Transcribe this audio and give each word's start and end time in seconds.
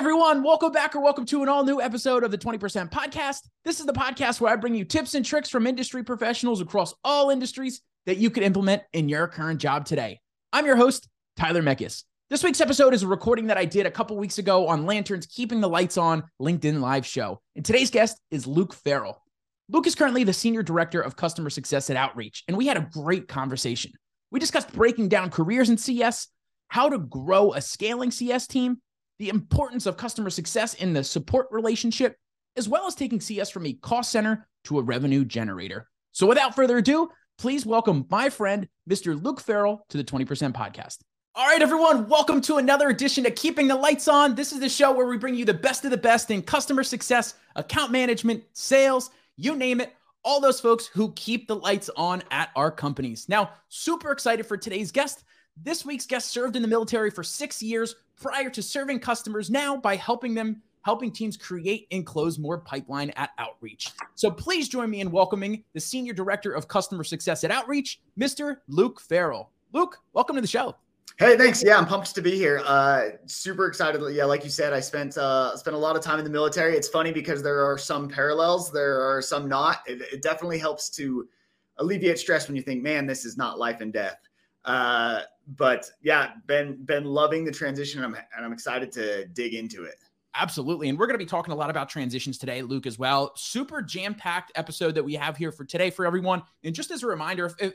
everyone. 0.00 0.42
Welcome 0.42 0.72
back 0.72 0.96
or 0.96 1.02
welcome 1.02 1.26
to 1.26 1.42
an 1.42 1.50
all 1.50 1.62
new 1.62 1.78
episode 1.78 2.24
of 2.24 2.30
the 2.30 2.38
20% 2.38 2.90
podcast. 2.90 3.40
This 3.66 3.80
is 3.80 3.84
the 3.84 3.92
podcast 3.92 4.40
where 4.40 4.50
I 4.50 4.56
bring 4.56 4.74
you 4.74 4.82
tips 4.82 5.14
and 5.14 5.22
tricks 5.22 5.50
from 5.50 5.66
industry 5.66 6.02
professionals 6.02 6.62
across 6.62 6.94
all 7.04 7.28
industries 7.28 7.82
that 8.06 8.16
you 8.16 8.30
can 8.30 8.42
implement 8.42 8.82
in 8.94 9.10
your 9.10 9.28
current 9.28 9.60
job 9.60 9.84
today. 9.84 10.18
I'm 10.54 10.64
your 10.64 10.76
host, 10.76 11.06
Tyler 11.36 11.60
Meckes. 11.60 12.04
This 12.30 12.42
week's 12.42 12.62
episode 12.62 12.94
is 12.94 13.02
a 13.02 13.08
recording 13.08 13.48
that 13.48 13.58
I 13.58 13.66
did 13.66 13.84
a 13.84 13.90
couple 13.90 14.16
weeks 14.16 14.38
ago 14.38 14.68
on 14.68 14.86
Lantern's 14.86 15.26
Keeping 15.26 15.60
the 15.60 15.68
Lights 15.68 15.98
On 15.98 16.24
LinkedIn 16.40 16.80
Live 16.80 17.04
show. 17.04 17.42
And 17.54 17.62
today's 17.62 17.90
guest 17.90 18.18
is 18.30 18.46
Luke 18.46 18.72
Ferrel. 18.72 19.22
Luke 19.68 19.86
is 19.86 19.94
currently 19.94 20.24
the 20.24 20.32
Senior 20.32 20.62
Director 20.62 21.02
of 21.02 21.14
Customer 21.14 21.50
Success 21.50 21.90
at 21.90 21.98
Outreach, 21.98 22.42
and 22.48 22.56
we 22.56 22.66
had 22.66 22.78
a 22.78 22.88
great 22.90 23.28
conversation. 23.28 23.92
We 24.30 24.40
discussed 24.40 24.72
breaking 24.72 25.10
down 25.10 25.28
careers 25.28 25.68
in 25.68 25.76
CS, 25.76 26.28
how 26.68 26.88
to 26.88 26.98
grow 26.98 27.52
a 27.52 27.60
scaling 27.60 28.10
CS 28.10 28.46
team, 28.46 28.78
the 29.20 29.28
importance 29.28 29.84
of 29.84 29.98
customer 29.98 30.30
success 30.30 30.72
in 30.72 30.94
the 30.94 31.04
support 31.04 31.46
relationship, 31.50 32.16
as 32.56 32.70
well 32.70 32.86
as 32.86 32.94
taking 32.94 33.20
CS 33.20 33.50
from 33.50 33.66
a 33.66 33.74
cost 33.74 34.10
center 34.10 34.48
to 34.64 34.78
a 34.78 34.82
revenue 34.82 35.26
generator. 35.26 35.86
So 36.12 36.26
without 36.26 36.56
further 36.56 36.78
ado, 36.78 37.10
please 37.36 37.66
welcome 37.66 38.06
my 38.08 38.30
friend, 38.30 38.66
Mr. 38.88 39.22
Luke 39.22 39.42
Ferrel, 39.42 39.84
to 39.90 39.98
the 39.98 40.04
20% 40.04 40.54
podcast. 40.54 41.00
All 41.34 41.46
right, 41.46 41.60
everyone, 41.60 42.08
welcome 42.08 42.40
to 42.40 42.56
another 42.56 42.88
edition 42.88 43.26
of 43.26 43.34
Keeping 43.34 43.68
the 43.68 43.76
Lights 43.76 44.08
On. 44.08 44.34
This 44.34 44.52
is 44.52 44.60
the 44.60 44.70
show 44.70 44.90
where 44.90 45.06
we 45.06 45.18
bring 45.18 45.34
you 45.34 45.44
the 45.44 45.52
best 45.52 45.84
of 45.84 45.90
the 45.90 45.98
best 45.98 46.30
in 46.30 46.40
customer 46.40 46.82
success, 46.82 47.34
account 47.56 47.92
management, 47.92 48.42
sales, 48.54 49.10
you 49.36 49.54
name 49.54 49.82
it, 49.82 49.92
all 50.24 50.40
those 50.40 50.60
folks 50.60 50.86
who 50.86 51.12
keep 51.12 51.46
the 51.46 51.56
lights 51.56 51.90
on 51.94 52.22
at 52.30 52.48
our 52.56 52.70
companies. 52.70 53.28
Now, 53.28 53.50
super 53.68 54.12
excited 54.12 54.46
for 54.46 54.56
today's 54.56 54.90
guest. 54.90 55.24
This 55.62 55.84
week's 55.84 56.06
guest 56.06 56.30
served 56.30 56.56
in 56.56 56.62
the 56.62 56.68
military 56.68 57.10
for 57.10 57.22
six 57.22 57.62
years 57.62 57.96
prior 58.18 58.48
to 58.48 58.62
serving 58.62 59.00
customers 59.00 59.50
now 59.50 59.76
by 59.76 59.94
helping 59.94 60.32
them 60.32 60.62
helping 60.82 61.12
teams 61.12 61.36
create 61.36 61.86
and 61.90 62.06
close 62.06 62.38
more 62.38 62.56
pipeline 62.56 63.10
at 63.10 63.30
Outreach. 63.36 63.90
So 64.14 64.30
please 64.30 64.70
join 64.70 64.88
me 64.88 65.02
in 65.02 65.10
welcoming 65.10 65.62
the 65.74 65.80
Senior 65.80 66.14
Director 66.14 66.52
of 66.52 66.66
Customer 66.66 67.04
Success 67.04 67.44
at 67.44 67.50
Outreach, 67.50 68.00
Mr. 68.18 68.56
Luke 68.68 69.00
Ferrel. 69.00 69.50
Luke, 69.74 69.98
welcome 70.14 70.34
to 70.36 70.40
the 70.40 70.48
show. 70.48 70.76
Hey, 71.18 71.36
thanks. 71.36 71.62
Yeah, 71.62 71.76
I'm 71.76 71.84
pumped 71.84 72.14
to 72.14 72.22
be 72.22 72.36
here. 72.36 72.62
Uh, 72.64 73.10
super 73.26 73.66
excited. 73.66 74.00
Yeah, 74.14 74.24
like 74.24 74.42
you 74.44 74.48
said, 74.48 74.72
I 74.72 74.80
spent 74.80 75.18
uh, 75.18 75.54
spent 75.58 75.76
a 75.76 75.78
lot 75.78 75.94
of 75.94 76.00
time 76.00 76.18
in 76.18 76.24
the 76.24 76.30
military. 76.30 76.74
It's 76.74 76.88
funny 76.88 77.12
because 77.12 77.42
there 77.42 77.62
are 77.70 77.76
some 77.76 78.08
parallels, 78.08 78.72
there 78.72 79.02
are 79.02 79.20
some 79.20 79.46
not. 79.46 79.80
It, 79.86 80.00
it 80.10 80.22
definitely 80.22 80.58
helps 80.58 80.88
to 80.90 81.28
alleviate 81.76 82.18
stress 82.18 82.48
when 82.48 82.56
you 82.56 82.62
think, 82.62 82.82
man, 82.82 83.06
this 83.06 83.26
is 83.26 83.36
not 83.36 83.58
life 83.58 83.82
and 83.82 83.92
death. 83.92 84.16
Uh, 84.64 85.22
but 85.56 85.90
yeah, 86.02 86.32
been 86.46 86.84
been 86.84 87.04
loving 87.04 87.44
the 87.44 87.52
transition, 87.52 88.02
and 88.02 88.14
I'm, 88.14 88.22
and 88.36 88.44
I'm 88.44 88.52
excited 88.52 88.92
to 88.92 89.26
dig 89.26 89.54
into 89.54 89.84
it. 89.84 89.96
Absolutely. 90.36 90.88
And 90.88 90.98
we're 90.98 91.06
going 91.06 91.18
to 91.18 91.24
be 91.24 91.26
talking 91.26 91.52
a 91.52 91.56
lot 91.56 91.70
about 91.70 91.88
transitions 91.88 92.38
today, 92.38 92.62
Luke, 92.62 92.86
as 92.86 92.98
well. 92.98 93.32
Super 93.34 93.82
jam 93.82 94.14
packed 94.14 94.52
episode 94.54 94.94
that 94.94 95.02
we 95.02 95.14
have 95.14 95.36
here 95.36 95.50
for 95.50 95.64
today 95.64 95.90
for 95.90 96.06
everyone. 96.06 96.42
And 96.62 96.72
just 96.72 96.92
as 96.92 97.02
a 97.02 97.08
reminder, 97.08 97.46
if, 97.46 97.54
if, 97.58 97.74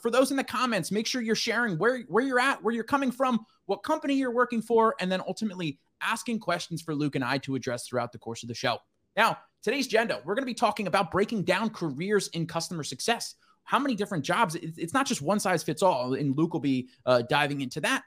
for 0.00 0.12
those 0.12 0.30
in 0.30 0.36
the 0.36 0.44
comments, 0.44 0.92
make 0.92 1.06
sure 1.06 1.20
you're 1.20 1.34
sharing 1.34 1.76
where, 1.78 2.02
where 2.02 2.22
you're 2.22 2.38
at, 2.38 2.62
where 2.62 2.72
you're 2.72 2.84
coming 2.84 3.10
from, 3.10 3.44
what 3.64 3.82
company 3.82 4.14
you're 4.14 4.30
working 4.30 4.62
for, 4.62 4.94
and 5.00 5.10
then 5.10 5.20
ultimately 5.26 5.80
asking 6.00 6.38
questions 6.38 6.80
for 6.80 6.94
Luke 6.94 7.16
and 7.16 7.24
I 7.24 7.38
to 7.38 7.56
address 7.56 7.88
throughout 7.88 8.12
the 8.12 8.18
course 8.18 8.44
of 8.44 8.48
the 8.48 8.54
show. 8.54 8.78
Now, 9.16 9.38
today's 9.62 9.86
agenda, 9.86 10.22
we're 10.24 10.36
going 10.36 10.44
to 10.44 10.46
be 10.46 10.54
talking 10.54 10.86
about 10.86 11.10
breaking 11.10 11.42
down 11.42 11.70
careers 11.70 12.28
in 12.28 12.46
customer 12.46 12.84
success 12.84 13.34
how 13.66 13.80
many 13.80 13.94
different 13.94 14.24
jobs? 14.24 14.54
It's 14.54 14.94
not 14.94 15.06
just 15.06 15.20
one 15.20 15.40
size 15.40 15.62
fits 15.62 15.82
all. 15.82 16.14
And 16.14 16.36
Luke 16.36 16.52
will 16.52 16.60
be 16.60 16.88
uh, 17.04 17.22
diving 17.28 17.60
into 17.60 17.80
that. 17.82 18.02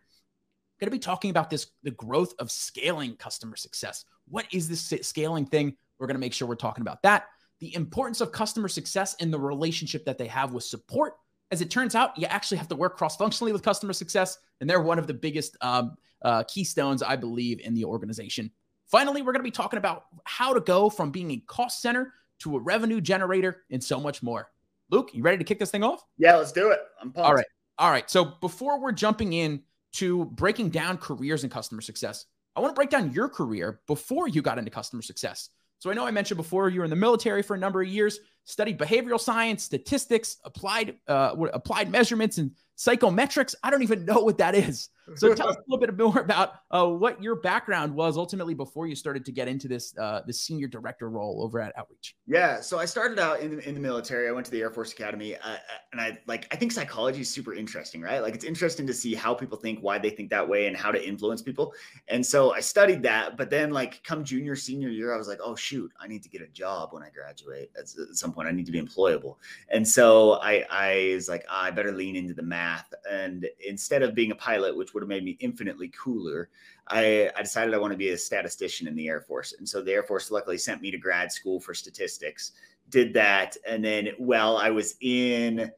Going 0.80 0.88
to 0.88 0.92
be 0.92 1.00
talking 1.00 1.30
about 1.30 1.50
this 1.50 1.68
the 1.84 1.92
growth 1.92 2.34
of 2.40 2.50
scaling 2.50 3.18
customer 3.18 3.58
success. 3.58 4.06
What 4.30 4.46
is 4.52 4.70
this 4.70 4.94
scaling 5.06 5.46
thing? 5.46 5.76
We're 6.00 6.08
going 6.08 6.16
to 6.16 6.22
make 6.22 6.32
sure 6.32 6.48
we're 6.48 6.56
talking 6.56 6.82
about 6.82 7.04
that. 7.04 7.26
The 7.60 7.76
importance 7.76 8.22
of 8.22 8.32
customer 8.32 8.70
success 8.70 9.18
and 9.20 9.34
the 9.34 9.40
relationship 9.40 10.06
that 10.06 10.18
they 10.18 10.28
have 10.28 10.54
with 10.54 10.64
support. 10.64 11.16
As 11.52 11.60
it 11.60 11.70
turns 11.70 11.96
out, 11.96 12.18
you 12.18 12.28
actually 12.28 12.60
have 12.60 12.70
to 12.70 12.76
work 12.76 12.96
cross 12.96 13.18
functionally 13.18 13.52
with 13.52 13.64
customer 13.64 13.92
success, 13.92 14.38
and 14.62 14.70
they're 14.70 14.82
one 14.82 15.00
of 15.00 15.08
the 15.08 15.14
biggest 15.14 15.58
um, 15.60 15.98
uh, 16.22 16.44
keystones, 16.44 17.04
I 17.04 17.18
believe, 17.18 17.60
in 17.60 17.74
the 17.74 17.84
organization. 17.84 18.50
Finally, 18.88 19.22
we're 19.22 19.34
going 19.34 19.42
to 19.42 19.44
be 19.44 19.52
talking 19.52 19.78
about 19.78 20.06
how 20.24 20.54
to 20.54 20.62
go 20.62 20.90
from 20.90 21.12
being 21.12 21.32
a 21.32 21.38
cost 21.48 21.82
center 21.82 22.14
to 22.40 22.56
a 22.56 22.60
revenue 22.62 23.02
generator 23.02 23.64
and 23.70 23.84
so 23.84 24.00
much 24.00 24.24
more. 24.24 24.50
Luke, 24.90 25.12
you 25.14 25.24
ready 25.24 25.38
to 25.38 25.44
kick 25.44 25.60
this 25.60 25.72
thing 25.72 25.84
off? 25.84 26.04
Yeah, 26.18 26.36
let's 26.36 26.52
do 26.52 26.72
it. 26.72 26.80
I'm 27.02 27.12
pumped. 27.12 27.28
All 27.28 27.36
right. 27.36 27.46
All 27.78 27.92
right. 27.92 28.10
So 28.10 28.26
before 28.26 28.80
we're 28.80 28.92
jumping 28.92 29.34
in 29.34 29.62
to 29.94 30.26
breaking 30.26 30.70
down 30.70 30.98
careers 30.98 31.44
in 31.44 31.50
customer 31.50 31.82
success, 31.82 32.26
I 32.56 32.60
want 32.60 32.72
to 32.72 32.76
break 32.76 32.90
down 32.90 33.14
your 33.14 33.30
career 33.30 33.82
before 33.88 34.28
you 34.28 34.42
got 34.42 34.58
into 34.58 34.72
customer 34.72 35.02
success. 35.02 35.50
So 35.78 35.90
I 35.90 35.94
know 35.94 36.06
I 36.06 36.12
mentioned 36.12 36.38
before 36.38 36.68
you 36.70 36.80
were 36.80 36.84
in 36.84 36.90
the 36.90 36.96
military 36.98 37.42
for 37.42 37.56
a 37.56 37.58
number 37.58 37.82
of 37.82 37.88
years, 37.88 38.20
studied 38.44 38.78
behavioral 38.78 39.20
science, 39.20 39.64
statistics, 39.64 40.38
applied 40.44 40.98
uh, 41.08 41.36
applied 41.54 41.90
measurements, 41.90 42.38
and 42.38 42.52
psychometrics. 42.78 43.56
I 43.64 43.70
don't 43.70 43.84
even 43.84 44.04
know 44.04 44.20
what 44.20 44.40
that 44.40 44.56
is. 44.56 44.90
So 45.16 45.34
tell 45.34 45.48
us 45.50 45.56
a 45.56 45.64
little 45.68 45.86
bit 45.86 45.98
more 45.98 46.20
about 46.20 46.54
uh, 46.72 46.88
what 46.88 47.22
your 47.22 47.36
background 47.36 47.94
was 47.94 48.18
ultimately 48.18 48.54
before 48.54 48.88
you 48.88 48.96
started 48.96 49.26
to 49.26 49.32
get 49.32 49.48
into 49.48 49.68
this 49.68 49.98
uh, 49.98 50.22
this 50.26 50.42
senior 50.42 50.68
director 50.68 51.10
role 51.10 51.42
over 51.44 51.60
at 51.60 51.78
Outreach. 51.78 52.16
Yeah, 52.28 52.62
so 52.62 52.80
I 52.80 52.86
started 52.86 53.20
out 53.20 53.40
in, 53.40 53.60
in 53.62 53.74
the 53.74 53.80
military. 53.80 54.28
I 54.28 54.32
went 54.32 54.46
to 54.46 54.52
the 54.52 54.62
Air 54.62 54.72
Force 54.72 54.92
Academy, 54.92 55.36
uh, 55.36 55.40
uh, 55.50 55.58
and 55.92 56.02
I 56.02 56.20
like 56.28 56.48
I 56.52 56.56
think 56.56 56.72
psychology 56.72 57.22
is 57.22 57.30
super 57.30 57.54
interesting, 57.54 58.02
right? 58.02 58.20
Like 58.20 58.36
it's 58.36 58.46
interesting 58.46 58.86
to 58.88 58.94
see 58.94 59.16
how 59.16 59.34
people 59.34 59.58
think, 59.58 59.80
why 59.80 59.98
they 59.98 60.10
think 60.10 60.30
that 60.30 60.48
way, 60.48 60.68
and 60.68 60.78
how 60.78 60.92
to 60.92 61.08
influence 61.08 61.42
people. 61.42 61.74
And 62.08 62.26
so 62.26 62.54
I 62.54 62.60
studied 62.60 63.04
that, 63.04 63.38
but 63.38 63.50
then 63.50 63.72
like 63.72 64.04
come 64.04 64.24
junior 64.24 64.56
senior 64.56 64.90
year, 64.90 65.14
I 65.14 65.18
was 65.18 65.28
like, 65.28 65.40
oh 65.44 65.56
shoot, 65.56 65.92
I 66.00 66.08
need 66.08 66.24
to 66.24 66.30
get 66.30 66.42
a 66.42 66.48
job 66.48 66.94
when 66.94 67.04
I 67.04 67.10
graduate. 67.10 67.72
At, 67.76 67.84
at 67.84 68.16
some 68.16 68.32
point, 68.32 68.48
I 68.48 68.52
need 68.52 68.66
to 68.66 68.72
be 68.72 68.82
employable. 68.82 69.36
And 69.70 69.88
so 69.88 70.34
I 70.34 70.66
I 70.70 71.12
was 71.16 71.30
like, 71.30 71.46
oh, 71.50 71.56
I 71.56 71.72
better 71.72 71.92
lean 71.92 72.16
into 72.16 72.34
the 72.34 72.44
math, 72.44 72.94
and 73.10 73.48
instead 73.66 74.04
of 74.04 74.16
being 74.16 74.32
a 74.32 74.36
pilot, 74.36 74.76
which 74.76 74.94
would 74.94 74.99
have 75.02 75.10
made 75.10 75.24
me 75.24 75.38
infinitely 75.40 75.90
cooler, 75.90 76.50
I, 76.88 77.30
I 77.36 77.42
decided 77.42 77.74
I 77.74 77.78
want 77.78 77.92
to 77.92 77.98
be 77.98 78.10
a 78.10 78.18
statistician 78.18 78.88
in 78.88 78.96
the 78.96 79.08
Air 79.08 79.22
Force. 79.22 79.54
And 79.58 79.68
so 79.68 79.82
the 79.82 79.94
Air 79.94 80.04
Force 80.04 80.32
luckily 80.32 80.58
sent 80.58 80.82
me 80.82 80.92
to 80.92 80.98
grad 80.98 81.32
school 81.32 81.60
for 81.60 81.74
statistics, 81.74 82.54
did 82.90 83.14
that. 83.14 83.58
And 83.68 83.84
then 83.84 84.10
while 84.18 84.58
I 84.58 84.70
was 84.70 84.96
in 85.02 85.72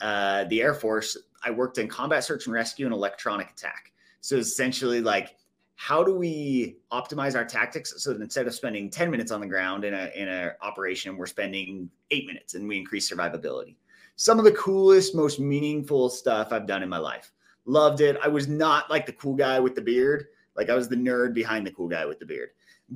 uh, 0.00 0.44
the 0.44 0.62
Air 0.62 0.74
Force, 0.74 1.16
I 1.42 1.50
worked 1.50 1.78
in 1.78 1.88
combat 1.88 2.24
search 2.24 2.46
and 2.46 2.54
rescue 2.54 2.86
and 2.86 2.94
electronic 2.94 3.50
attack. 3.50 3.92
So 4.20 4.36
essentially, 4.36 5.00
like, 5.00 5.36
how 5.76 6.02
do 6.02 6.12
we 6.12 6.76
optimize 6.90 7.36
our 7.36 7.44
tactics 7.44 7.94
so 8.02 8.12
that 8.12 8.20
instead 8.20 8.48
of 8.48 8.54
spending 8.54 8.90
10 8.90 9.12
minutes 9.12 9.30
on 9.30 9.40
the 9.40 9.46
ground 9.46 9.84
in 9.84 9.94
a 9.94 10.10
in 10.14 10.26
an 10.28 10.50
operation, 10.60 11.16
we're 11.16 11.26
spending 11.26 11.88
eight 12.10 12.26
minutes 12.26 12.54
and 12.54 12.66
we 12.66 12.76
increase 12.76 13.10
survivability? 13.10 13.76
Some 14.16 14.40
of 14.40 14.44
the 14.44 14.52
coolest, 14.52 15.14
most 15.14 15.38
meaningful 15.38 16.08
stuff 16.08 16.52
I've 16.52 16.66
done 16.66 16.82
in 16.82 16.88
my 16.88 16.98
life. 16.98 17.30
Loved 17.68 18.00
it. 18.00 18.16
I 18.22 18.28
was 18.28 18.48
not 18.48 18.88
like 18.88 19.04
the 19.04 19.12
cool 19.12 19.34
guy 19.34 19.60
with 19.60 19.74
the 19.74 19.82
beard. 19.82 20.28
Like 20.56 20.70
I 20.70 20.74
was 20.74 20.88
the 20.88 20.96
nerd 20.96 21.34
behind 21.34 21.66
the 21.66 21.70
cool 21.70 21.86
guy 21.86 22.06
with 22.06 22.18
the 22.18 22.24
beard. 22.24 22.48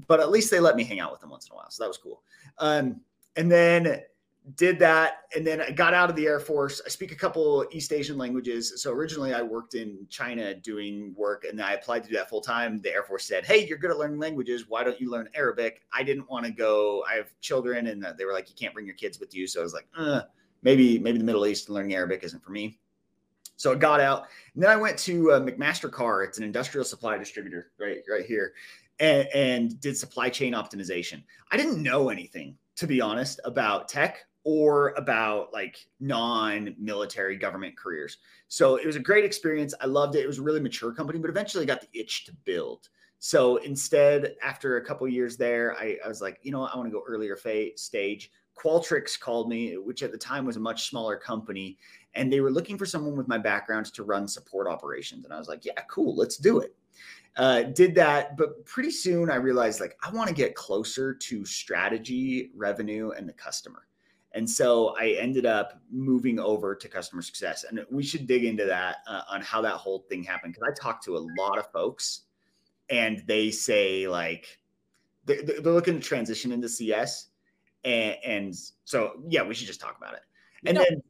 But 0.06 0.18
at 0.18 0.30
least 0.30 0.50
they 0.50 0.60
let 0.60 0.76
me 0.76 0.82
hang 0.82 0.98
out 0.98 1.12
with 1.12 1.20
them 1.20 1.28
once 1.28 1.46
in 1.46 1.52
a 1.52 1.56
while. 1.56 1.70
So 1.70 1.84
that 1.84 1.88
was 1.88 1.98
cool. 1.98 2.22
Um, 2.56 2.98
and 3.36 3.52
then 3.52 4.00
did 4.56 4.78
that 4.78 5.24
and 5.36 5.46
then 5.46 5.60
I 5.60 5.70
got 5.70 5.92
out 5.92 6.08
of 6.08 6.16
the 6.16 6.26
Air 6.26 6.40
Force. 6.40 6.80
I 6.86 6.88
speak 6.88 7.12
a 7.12 7.14
couple 7.14 7.66
East 7.70 7.92
Asian 7.92 8.16
languages. 8.16 8.82
So 8.82 8.92
originally 8.92 9.34
I 9.34 9.42
worked 9.42 9.74
in 9.74 10.06
China 10.08 10.54
doing 10.54 11.14
work 11.18 11.44
and 11.44 11.60
I 11.60 11.74
applied 11.74 12.02
to 12.04 12.08
do 12.08 12.16
that 12.16 12.30
full 12.30 12.40
time. 12.40 12.80
The 12.80 12.94
Air 12.94 13.02
Force 13.02 13.26
said, 13.26 13.44
Hey, 13.44 13.66
you're 13.66 13.76
good 13.76 13.90
at 13.90 13.98
learning 13.98 14.20
languages. 14.20 14.70
Why 14.70 14.84
don't 14.84 14.98
you 14.98 15.10
learn 15.10 15.28
Arabic? 15.34 15.82
I 15.92 16.02
didn't 16.02 16.30
want 16.30 16.46
to 16.46 16.50
go. 16.50 17.04
I 17.06 17.16
have 17.16 17.30
children 17.42 17.88
and 17.88 18.06
they 18.16 18.24
were 18.24 18.32
like, 18.32 18.48
you 18.48 18.56
can't 18.58 18.72
bring 18.72 18.86
your 18.86 18.96
kids 18.96 19.20
with 19.20 19.34
you. 19.34 19.46
So 19.46 19.60
I 19.60 19.64
was 19.64 19.74
like, 19.74 19.86
uh, 19.98 20.22
maybe, 20.62 20.98
maybe 20.98 21.18
the 21.18 21.24
Middle 21.24 21.46
East 21.46 21.68
and 21.68 21.74
learning 21.74 21.94
Arabic 21.94 22.24
isn't 22.24 22.42
for 22.42 22.52
me. 22.52 22.78
So 23.62 23.70
it 23.70 23.78
got 23.78 24.00
out, 24.00 24.26
and 24.54 24.62
then 24.64 24.70
I 24.70 24.74
went 24.74 24.98
to 24.98 25.30
uh, 25.30 25.40
McMaster-Carr. 25.40 26.24
It's 26.24 26.36
an 26.36 26.42
industrial 26.42 26.84
supply 26.84 27.16
distributor, 27.16 27.70
right, 27.78 27.98
right 28.10 28.26
here, 28.26 28.54
and, 28.98 29.28
and 29.32 29.80
did 29.80 29.96
supply 29.96 30.30
chain 30.30 30.52
optimization. 30.52 31.22
I 31.52 31.56
didn't 31.56 31.80
know 31.80 32.08
anything, 32.08 32.56
to 32.74 32.88
be 32.88 33.00
honest, 33.00 33.38
about 33.44 33.86
tech 33.86 34.24
or 34.42 34.94
about 34.94 35.52
like 35.52 35.86
non-military 36.00 37.36
government 37.36 37.78
careers. 37.78 38.18
So 38.48 38.74
it 38.78 38.84
was 38.84 38.96
a 38.96 38.98
great 38.98 39.24
experience. 39.24 39.74
I 39.80 39.86
loved 39.86 40.16
it. 40.16 40.24
It 40.24 40.26
was 40.26 40.38
a 40.38 40.42
really 40.42 40.58
mature 40.58 40.92
company, 40.92 41.20
but 41.20 41.30
eventually 41.30 41.64
got 41.64 41.80
the 41.80 42.00
itch 42.00 42.24
to 42.24 42.32
build. 42.44 42.88
So 43.20 43.58
instead, 43.58 44.34
after 44.42 44.78
a 44.78 44.84
couple 44.84 45.06
years 45.06 45.36
there, 45.36 45.76
I, 45.78 45.98
I, 46.04 46.08
was 46.08 46.20
like, 46.20 46.40
you 46.42 46.50
know, 46.50 46.64
I 46.64 46.76
want 46.76 46.88
to 46.88 46.92
go 46.92 47.04
earlier 47.06 47.36
fa- 47.36 47.78
stage. 47.78 48.32
Qualtrics 48.58 49.18
called 49.18 49.48
me, 49.48 49.78
which 49.78 50.02
at 50.02 50.10
the 50.10 50.18
time 50.18 50.44
was 50.44 50.56
a 50.56 50.60
much 50.60 50.90
smaller 50.90 51.16
company, 51.16 51.78
and 52.14 52.32
they 52.32 52.40
were 52.40 52.50
looking 52.50 52.78
for 52.78 52.86
someone 52.86 53.16
with 53.16 53.28
my 53.28 53.38
background 53.38 53.86
to 53.86 54.04
run 54.04 54.28
support 54.28 54.66
operations. 54.66 55.24
And 55.24 55.32
I 55.32 55.38
was 55.38 55.48
like, 55.48 55.64
yeah, 55.64 55.80
cool, 55.88 56.14
let's 56.14 56.36
do 56.36 56.60
it. 56.60 56.74
Uh, 57.36 57.62
did 57.62 57.94
that, 57.94 58.36
but 58.36 58.64
pretty 58.66 58.90
soon 58.90 59.30
I 59.30 59.36
realized 59.36 59.80
like 59.80 59.96
I 60.02 60.10
want 60.10 60.28
to 60.28 60.34
get 60.34 60.54
closer 60.54 61.14
to 61.14 61.44
strategy, 61.46 62.50
revenue, 62.54 63.10
and 63.10 63.26
the 63.26 63.32
customer. 63.32 63.86
And 64.32 64.48
so 64.48 64.94
I 64.98 65.16
ended 65.18 65.46
up 65.46 65.80
moving 65.90 66.38
over 66.38 66.74
to 66.74 66.88
customer 66.88 67.22
success. 67.22 67.64
And 67.64 67.84
we 67.90 68.02
should 68.02 68.26
dig 68.26 68.44
into 68.44 68.64
that 68.66 68.96
uh, 69.06 69.22
on 69.30 69.42
how 69.42 69.60
that 69.62 69.74
whole 69.74 70.06
thing 70.08 70.22
happened 70.22 70.54
because 70.54 70.68
I 70.70 70.74
talked 70.82 71.04
to 71.04 71.16
a 71.16 71.26
lot 71.38 71.58
of 71.58 71.70
folks 71.70 72.22
and 72.90 73.22
they 73.26 73.50
say 73.50 74.08
like 74.08 74.58
they're, 75.24 75.42
they're 75.42 75.72
looking 75.72 75.94
to 75.94 76.06
transition 76.06 76.52
into 76.52 76.68
CS, 76.68 77.28
and, 77.84 78.16
and 78.24 78.54
so 78.84 79.22
yeah, 79.28 79.42
we 79.42 79.54
should 79.54 79.66
just 79.66 79.80
talk 79.80 79.96
about 79.96 80.14
it. 80.14 80.22
And 80.66 80.76
no. 80.76 80.84
then 80.84 81.02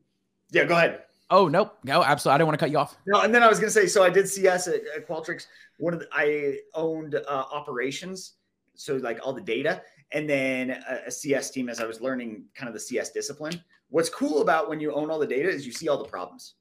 yeah, 0.53 0.65
go 0.65 0.77
ahead. 0.77 1.03
Oh 1.31 1.49
nope, 1.49 1.79
no, 1.83 2.05
absolutely. 2.05 2.35
I 2.35 2.39
don't 2.39 2.47
want 2.47 2.59
to 2.59 2.63
cut 2.63 2.71
you 2.71 2.79
off. 2.79 2.97
No, 3.07 3.23
and 3.23 3.35
then 3.35 3.43
I 3.43 3.49
was 3.49 3.59
gonna 3.59 3.71
say, 3.71 3.87
so 3.87 4.05
I 4.05 4.11
did 4.11 4.29
CS 4.29 4.69
at, 4.69 4.83
at 4.95 5.09
Qualtrics. 5.09 5.47
One 5.79 5.95
of 5.95 6.01
the, 6.01 6.09
I 6.13 6.59
owned 6.75 7.15
uh, 7.15 7.45
operations, 7.51 8.35
so 8.75 8.97
like 8.97 9.19
all 9.25 9.33
the 9.33 9.41
data, 9.41 9.83
and 10.13 10.29
then 10.29 10.71
a, 10.71 11.07
a, 11.07 11.11
CS 11.11 11.51
team 11.51 11.69
as 11.69 11.81
I 11.81 11.87
was 11.87 12.01
learning 12.01 12.45
kind 12.55 12.69
of 12.69 12.75
the 12.75 12.81
CS 12.81 13.11
discipline. 13.11 13.63
What's 13.89 14.11
cool 14.11 14.43
about 14.43 14.69
when 14.69 14.79
you 14.79 14.93
own 14.93 15.11
all 15.11 15.19
the 15.19 15.27
data 15.27 15.49
is 15.49 15.67
you 15.67 15.73
see 15.73 15.89
all 15.89 15.99
the 15.99 16.09
problems. 16.09 16.55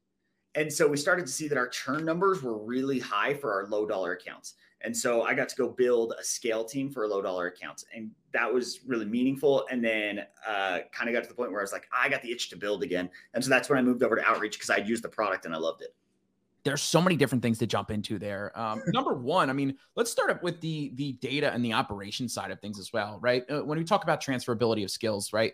And 0.55 0.71
so 0.71 0.87
we 0.87 0.97
started 0.97 1.25
to 1.25 1.31
see 1.31 1.47
that 1.47 1.57
our 1.57 1.67
churn 1.67 2.03
numbers 2.03 2.43
were 2.43 2.57
really 2.57 2.99
high 2.99 3.33
for 3.33 3.53
our 3.53 3.67
low 3.67 3.85
dollar 3.85 4.13
accounts. 4.13 4.55
And 4.83 4.95
so 4.95 5.23
I 5.23 5.33
got 5.33 5.47
to 5.49 5.55
go 5.55 5.69
build 5.69 6.13
a 6.19 6.23
scale 6.23 6.63
team 6.63 6.89
for 6.89 7.07
low 7.07 7.21
dollar 7.21 7.47
accounts. 7.47 7.85
And 7.95 8.11
that 8.33 8.51
was 8.51 8.79
really 8.85 9.05
meaningful. 9.05 9.65
And 9.69 9.83
then 9.83 10.21
uh, 10.47 10.79
kind 10.91 11.09
of 11.09 11.13
got 11.13 11.23
to 11.23 11.29
the 11.29 11.35
point 11.35 11.51
where 11.51 11.61
I 11.61 11.63
was 11.63 11.71
like, 11.71 11.87
I 11.93 12.09
got 12.09 12.21
the 12.21 12.31
itch 12.31 12.49
to 12.49 12.57
build 12.57 12.83
again. 12.83 13.09
And 13.33 13.43
so 13.43 13.49
that's 13.49 13.69
when 13.69 13.77
I 13.77 13.81
moved 13.81 14.03
over 14.03 14.15
to 14.15 14.23
outreach 14.23 14.53
because 14.53 14.69
I'd 14.69 14.87
used 14.87 15.03
the 15.03 15.09
product 15.09 15.45
and 15.45 15.53
I 15.53 15.57
loved 15.57 15.81
it. 15.81 15.93
There's 16.63 16.81
so 16.81 17.01
many 17.01 17.15
different 17.15 17.41
things 17.41 17.57
to 17.59 17.67
jump 17.67 17.89
into 17.89 18.19
there. 18.19 18.57
Um, 18.59 18.81
number 18.87 19.13
one, 19.13 19.49
I 19.49 19.53
mean, 19.53 19.77
let's 19.95 20.11
start 20.11 20.29
up 20.29 20.43
with 20.43 20.61
the 20.61 20.91
the 20.95 21.13
data 21.13 21.51
and 21.51 21.65
the 21.65 21.73
operation 21.73 22.29
side 22.29 22.51
of 22.51 22.59
things 22.59 22.77
as 22.77 22.93
well, 22.93 23.17
right? 23.19 23.43
Uh, 23.49 23.63
when 23.63 23.79
we 23.79 23.83
talk 23.83 24.03
about 24.03 24.21
transferability 24.21 24.83
of 24.83 24.91
skills, 24.91 25.33
right? 25.33 25.53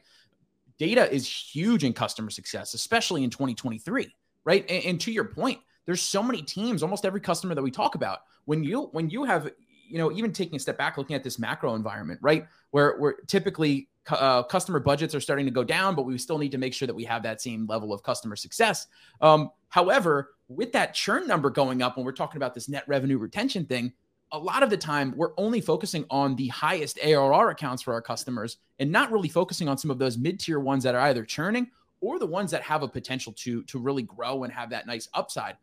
Data 0.77 1.11
is 1.11 1.27
huge 1.27 1.83
in 1.85 1.93
customer 1.93 2.29
success, 2.29 2.73
especially 2.73 3.23
in 3.23 3.29
2023 3.29 4.13
right? 4.47 4.65
And, 4.69 4.83
and 4.85 5.01
to 5.01 5.11
your 5.11 5.25
point, 5.25 5.59
there's 5.85 6.01
so 6.01 6.23
many 6.23 6.41
teams, 6.41 6.81
almost 6.81 7.05
every 7.05 7.19
customer 7.19 7.53
that 7.53 7.61
we 7.61 7.69
talk 7.69 7.95
about. 7.95 8.19
When 8.45 8.63
you 8.63 8.83
when 8.93 9.09
you 9.09 9.25
have 9.25 9.51
you 9.89 9.97
know 9.97 10.11
even 10.11 10.31
taking 10.31 10.55
a 10.55 10.59
step 10.59 10.77
back 10.77 10.97
looking 10.97 11.15
at 11.15 11.23
this 11.23 11.39
macro 11.39 11.75
environment 11.75 12.19
right 12.21 12.45
where 12.71 12.97
where 12.97 13.15
typically 13.27 13.87
uh, 14.09 14.43
customer 14.43 14.79
budgets 14.79 15.13
are 15.15 15.19
starting 15.19 15.45
to 15.45 15.51
go 15.51 15.63
down 15.63 15.95
but 15.95 16.03
we 16.03 16.17
still 16.17 16.37
need 16.37 16.51
to 16.51 16.57
make 16.57 16.73
sure 16.73 16.87
that 16.87 16.93
we 16.93 17.05
have 17.05 17.23
that 17.23 17.41
same 17.41 17.65
level 17.67 17.93
of 17.93 18.03
customer 18.03 18.35
success 18.35 18.87
um, 19.21 19.49
however 19.69 20.31
with 20.49 20.73
that 20.73 20.93
churn 20.93 21.25
number 21.25 21.49
going 21.49 21.81
up 21.81 21.95
when 21.95 22.05
we're 22.05 22.11
talking 22.11 22.37
about 22.37 22.53
this 22.53 22.67
net 22.67 22.83
revenue 22.87 23.17
retention 23.17 23.65
thing 23.65 23.93
a 24.33 24.37
lot 24.37 24.61
of 24.61 24.69
the 24.69 24.77
time 24.77 25.13
we're 25.15 25.33
only 25.37 25.61
focusing 25.61 26.05
on 26.09 26.35
the 26.35 26.47
highest 26.49 26.99
arr 27.01 27.49
accounts 27.49 27.81
for 27.81 27.93
our 27.93 28.01
customers 28.01 28.57
and 28.79 28.91
not 28.91 29.11
really 29.11 29.29
focusing 29.29 29.69
on 29.69 29.77
some 29.77 29.91
of 29.91 29.99
those 29.99 30.17
mid-tier 30.17 30.59
ones 30.59 30.83
that 30.83 30.95
are 30.95 31.01
either 31.01 31.23
churning 31.23 31.69
or 32.01 32.19
the 32.19 32.25
ones 32.25 32.51
that 32.51 32.61
have 32.63 32.83
a 32.83 32.87
potential 32.87 33.33
to 33.33 33.63
to 33.63 33.79
really 33.79 34.03
grow 34.03 34.43
and 34.43 34.53
have 34.53 34.69
that 34.69 34.87
nice 34.87 35.07
upside. 35.13 35.57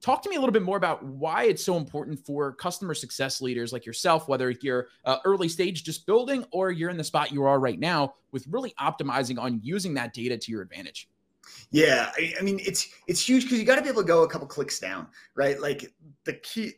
Talk 0.00 0.22
to 0.22 0.30
me 0.30 0.36
a 0.36 0.38
little 0.38 0.52
bit 0.52 0.62
more 0.62 0.76
about 0.76 1.04
why 1.04 1.44
it's 1.44 1.64
so 1.64 1.76
important 1.76 2.24
for 2.24 2.52
customer 2.52 2.94
success 2.94 3.40
leaders 3.40 3.72
like 3.72 3.84
yourself, 3.84 4.28
whether 4.28 4.50
you're 4.62 4.88
uh, 5.04 5.18
early 5.24 5.48
stage 5.48 5.82
just 5.82 6.06
building 6.06 6.44
or 6.52 6.70
you're 6.70 6.90
in 6.90 6.96
the 6.96 7.02
spot 7.02 7.32
you 7.32 7.42
are 7.42 7.58
right 7.58 7.80
now, 7.80 8.14
with 8.30 8.46
really 8.48 8.72
optimizing 8.80 9.40
on 9.40 9.58
using 9.62 9.94
that 9.94 10.12
data 10.12 10.38
to 10.38 10.52
your 10.52 10.62
advantage. 10.62 11.08
Yeah, 11.70 12.12
I, 12.16 12.34
I 12.38 12.42
mean 12.42 12.60
it's 12.60 12.88
it's 13.08 13.26
huge 13.26 13.44
because 13.44 13.58
you 13.58 13.64
got 13.64 13.76
to 13.76 13.82
be 13.82 13.88
able 13.88 14.02
to 14.02 14.08
go 14.08 14.22
a 14.22 14.28
couple 14.28 14.46
clicks 14.46 14.78
down, 14.78 15.08
right? 15.34 15.60
Like 15.60 15.92
the 16.24 16.34
key 16.34 16.74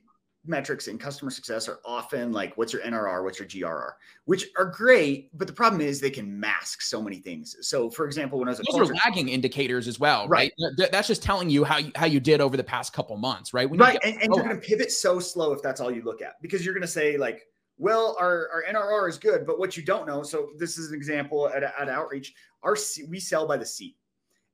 metrics 0.47 0.89
in 0.89 0.97
customer 0.97 1.31
success 1.31 1.69
are 1.69 1.81
often 1.85 2.33
like 2.33 2.57
what's 2.57 2.73
your 2.73 2.83
NRR, 2.83 3.23
what's 3.25 3.39
your 3.39 3.47
GRR, 3.47 3.93
which 4.25 4.47
are 4.57 4.65
great, 4.65 5.37
but 5.37 5.47
the 5.47 5.53
problem 5.53 5.81
is 5.81 6.01
they 6.01 6.11
can 6.11 6.39
mask 6.39 6.81
so 6.83 7.03
many 7.03 7.19
things. 7.19 7.57
So, 7.61 7.91
for 7.91 8.07
example, 8.07 8.39
when 8.39 8.49
I 8.49 8.53
was 8.53 8.59
those 8.59 8.67
culture, 8.75 8.93
are 8.93 8.97
lagging 9.05 9.29
indicators 9.29 9.87
as 9.87 10.01
well, 10.01 10.27
right? 10.29 10.53
right? 10.79 10.91
That's 10.91 11.09
just 11.09 11.23
telling 11.23 11.51
you 11.51 11.65
how 11.65 11.79
you, 11.79 11.93
how 11.95 12.07
you 12.07 12.21
did 12.21 12.41
over 12.41 12.57
the 12.57 12.65
past 12.65 12.93
couple 12.93 13.17
months, 13.19 13.53
right? 13.53 13.69
When 13.69 13.79
right, 13.79 14.01
get, 14.01 14.05
and, 14.05 14.23
and 14.23 14.33
oh, 14.33 14.37
you're 14.37 14.47
going 14.47 14.61
to 14.61 14.67
pivot 14.67 14.91
so 14.91 15.21
slow 15.21 15.53
if 15.53 15.61
that's 15.63 15.81
all 15.81 15.91
you 15.91 16.03
look 16.03 16.23
at, 16.23 16.41
because 16.41 16.65
you're 16.65 16.75
going 16.75 16.83
to 16.83 16.89
say 16.89 17.19
like, 17.19 17.43
well, 17.77 18.17
our, 18.19 18.49
our 18.53 18.65
NRR 18.71 19.09
is 19.09 19.19
good, 19.19 19.47
but 19.47 19.59
what 19.59 19.77
you 19.77 19.83
don't 19.83 20.07
know. 20.07 20.23
So 20.23 20.51
this 20.59 20.79
is 20.79 20.89
an 20.89 20.95
example 20.95 21.49
at, 21.49 21.63
at 21.63 21.89
Outreach. 21.89 22.33
Our 22.63 22.77
we 23.09 23.21
sell 23.21 23.47
by 23.47 23.57
the 23.57 23.67
seat, 23.67 23.97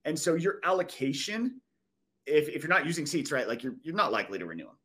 and 0.05 0.19
so 0.19 0.35
your 0.35 0.57
allocation, 0.65 1.61
if, 2.25 2.49
if 2.49 2.63
you're 2.63 2.71
not 2.71 2.87
using 2.87 3.05
seats, 3.05 3.33
right, 3.33 3.49
like 3.49 3.65
you're 3.65 3.75
you're 3.83 3.97
not 3.97 4.13
likely 4.13 4.39
to 4.39 4.47
renew 4.47 4.67
them 4.67 4.77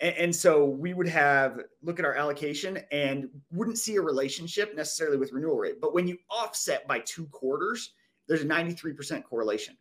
and, 0.00 0.14
and, 0.16 0.34
so 0.34 0.64
we 0.64 0.94
would 0.94 1.08
have 1.08 1.60
look 1.82 1.98
at 1.98 2.04
our 2.04 2.14
allocation 2.14 2.78
and 2.92 3.28
wouldn't 3.52 3.78
see 3.78 3.96
a 3.96 4.00
relationship 4.00 4.76
necessarily 4.76 5.16
with 5.16 5.32
renewal 5.32 5.56
rate. 5.56 5.80
But 5.80 5.94
when 5.94 6.06
you 6.06 6.18
offset 6.30 6.86
by 6.86 7.00
two 7.00 7.26
quarters, 7.26 7.92
there's 8.28 8.42
a 8.42 8.46
93% 8.46 9.24
correlation. 9.24 9.76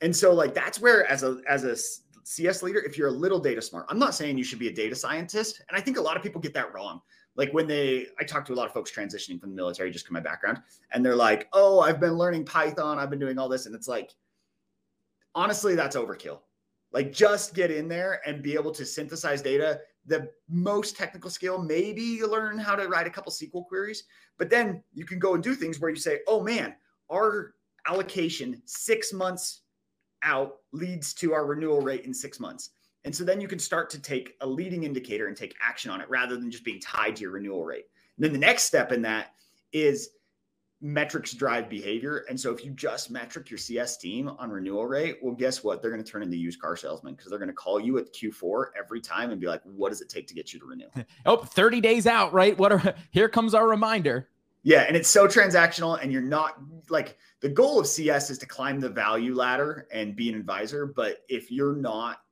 And 0.00 0.14
so 0.14 0.32
like 0.32 0.54
that's 0.54 0.80
where 0.80 1.06
as 1.06 1.22
a 1.22 1.40
as 1.48 1.64
a 1.64 1.76
CS 2.24 2.62
leader, 2.62 2.80
if 2.80 2.96
you're 2.96 3.08
a 3.08 3.12
little 3.12 3.38
data 3.38 3.60
smart, 3.60 3.86
I'm 3.88 3.98
not 3.98 4.14
saying 4.14 4.38
you 4.38 4.44
should 4.44 4.58
be 4.58 4.68
a 4.68 4.72
data 4.72 4.94
scientist. 4.94 5.62
And 5.68 5.76
I 5.76 5.80
think 5.80 5.96
a 5.96 6.00
lot 6.00 6.16
of 6.16 6.22
people 6.22 6.40
get 6.40 6.54
that 6.54 6.72
wrong. 6.72 7.00
Like 7.34 7.52
when 7.52 7.66
they, 7.66 8.06
I 8.20 8.24
talk 8.24 8.44
to 8.46 8.52
a 8.52 8.54
lot 8.54 8.66
of 8.66 8.72
folks 8.72 8.92
transitioning 8.92 9.40
from 9.40 9.50
the 9.50 9.56
military, 9.56 9.90
just 9.90 10.06
from 10.06 10.14
my 10.14 10.20
background, 10.20 10.60
and 10.92 11.04
they're 11.04 11.16
like, 11.16 11.48
oh, 11.52 11.80
I've 11.80 11.98
been 11.98 12.14
learning 12.14 12.44
Python, 12.44 12.98
I've 12.98 13.10
been 13.10 13.18
doing 13.18 13.38
all 13.38 13.48
this. 13.48 13.66
And 13.66 13.74
it's 13.74 13.88
like, 13.88 14.10
honestly, 15.34 15.74
that's 15.74 15.96
overkill. 15.96 16.40
Like 16.92 17.12
just 17.12 17.54
get 17.54 17.70
in 17.70 17.88
there 17.88 18.20
and 18.26 18.42
be 18.42 18.54
able 18.54 18.72
to 18.72 18.84
synthesize 18.84 19.42
data. 19.42 19.80
The 20.06 20.28
most 20.48 20.96
technical 20.96 21.30
skill, 21.30 21.62
maybe 21.62 22.02
you 22.02 22.26
learn 22.30 22.58
how 22.58 22.74
to 22.74 22.88
write 22.88 23.06
a 23.06 23.10
couple 23.10 23.32
SQL 23.32 23.66
queries, 23.66 24.04
but 24.36 24.50
then 24.50 24.82
you 24.92 25.04
can 25.04 25.18
go 25.18 25.34
and 25.34 25.42
do 25.42 25.54
things 25.54 25.80
where 25.80 25.90
you 25.90 25.96
say, 25.96 26.20
oh 26.26 26.42
man, 26.42 26.74
our 27.10 27.54
allocation 27.86 28.60
six 28.64 29.12
months 29.12 29.62
out 30.22 30.56
leads 30.72 31.14
to 31.14 31.32
our 31.32 31.46
renewal 31.46 31.80
rate 31.80 32.04
in 32.04 32.14
six 32.14 32.38
months. 32.38 32.70
And 33.04 33.14
so 33.14 33.24
then 33.24 33.40
you 33.40 33.48
can 33.48 33.58
start 33.58 33.90
to 33.90 34.00
take 34.00 34.36
a 34.40 34.46
leading 34.46 34.84
indicator 34.84 35.26
and 35.26 35.36
take 35.36 35.56
action 35.60 35.90
on 35.90 36.00
it 36.00 36.08
rather 36.08 36.36
than 36.36 36.50
just 36.50 36.64
being 36.64 36.80
tied 36.80 37.16
to 37.16 37.22
your 37.22 37.32
renewal 37.32 37.64
rate. 37.64 37.86
And 38.16 38.24
then 38.24 38.32
the 38.32 38.38
next 38.38 38.64
step 38.64 38.92
in 38.92 39.02
that 39.02 39.32
is 39.72 40.10
metrics 40.82 41.32
drive 41.32 41.70
behavior. 41.70 42.24
And 42.28 42.38
so 42.38 42.52
if 42.52 42.64
you 42.64 42.72
just 42.72 43.08
metric 43.10 43.48
your 43.48 43.58
CS 43.58 43.96
team 43.96 44.28
on 44.28 44.50
renewal 44.50 44.84
rate, 44.84 45.18
well, 45.22 45.34
guess 45.34 45.62
what? 45.62 45.80
They're 45.80 45.92
going 45.92 46.02
to 46.02 46.10
turn 46.10 46.24
into 46.24 46.36
used 46.36 46.60
car 46.60 46.76
salesmen 46.76 47.14
because 47.14 47.30
they're 47.30 47.38
going 47.38 47.48
to 47.48 47.54
call 47.54 47.78
you 47.78 47.98
at 47.98 48.12
Q4 48.12 48.66
every 48.76 49.00
time 49.00 49.30
and 49.30 49.40
be 49.40 49.46
like, 49.46 49.62
what 49.62 49.90
does 49.90 50.00
it 50.00 50.08
take 50.08 50.26
to 50.26 50.34
get 50.34 50.52
you 50.52 50.58
to 50.58 50.66
renew? 50.66 50.88
oh, 51.26 51.36
30 51.36 51.80
days 51.80 52.08
out, 52.08 52.32
right? 52.32 52.58
What 52.58 52.72
are 52.72 52.94
here 53.12 53.28
comes 53.28 53.54
our 53.54 53.68
reminder. 53.68 54.28
Yeah. 54.64 54.82
And 54.82 54.96
it's 54.96 55.08
so 55.08 55.28
transactional, 55.28 56.00
and 56.02 56.12
you're 56.12 56.20
not 56.20 56.58
like 56.88 57.16
the 57.40 57.48
goal 57.48 57.78
of 57.78 57.86
CS 57.86 58.30
is 58.30 58.38
to 58.38 58.46
climb 58.46 58.80
the 58.80 58.88
value 58.88 59.34
ladder 59.34 59.86
and 59.92 60.16
be 60.16 60.28
an 60.28 60.34
advisor. 60.34 60.86
But 60.86 61.18
if 61.28 61.50
you're 61.50 61.76
not 61.76 62.22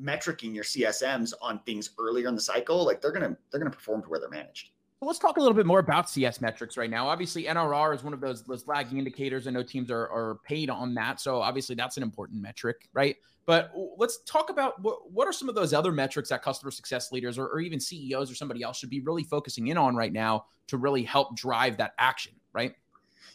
metricing 0.00 0.54
your 0.54 0.64
CSMs 0.64 1.32
on 1.40 1.60
things 1.60 1.90
earlier 1.98 2.28
in 2.28 2.34
the 2.34 2.40
cycle, 2.40 2.84
like 2.84 3.00
they're 3.00 3.12
gonna 3.12 3.36
they're 3.50 3.60
gonna 3.60 3.70
perform 3.70 4.02
to 4.02 4.08
where 4.08 4.18
they're 4.18 4.28
managed. 4.28 4.70
Let's 5.04 5.18
talk 5.18 5.36
a 5.36 5.40
little 5.40 5.54
bit 5.54 5.66
more 5.66 5.80
about 5.80 6.08
CS 6.08 6.40
metrics 6.40 6.76
right 6.76 6.88
now. 6.88 7.08
Obviously, 7.08 7.44
NRR 7.44 7.92
is 7.92 8.04
one 8.04 8.12
of 8.12 8.20
those, 8.20 8.44
those 8.44 8.68
lagging 8.68 8.98
indicators. 8.98 9.48
I 9.48 9.50
know 9.50 9.64
teams 9.64 9.90
are, 9.90 10.08
are 10.08 10.38
paid 10.44 10.70
on 10.70 10.94
that. 10.94 11.20
So 11.20 11.42
obviously 11.42 11.74
that's 11.74 11.96
an 11.96 12.04
important 12.04 12.40
metric, 12.40 12.88
right? 12.92 13.16
But 13.44 13.72
let's 13.96 14.18
talk 14.18 14.48
about 14.48 14.80
what, 14.80 15.10
what 15.10 15.26
are 15.26 15.32
some 15.32 15.48
of 15.48 15.56
those 15.56 15.74
other 15.74 15.90
metrics 15.90 16.28
that 16.28 16.42
customer 16.42 16.70
success 16.70 17.10
leaders 17.10 17.36
or, 17.36 17.48
or 17.48 17.58
even 17.58 17.80
CEOs 17.80 18.30
or 18.30 18.36
somebody 18.36 18.62
else 18.62 18.78
should 18.78 18.90
be 18.90 19.00
really 19.00 19.24
focusing 19.24 19.66
in 19.66 19.76
on 19.76 19.96
right 19.96 20.12
now 20.12 20.44
to 20.68 20.76
really 20.76 21.02
help 21.02 21.36
drive 21.36 21.76
that 21.78 21.94
action, 21.98 22.32
right? 22.52 22.76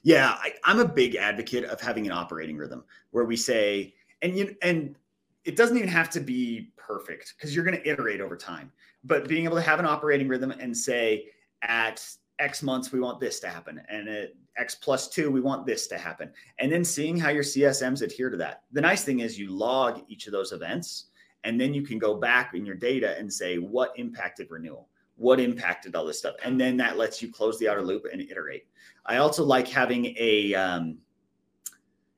Yeah, 0.03 0.37
I, 0.39 0.53
I'm 0.63 0.79
a 0.79 0.87
big 0.87 1.15
advocate 1.15 1.65
of 1.65 1.81
having 1.81 2.05
an 2.05 2.13
operating 2.13 2.55
rhythm 2.55 2.85
where 3.11 3.25
we 3.25 3.35
say, 3.35 3.93
and 4.21 4.37
you 4.37 4.55
and 4.61 4.95
it 5.43 5.57
doesn't 5.57 5.75
even 5.75 5.89
have 5.89 6.09
to 6.11 6.21
be 6.21 6.71
perfect 6.77 7.33
because 7.35 7.53
you're 7.53 7.65
going 7.65 7.77
to 7.77 7.89
iterate 7.89 8.21
over 8.21 8.37
time. 8.37 8.71
But 9.03 9.27
being 9.27 9.43
able 9.43 9.55
to 9.57 9.61
have 9.61 9.79
an 9.79 9.85
operating 9.85 10.29
rhythm 10.29 10.51
and 10.51 10.75
say, 10.75 11.25
at 11.61 12.05
X 12.39 12.61
months, 12.61 12.91
we 12.91 12.99
want 12.99 13.19
this 13.19 13.39
to 13.41 13.49
happen. 13.49 13.81
And 13.89 14.07
at 14.07 14.33
X 14.57 14.75
plus 14.75 15.09
two, 15.09 15.31
we 15.31 15.41
want 15.41 15.65
this 15.65 15.87
to 15.87 15.97
happen. 15.97 16.31
And 16.59 16.71
then 16.71 16.83
seeing 16.83 17.17
how 17.17 17.29
your 17.29 17.43
CSMs 17.43 18.01
adhere 18.01 18.29
to 18.29 18.37
that. 18.37 18.63
The 18.71 18.81
nice 18.81 19.03
thing 19.03 19.19
is 19.19 19.39
you 19.39 19.51
log 19.51 20.03
each 20.07 20.27
of 20.27 20.33
those 20.33 20.51
events, 20.51 21.05
and 21.43 21.59
then 21.59 21.73
you 21.73 21.81
can 21.81 21.97
go 21.97 22.15
back 22.15 22.53
in 22.53 22.65
your 22.65 22.75
data 22.75 23.17
and 23.17 23.31
say, 23.31 23.57
what 23.57 23.93
impacted 23.97 24.51
renewal? 24.51 24.89
What 25.15 25.39
impacted 25.39 25.95
all 25.95 26.05
this 26.05 26.19
stuff? 26.19 26.35
And 26.43 26.59
then 26.59 26.77
that 26.77 26.97
lets 26.97 27.21
you 27.21 27.31
close 27.31 27.57
the 27.57 27.69
outer 27.69 27.81
loop 27.81 28.05
and 28.11 28.21
iterate. 28.21 28.67
I 29.05 29.17
also 29.17 29.43
like 29.43 29.67
having 29.67 30.13
a, 30.17 30.53
um, 30.53 30.97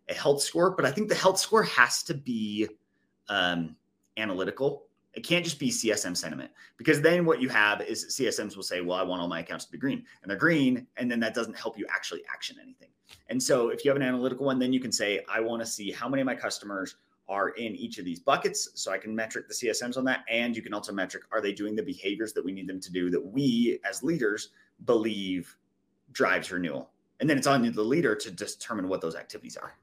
a 0.09 0.13
health 0.13 0.41
score, 0.41 0.71
but 0.71 0.85
I 0.85 0.91
think 0.91 1.07
the 1.07 1.15
health 1.15 1.39
score 1.39 1.63
has 1.63 2.03
to 2.03 2.13
be 2.13 2.67
um, 3.29 3.75
analytical 4.17 4.88
it 5.19 5.25
can't 5.25 5.43
just 5.43 5.59
be 5.59 5.69
CSM 5.69 6.15
sentiment 6.15 6.49
because 6.77 7.01
then 7.01 7.25
what 7.25 7.41
you 7.41 7.49
have 7.49 7.81
is 7.81 8.05
CSMs 8.05 8.55
will 8.55 8.63
say, 8.63 8.79
well, 8.79 8.97
I 8.97 9.03
want 9.03 9.21
all 9.21 9.27
my 9.27 9.41
accounts 9.41 9.65
to 9.65 9.71
be 9.73 9.77
green 9.77 10.05
and 10.21 10.31
they're 10.31 10.37
green. 10.37 10.87
And 10.95 11.11
then 11.11 11.19
that 11.19 11.33
doesn't 11.33 11.57
help 11.57 11.77
you 11.77 11.85
actually 11.93 12.21
action 12.33 12.55
anything. 12.63 12.87
And 13.27 13.43
so 13.43 13.67
if 13.67 13.83
you 13.83 13.91
have 13.91 13.97
an 13.97 14.01
analytical 14.01 14.45
one, 14.45 14.59
then 14.59 14.71
you 14.71 14.79
can 14.79 14.93
say, 14.93 15.19
I 15.29 15.41
want 15.41 15.61
to 15.61 15.65
see 15.65 15.91
how 15.91 16.07
many 16.07 16.21
of 16.21 16.25
my 16.25 16.35
customers 16.35 16.95
are 17.27 17.49
in 17.49 17.75
each 17.75 17.97
of 17.97 18.05
these 18.05 18.21
buckets. 18.21 18.69
So 18.75 18.93
I 18.93 18.97
can 18.97 19.13
metric 19.13 19.49
the 19.49 19.53
CSMs 19.53 19.97
on 19.97 20.05
that. 20.05 20.23
And 20.29 20.55
you 20.55 20.61
can 20.61 20.73
also 20.73 20.93
metric, 20.93 21.23
are 21.33 21.41
they 21.41 21.51
doing 21.51 21.75
the 21.75 21.83
behaviors 21.83 22.31
that 22.31 22.45
we 22.45 22.53
need 22.53 22.67
them 22.67 22.79
to 22.79 22.89
do 22.89 23.09
that 23.09 23.19
we 23.19 23.81
as 23.83 24.01
leaders 24.01 24.51
believe 24.85 25.53
drives 26.13 26.49
renewal? 26.49 26.91
And 27.19 27.29
then 27.29 27.37
it's 27.37 27.45
on 27.45 27.69
the 27.69 27.83
leader 27.83 28.15
to 28.15 28.31
determine 28.31 28.87
what 28.87 29.01
those 29.01 29.17
activities 29.17 29.57
are. 29.57 29.73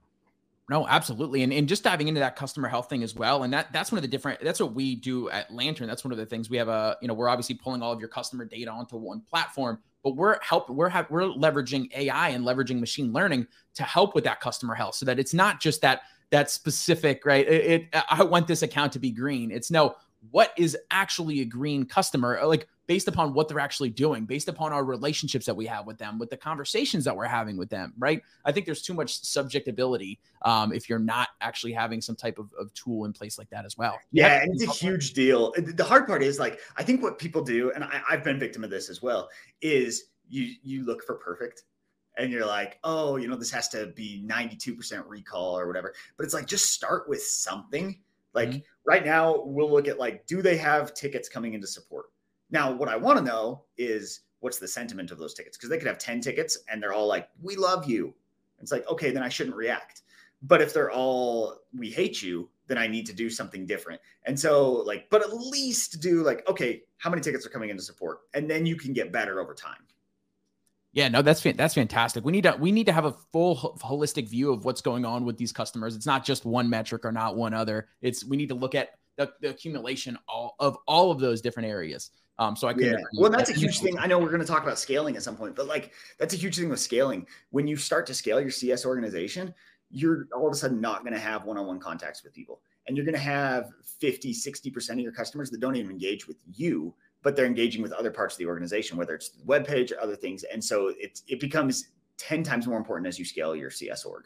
No, 0.68 0.86
absolutely. 0.88 1.44
And, 1.44 1.52
and 1.52 1.68
just 1.68 1.84
diving 1.84 2.08
into 2.08 2.18
that 2.18 2.34
customer 2.34 2.68
health 2.68 2.88
thing 2.88 3.04
as 3.04 3.14
well. 3.14 3.44
And 3.44 3.52
that 3.52 3.72
that's 3.72 3.92
one 3.92 3.98
of 3.98 4.02
the 4.02 4.08
different 4.08 4.40
that's 4.40 4.58
what 4.58 4.74
we 4.74 4.96
do 4.96 5.30
at 5.30 5.52
Lantern. 5.52 5.86
That's 5.86 6.04
one 6.04 6.10
of 6.10 6.18
the 6.18 6.26
things 6.26 6.50
we 6.50 6.56
have 6.56 6.68
a, 6.68 6.96
you 7.00 7.06
know, 7.06 7.14
we're 7.14 7.28
obviously 7.28 7.54
pulling 7.54 7.82
all 7.82 7.92
of 7.92 8.00
your 8.00 8.08
customer 8.08 8.44
data 8.44 8.70
onto 8.70 8.96
one 8.96 9.20
platform, 9.20 9.78
but 10.02 10.16
we're 10.16 10.40
help 10.42 10.68
we're 10.68 10.88
ha- 10.88 11.06
we're 11.08 11.22
leveraging 11.22 11.92
AI 11.96 12.30
and 12.30 12.44
leveraging 12.44 12.80
machine 12.80 13.12
learning 13.12 13.46
to 13.74 13.84
help 13.84 14.16
with 14.16 14.24
that 14.24 14.40
customer 14.40 14.74
health 14.74 14.96
so 14.96 15.06
that 15.06 15.20
it's 15.20 15.32
not 15.32 15.60
just 15.60 15.82
that 15.82 16.00
that 16.30 16.50
specific, 16.50 17.24
right? 17.24 17.46
It, 17.46 17.90
it 17.92 18.04
I 18.10 18.24
want 18.24 18.48
this 18.48 18.62
account 18.62 18.92
to 18.94 18.98
be 18.98 19.12
green. 19.12 19.52
It's 19.52 19.70
no, 19.70 19.94
what 20.32 20.52
is 20.56 20.76
actually 20.90 21.42
a 21.42 21.44
green 21.44 21.84
customer? 21.86 22.40
Like 22.44 22.66
based 22.86 23.08
upon 23.08 23.32
what 23.32 23.48
they're 23.48 23.60
actually 23.60 23.90
doing, 23.90 24.24
based 24.24 24.48
upon 24.48 24.72
our 24.72 24.84
relationships 24.84 25.46
that 25.46 25.54
we 25.54 25.66
have 25.66 25.86
with 25.86 25.98
them, 25.98 26.18
with 26.18 26.30
the 26.30 26.36
conversations 26.36 27.04
that 27.04 27.16
we're 27.16 27.24
having 27.24 27.56
with 27.56 27.68
them, 27.68 27.92
right? 27.98 28.22
I 28.44 28.52
think 28.52 28.66
there's 28.66 28.82
too 28.82 28.94
much 28.94 29.22
subjectability 29.22 30.18
um, 30.42 30.72
if 30.72 30.88
you're 30.88 30.98
not 30.98 31.28
actually 31.40 31.72
having 31.72 32.00
some 32.00 32.16
type 32.16 32.38
of, 32.38 32.52
of 32.58 32.72
tool 32.74 33.04
in 33.04 33.12
place 33.12 33.38
like 33.38 33.50
that 33.50 33.64
as 33.64 33.76
well. 33.76 33.98
Yeah, 34.12 34.42
and 34.42 34.52
it's 34.54 34.64
a 34.64 34.72
huge 34.72 35.14
deal. 35.14 35.52
The 35.56 35.84
hard 35.84 36.06
part 36.06 36.22
is 36.22 36.38
like 36.38 36.60
I 36.76 36.82
think 36.82 37.02
what 37.02 37.18
people 37.18 37.42
do, 37.42 37.72
and 37.72 37.84
I, 37.84 38.00
I've 38.08 38.24
been 38.24 38.38
victim 38.38 38.64
of 38.64 38.70
this 38.70 38.88
as 38.88 39.02
well, 39.02 39.28
is 39.60 40.04
you 40.28 40.54
you 40.62 40.84
look 40.84 41.04
for 41.04 41.16
perfect 41.16 41.64
and 42.16 42.32
you're 42.32 42.46
like, 42.46 42.78
oh, 42.84 43.16
you 43.16 43.28
know, 43.28 43.36
this 43.36 43.50
has 43.50 43.68
to 43.68 43.88
be 43.88 44.24
92% 44.26 45.02
recall 45.06 45.58
or 45.58 45.66
whatever. 45.66 45.94
But 46.16 46.24
it's 46.24 46.34
like, 46.34 46.46
just 46.46 46.72
start 46.72 47.08
with 47.08 47.22
something. 47.22 48.00
Like 48.32 48.50
mm-hmm. 48.50 48.58
right 48.86 49.04
now, 49.04 49.42
we'll 49.44 49.70
look 49.70 49.88
at 49.88 49.98
like, 49.98 50.26
do 50.26 50.42
they 50.42 50.56
have 50.56 50.94
tickets 50.94 51.28
coming 51.28 51.54
into 51.54 51.66
support? 51.66 52.06
Now, 52.50 52.72
what 52.72 52.88
I 52.88 52.96
want 52.96 53.18
to 53.18 53.24
know 53.24 53.64
is 53.76 54.20
what's 54.40 54.58
the 54.58 54.68
sentiment 54.68 55.10
of 55.10 55.18
those 55.18 55.34
tickets? 55.34 55.56
Because 55.56 55.70
they 55.70 55.78
could 55.78 55.86
have 55.86 55.98
10 55.98 56.20
tickets 56.20 56.58
and 56.70 56.82
they're 56.82 56.92
all 56.92 57.06
like, 57.06 57.28
we 57.42 57.56
love 57.56 57.88
you. 57.88 58.14
It's 58.60 58.72
like, 58.72 58.88
okay, 58.88 59.10
then 59.10 59.22
I 59.22 59.28
shouldn't 59.28 59.56
react. 59.56 60.02
But 60.42 60.62
if 60.62 60.72
they're 60.72 60.90
all, 60.90 61.58
we 61.76 61.90
hate 61.90 62.22
you, 62.22 62.48
then 62.68 62.78
I 62.78 62.86
need 62.86 63.06
to 63.06 63.12
do 63.12 63.30
something 63.30 63.66
different. 63.66 64.00
And 64.24 64.38
so, 64.38 64.72
like, 64.72 65.08
but 65.10 65.22
at 65.22 65.32
least 65.32 66.00
do 66.00 66.22
like, 66.22 66.48
okay, 66.48 66.82
how 66.98 67.10
many 67.10 67.22
tickets 67.22 67.46
are 67.46 67.50
coming 67.50 67.70
into 67.70 67.82
support? 67.82 68.20
And 68.34 68.50
then 68.50 68.66
you 68.66 68.76
can 68.76 68.92
get 68.92 69.12
better 69.12 69.40
over 69.40 69.54
time. 69.54 69.84
Yeah, 70.92 71.08
no, 71.08 71.20
that's 71.20 71.42
that's 71.42 71.74
fantastic. 71.74 72.24
We 72.24 72.32
need 72.32 72.44
to 72.44 72.56
we 72.58 72.72
need 72.72 72.86
to 72.86 72.92
have 72.92 73.04
a 73.04 73.12
full 73.30 73.78
holistic 73.82 74.30
view 74.30 74.50
of 74.50 74.64
what's 74.64 74.80
going 74.80 75.04
on 75.04 75.26
with 75.26 75.36
these 75.36 75.52
customers. 75.52 75.94
It's 75.94 76.06
not 76.06 76.24
just 76.24 76.46
one 76.46 76.70
metric 76.70 77.04
or 77.04 77.12
not 77.12 77.36
one 77.36 77.52
other. 77.52 77.88
It's 78.00 78.24
we 78.24 78.38
need 78.38 78.48
to 78.48 78.54
look 78.54 78.74
at 78.74 78.94
the, 79.16 79.30
the 79.42 79.50
accumulation 79.50 80.16
all, 80.26 80.54
of 80.58 80.78
all 80.86 81.10
of 81.10 81.20
those 81.20 81.42
different 81.42 81.68
areas. 81.68 82.10
Um, 82.38 82.54
so 82.54 82.68
I 82.68 82.74
can. 82.74 82.82
Yeah. 82.82 82.96
Well, 83.18 83.30
that's 83.30 83.50
a 83.50 83.54
huge 83.54 83.80
thing. 83.80 83.98
I 83.98 84.06
know 84.06 84.18
we're 84.18 84.28
going 84.28 84.40
to 84.40 84.46
talk 84.46 84.62
about 84.62 84.78
scaling 84.78 85.16
at 85.16 85.22
some 85.22 85.36
point, 85.36 85.56
but 85.56 85.66
like 85.66 85.92
that's 86.18 86.34
a 86.34 86.36
huge 86.36 86.58
thing 86.58 86.68
with 86.68 86.80
scaling. 86.80 87.26
When 87.50 87.66
you 87.66 87.76
start 87.76 88.06
to 88.06 88.14
scale 88.14 88.40
your 88.40 88.50
CS 88.50 88.84
organization, 88.84 89.54
you're 89.90 90.26
all 90.34 90.46
of 90.46 90.52
a 90.52 90.56
sudden 90.56 90.80
not 90.80 91.02
going 91.02 91.14
to 91.14 91.18
have 91.18 91.44
one-on-one 91.44 91.78
contacts 91.78 92.22
with 92.22 92.34
people, 92.34 92.60
and 92.86 92.96
you're 92.96 93.06
going 93.06 93.14
to 93.14 93.20
have 93.20 93.70
50, 94.00 94.32
60 94.34 94.70
percent 94.70 95.00
of 95.00 95.04
your 95.04 95.12
customers 95.12 95.50
that 95.50 95.60
don't 95.60 95.76
even 95.76 95.90
engage 95.90 96.28
with 96.28 96.36
you, 96.52 96.94
but 97.22 97.36
they're 97.36 97.46
engaging 97.46 97.80
with 97.80 97.92
other 97.92 98.10
parts 98.10 98.34
of 98.34 98.38
the 98.38 98.46
organization, 98.46 98.98
whether 98.98 99.14
it's 99.14 99.30
the 99.30 99.44
web 99.44 99.66
page 99.66 99.90
or 99.92 100.00
other 100.00 100.16
things. 100.16 100.44
And 100.44 100.62
so 100.62 100.88
it 100.98 101.22
it 101.28 101.40
becomes 101.40 101.88
ten 102.18 102.42
times 102.42 102.66
more 102.66 102.78
important 102.78 103.06
as 103.06 103.18
you 103.18 103.24
scale 103.24 103.56
your 103.56 103.70
CS 103.70 104.04
org. 104.04 104.24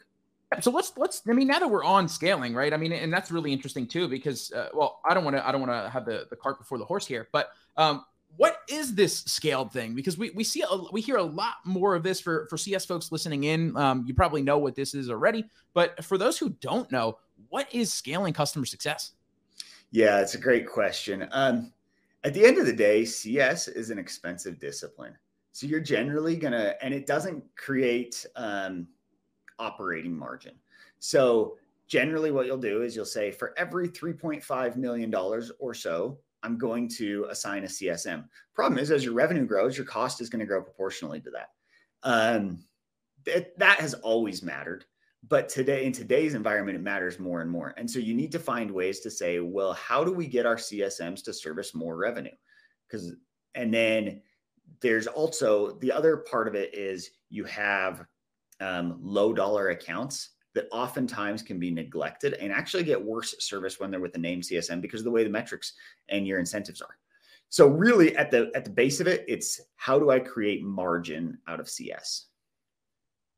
So 0.59 0.69
let's 0.69 0.91
let's. 0.97 1.21
I 1.29 1.31
mean, 1.31 1.47
now 1.47 1.59
that 1.59 1.69
we're 1.69 1.83
on 1.83 2.09
scaling, 2.09 2.53
right? 2.53 2.73
I 2.73 2.77
mean, 2.77 2.91
and 2.91 3.13
that's 3.13 3.31
really 3.31 3.53
interesting 3.53 3.87
too, 3.87 4.09
because 4.09 4.51
uh, 4.51 4.67
well, 4.73 4.99
I 5.09 5.13
don't 5.13 5.23
want 5.23 5.37
to 5.37 5.47
I 5.47 5.51
don't 5.51 5.61
want 5.61 5.71
to 5.71 5.89
have 5.89 6.05
the 6.05 6.27
the 6.29 6.35
cart 6.35 6.59
before 6.59 6.77
the 6.77 6.83
horse 6.83 7.07
here, 7.07 7.29
but 7.31 7.51
um, 7.77 8.03
what 8.35 8.57
is 8.69 8.93
this 8.93 9.19
scaled 9.19 9.71
thing? 9.71 9.95
Because 9.95 10.17
we 10.17 10.31
we 10.31 10.43
see 10.43 10.61
a, 10.69 10.77
we 10.91 10.99
hear 10.99 11.15
a 11.15 11.23
lot 11.23 11.55
more 11.63 11.95
of 11.95 12.03
this 12.03 12.19
for 12.19 12.47
for 12.49 12.57
CS 12.57 12.85
folks 12.85 13.13
listening 13.13 13.45
in. 13.45 13.75
Um, 13.77 14.03
you 14.05 14.13
probably 14.13 14.41
know 14.41 14.57
what 14.57 14.75
this 14.75 14.93
is 14.93 15.09
already, 15.09 15.45
but 15.73 16.03
for 16.03 16.17
those 16.17 16.37
who 16.37 16.49
don't 16.49 16.91
know, 16.91 17.17
what 17.49 17.73
is 17.73 17.93
scaling 17.93 18.33
customer 18.33 18.65
success? 18.65 19.11
Yeah, 19.91 20.19
it's 20.19 20.35
a 20.35 20.39
great 20.39 20.67
question. 20.67 21.27
Um, 21.31 21.71
at 22.23 22.33
the 22.33 22.45
end 22.45 22.57
of 22.57 22.65
the 22.65 22.73
day, 22.73 23.05
CS 23.05 23.67
is 23.69 23.89
an 23.89 23.97
expensive 23.97 24.59
discipline, 24.59 25.17
so 25.53 25.65
you're 25.65 25.79
generally 25.79 26.35
gonna, 26.35 26.75
and 26.81 26.93
it 26.93 27.05
doesn't 27.05 27.43
create. 27.55 28.25
Um, 28.35 28.87
operating 29.61 30.17
margin. 30.17 30.53
So 30.99 31.57
generally 31.87 32.31
what 32.31 32.45
you'll 32.45 32.57
do 32.57 32.81
is 32.81 32.95
you'll 32.95 33.05
say 33.05 33.31
for 33.31 33.53
every 33.57 33.87
3.5 33.87 34.75
million 34.75 35.09
dollars 35.09 35.51
or 35.59 35.73
so, 35.73 36.17
I'm 36.43 36.57
going 36.57 36.87
to 36.97 37.27
assign 37.29 37.63
a 37.63 37.67
CSM. 37.67 38.25
Problem 38.55 38.79
is, 38.79 38.89
as 38.89 39.05
your 39.05 39.13
revenue 39.13 39.45
grows, 39.45 39.77
your 39.77 39.85
cost 39.85 40.21
is 40.21 40.29
going 40.29 40.39
to 40.39 40.45
grow 40.45 40.61
proportionally 40.61 41.21
to 41.21 41.29
that. 41.31 41.49
Um, 42.03 42.63
that 43.25 43.79
has 43.79 43.93
always 43.93 44.41
mattered, 44.41 44.85
but 45.27 45.47
today 45.47 45.85
in 45.85 45.91
today's 45.91 46.33
environment, 46.33 46.77
it 46.77 46.81
matters 46.81 47.19
more 47.19 47.41
and 47.41 47.51
more. 47.51 47.75
And 47.77 47.89
so 47.89 47.99
you 47.99 48.15
need 48.15 48.31
to 48.31 48.39
find 48.39 48.71
ways 48.71 49.01
to 49.01 49.11
say, 49.11 49.39
well, 49.39 49.73
how 49.73 50.03
do 50.03 50.11
we 50.11 50.25
get 50.25 50.47
our 50.47 50.55
CSMs 50.55 51.23
to 51.25 51.33
service 51.33 51.75
more 51.75 51.95
revenue? 51.95 52.31
Because 52.87 53.13
and 53.53 53.71
then 53.71 54.21
there's 54.81 55.07
also 55.07 55.77
the 55.79 55.91
other 55.91 56.17
part 56.17 56.47
of 56.47 56.55
it 56.55 56.73
is 56.73 57.11
you 57.29 57.43
have 57.43 58.05
um, 58.61 58.97
low 59.01 59.33
dollar 59.33 59.69
accounts 59.69 60.29
that 60.53 60.67
oftentimes 60.71 61.41
can 61.41 61.59
be 61.59 61.71
neglected 61.71 62.33
and 62.33 62.51
actually 62.51 62.83
get 62.83 63.03
worse 63.03 63.35
service 63.39 63.79
when 63.79 63.89
they're 63.89 63.99
with 63.99 64.13
the 64.13 64.19
name 64.19 64.41
CSM 64.41 64.81
because 64.81 65.01
of 65.01 65.05
the 65.05 65.11
way 65.11 65.23
the 65.23 65.29
metrics 65.29 65.73
and 66.09 66.27
your 66.27 66.39
incentives 66.39 66.81
are. 66.81 66.97
So 67.49 67.67
really 67.67 68.15
at 68.15 68.31
the 68.31 68.49
at 68.55 68.63
the 68.63 68.71
base 68.71 69.01
of 69.01 69.07
it, 69.07 69.25
it's 69.27 69.59
how 69.75 69.99
do 69.99 70.09
I 70.09 70.19
create 70.19 70.63
margin 70.63 71.37
out 71.47 71.59
of 71.59 71.69
CS? 71.69 72.27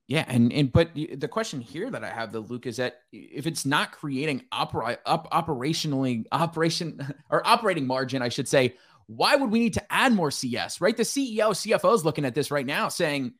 Yeah, 0.08 0.25
and 0.27 0.51
and 0.51 0.72
but 0.72 0.92
the 0.94 1.27
question 1.27 1.62
here 1.62 1.89
that 1.89 2.03
I 2.03 2.10
have, 2.10 2.32
the 2.32 2.42
Luke, 2.42 2.68
is 2.68 2.77
that 2.77 3.01
if 3.12 3.48
it's 3.48 3.65
not 3.65 3.92
creating 3.92 4.44
opera, 4.51 5.00
up 5.06 5.32
operationally 5.32 6.25
operation 6.32 7.00
or 7.30 7.46
operating 7.48 7.88
margin, 7.88 8.22
I 8.22 8.30
should 8.30 8.48
say, 8.48 8.75
why 9.08 9.36
would 9.36 9.50
we 9.50 9.60
need 9.60 9.74
to 9.75 9.94
add 9.94 10.13
more 10.13 10.30
CS? 10.30 10.82
Right, 10.82 10.96
the 10.96 11.03
CEO, 11.03 11.50
CFO 11.50 11.96
is 11.96 12.06
looking 12.06 12.25
at 12.25 12.36
this 12.36 12.51
right 12.51 12.65
now, 12.65 12.89
saying, 12.89 13.34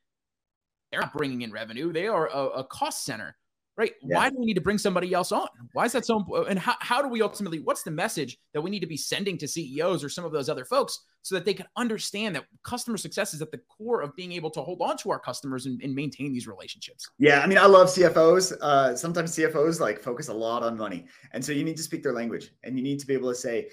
they're 0.94 1.02
not 1.02 1.14
bringing 1.14 1.42
in 1.42 1.52
revenue. 1.52 1.92
They 1.92 2.08
are 2.08 2.28
a, 2.28 2.60
a 2.60 2.64
cost 2.66 3.04
center, 3.04 3.36
right? 3.78 3.94
Yeah. 4.04 4.18
Why 4.18 4.30
do 4.30 4.36
we 4.38 4.46
need 4.46 4.54
to 4.54 4.62
bring 4.62 4.78
somebody 4.78 5.12
else 5.12 5.32
on? 5.32 5.48
Why 5.74 5.86
is 5.86 5.94
that 5.94 6.06
so? 6.06 6.18
Important? 6.18 6.52
And 6.52 6.60
how, 6.60 6.76
how 6.82 7.02
do 7.02 7.08
we 7.08 7.24
ultimately, 7.24 7.60
what's 7.60 7.82
the 7.82 7.90
message 7.90 8.38
that 8.54 8.62
we 8.62 8.70
need 8.70 8.82
to 8.82 8.88
be 8.88 8.96
sending 8.96 9.36
to 9.40 9.48
CEOs 9.48 10.04
or 10.04 10.10
some 10.10 10.24
of 10.24 10.32
those 10.32 10.50
other 10.50 10.66
folks 10.66 11.00
so 11.24 11.34
that 11.34 11.46
they 11.46 11.54
can 11.56 11.66
understand 11.78 12.36
that 12.36 12.44
customer 12.62 12.98
success 12.98 13.34
is 13.34 13.42
at 13.42 13.50
the 13.50 13.60
core 13.76 14.02
of 14.02 14.16
being 14.16 14.34
able 14.34 14.52
to 14.52 14.62
hold 14.62 14.82
on 14.82 14.96
to 14.98 15.10
our 15.10 15.18
customers 15.18 15.66
and, 15.66 15.82
and 15.82 15.96
maintain 15.96 16.32
these 16.32 16.48
relationships? 16.48 17.10
Yeah. 17.18 17.40
I 17.40 17.48
mean, 17.48 17.58
I 17.58 17.66
love 17.66 17.88
CFOs. 17.88 18.54
Uh, 18.62 18.96
sometimes 18.96 19.36
CFOs 19.36 19.80
like 19.80 20.00
focus 20.00 20.28
a 20.28 20.34
lot 20.34 20.62
on 20.62 20.78
money. 20.78 21.08
And 21.32 21.44
so 21.44 21.54
you 21.54 21.64
need 21.64 21.78
to 21.78 21.84
speak 21.84 22.04
their 22.04 22.14
language 22.14 22.52
and 22.64 22.78
you 22.78 22.84
need 22.84 23.00
to 23.00 23.08
be 23.08 23.16
able 23.16 23.30
to 23.30 23.36
say, 23.36 23.70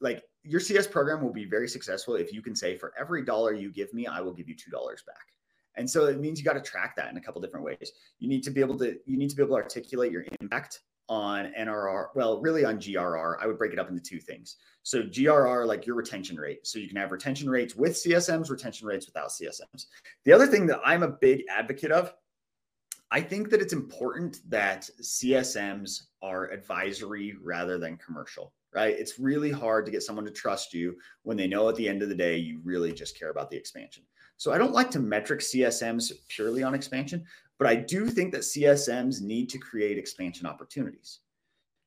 like, 0.00 0.22
your 0.44 0.60
CS 0.60 0.86
program 0.86 1.20
will 1.20 1.32
be 1.32 1.46
very 1.46 1.68
successful 1.68 2.14
if 2.14 2.32
you 2.32 2.42
can 2.42 2.54
say, 2.54 2.78
for 2.78 2.94
every 2.98 3.24
dollar 3.24 3.52
you 3.52 3.72
give 3.72 3.92
me, 3.92 4.06
I 4.06 4.20
will 4.20 4.32
give 4.32 4.48
you 4.48 4.54
$2 4.54 4.72
back 5.04 5.26
and 5.76 5.88
so 5.88 6.06
it 6.06 6.18
means 6.18 6.38
you 6.38 6.44
got 6.44 6.54
to 6.54 6.60
track 6.60 6.96
that 6.96 7.10
in 7.10 7.16
a 7.16 7.20
couple 7.20 7.40
different 7.40 7.64
ways. 7.64 7.92
You 8.18 8.28
need 8.28 8.42
to 8.44 8.50
be 8.50 8.60
able 8.60 8.78
to 8.78 8.96
you 9.06 9.16
need 9.16 9.30
to 9.30 9.36
be 9.36 9.42
able 9.42 9.56
to 9.56 9.62
articulate 9.62 10.12
your 10.12 10.24
impact 10.40 10.80
on 11.10 11.52
NRR, 11.58 12.06
well, 12.14 12.40
really 12.40 12.64
on 12.64 12.78
GRR. 12.78 13.36
I 13.40 13.46
would 13.48 13.58
break 13.58 13.72
it 13.72 13.80
up 13.80 13.88
into 13.88 14.00
two 14.00 14.20
things. 14.20 14.56
So 14.84 15.02
GRR, 15.02 15.66
like 15.66 15.84
your 15.84 15.96
retention 15.96 16.36
rate. 16.36 16.64
So 16.66 16.78
you 16.78 16.86
can 16.86 16.96
have 16.96 17.10
retention 17.10 17.50
rates 17.50 17.74
with 17.74 17.92
CSMs, 17.92 18.48
retention 18.48 18.86
rates 18.86 19.06
without 19.06 19.30
CSMs. 19.30 19.86
The 20.24 20.32
other 20.32 20.46
thing 20.46 20.66
that 20.66 20.80
I'm 20.84 21.02
a 21.02 21.08
big 21.08 21.42
advocate 21.50 21.90
of, 21.90 22.14
I 23.10 23.20
think 23.20 23.50
that 23.50 23.60
it's 23.60 23.72
important 23.72 24.38
that 24.50 24.88
CSMs 25.02 26.02
are 26.22 26.52
advisory 26.52 27.34
rather 27.42 27.76
than 27.76 27.96
commercial, 27.96 28.52
right? 28.72 28.96
It's 28.96 29.18
really 29.18 29.50
hard 29.50 29.84
to 29.86 29.90
get 29.90 30.04
someone 30.04 30.24
to 30.26 30.30
trust 30.30 30.72
you 30.72 30.96
when 31.24 31.36
they 31.36 31.48
know 31.48 31.68
at 31.68 31.74
the 31.74 31.88
end 31.88 32.02
of 32.02 32.08
the 32.08 32.14
day 32.14 32.36
you 32.36 32.60
really 32.62 32.92
just 32.92 33.18
care 33.18 33.30
about 33.30 33.50
the 33.50 33.56
expansion. 33.56 34.04
So 34.40 34.54
I 34.54 34.56
don't 34.56 34.72
like 34.72 34.90
to 34.92 35.00
metric 35.00 35.40
CSMs 35.40 36.12
purely 36.28 36.62
on 36.62 36.72
expansion, 36.72 37.26
but 37.58 37.68
I 37.68 37.74
do 37.74 38.06
think 38.06 38.32
that 38.32 38.40
CSMs 38.40 39.20
need 39.20 39.50
to 39.50 39.58
create 39.58 39.98
expansion 39.98 40.46
opportunities. 40.46 41.18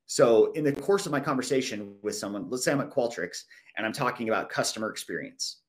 So 0.06 0.52
in 0.52 0.64
the 0.64 0.72
course 0.72 1.08
of 1.08 1.12
my 1.12 1.20
conversation 1.20 1.96
with 2.04 2.16
someone, 2.16 2.52
let's 2.52 2.64
say 2.64 2.72
I'm 2.72 2.80
at 2.80 2.92
Qualtrics 2.92 3.46
and 3.76 3.88
I'm 3.88 3.92
talking 3.92 4.30
about 4.30 4.52
customer 4.52 4.92
experience 4.92 5.62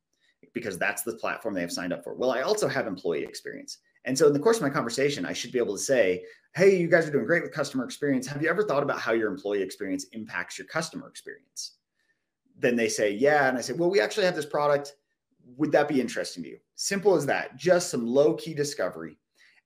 because 0.52 0.76
that's 0.76 1.00
the 1.04 1.14
platform 1.14 1.54
they 1.54 1.62
have 1.62 1.72
signed 1.72 1.94
up 1.94 2.04
for. 2.04 2.12
Well, 2.12 2.32
I 2.32 2.42
also 2.42 2.68
have 2.68 2.86
employee 2.86 3.24
experience. 3.24 3.78
And 4.04 4.16
so 4.16 4.26
in 4.26 4.34
the 4.34 4.38
course 4.38 4.58
of 4.58 4.62
my 4.62 4.68
conversation, 4.68 5.24
I 5.24 5.32
should 5.32 5.52
be 5.52 5.58
able 5.58 5.78
to 5.78 5.82
say, 5.82 6.22
Hey, 6.54 6.76
you 6.76 6.86
guys 6.86 7.08
are 7.08 7.12
doing 7.12 7.24
great 7.24 7.44
with 7.44 7.52
customer 7.52 7.84
experience. 7.84 8.26
Have 8.26 8.42
you 8.42 8.50
ever 8.50 8.62
thought 8.62 8.82
about 8.82 9.00
how 9.00 9.12
your 9.12 9.32
employee 9.32 9.62
experience 9.62 10.04
impacts 10.12 10.58
your 10.58 10.66
customer 10.66 11.08
experience? 11.08 11.78
Then 12.58 12.76
they 12.76 12.90
say, 12.90 13.10
Yeah. 13.10 13.48
And 13.48 13.56
I 13.56 13.62
say, 13.62 13.72
Well, 13.72 13.88
we 13.90 14.02
actually 14.02 14.26
have 14.26 14.36
this 14.36 14.44
product 14.44 14.92
would 15.56 15.72
that 15.72 15.88
be 15.88 16.00
interesting 16.00 16.42
to 16.44 16.50
you? 16.50 16.58
Simple 16.76 17.14
as 17.14 17.26
that, 17.26 17.56
just 17.56 17.90
some 17.90 18.06
low 18.06 18.34
key 18.34 18.54
discovery. 18.54 19.16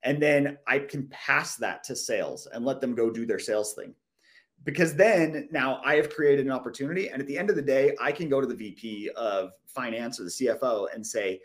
And 0.03 0.23
then 0.23 0.59
I 0.67 0.79
can 0.79 1.09
pass 1.09 1.57
that 1.57 1.83
to 1.85 1.97
sales 1.97 2.47
and 2.53 2.65
let 2.65 2.81
them 2.81 2.95
go 2.95 3.11
do 3.11 3.27
their 3.27 3.39
sales 3.39 3.75
thing. 3.75 3.95
Because 4.65 4.95
then 4.95 5.49
now 5.51 5.81
I 5.85 5.95
have 5.97 6.11
created 6.11 6.47
an 6.47 6.53
opportunity. 6.53 7.09
And 7.09 7.21
at 7.21 7.27
the 7.27 7.39
end 7.39 7.51
of 7.51 7.57
the 7.57 7.63
day, 7.63 7.97
I 8.01 8.13
can 8.13 8.29
go 8.29 8.41
to 8.41 8.47
the 8.47 8.55
VP 8.55 9.11
of 9.17 9.53
finance 9.67 10.21
or 10.21 10.25
the 10.25 10.31
CFO 10.31 10.89
and 10.95 11.07
say, 11.07 11.41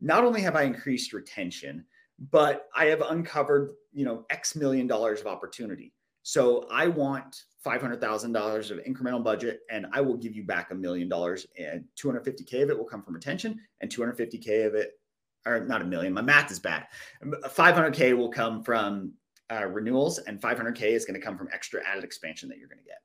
not 0.00 0.24
only 0.24 0.40
have 0.42 0.56
I 0.56 0.62
increased 0.62 1.12
retention, 1.12 1.84
but 2.30 2.68
I 2.74 2.86
have 2.86 3.00
uncovered, 3.00 3.74
you 3.92 4.04
know, 4.04 4.26
X 4.30 4.56
million 4.56 4.86
dollars 4.86 5.20
of 5.20 5.26
opportunity. 5.26 5.92
So 6.22 6.66
I 6.70 6.86
want 6.86 7.44
$500,000 7.64 8.70
of 8.70 8.78
incremental 8.84 9.24
budget 9.24 9.60
and 9.70 9.86
I 9.92 10.00
will 10.00 10.16
give 10.16 10.34
you 10.34 10.44
back 10.44 10.70
a 10.70 10.74
million 10.74 11.08
dollars 11.08 11.46
and 11.58 11.84
250K 12.02 12.62
of 12.62 12.70
it 12.70 12.78
will 12.78 12.84
come 12.84 13.02
from 13.02 13.14
retention 13.14 13.58
and 13.80 13.90
250K 13.90 14.66
of 14.66 14.74
it, 14.74 14.99
or 15.46 15.60
not 15.60 15.82
a 15.82 15.84
million, 15.84 16.12
my 16.12 16.22
math 16.22 16.50
is 16.50 16.58
bad. 16.58 16.86
500K 17.24 18.16
will 18.16 18.30
come 18.30 18.62
from 18.62 19.12
uh, 19.50 19.66
renewals 19.66 20.18
and 20.18 20.40
500K 20.40 20.82
is 20.82 21.04
going 21.04 21.18
to 21.18 21.24
come 21.24 21.36
from 21.36 21.48
extra 21.52 21.80
added 21.86 22.04
expansion 22.04 22.48
that 22.48 22.58
you're 22.58 22.68
going 22.68 22.78
to 22.78 22.84
get. 22.84 22.98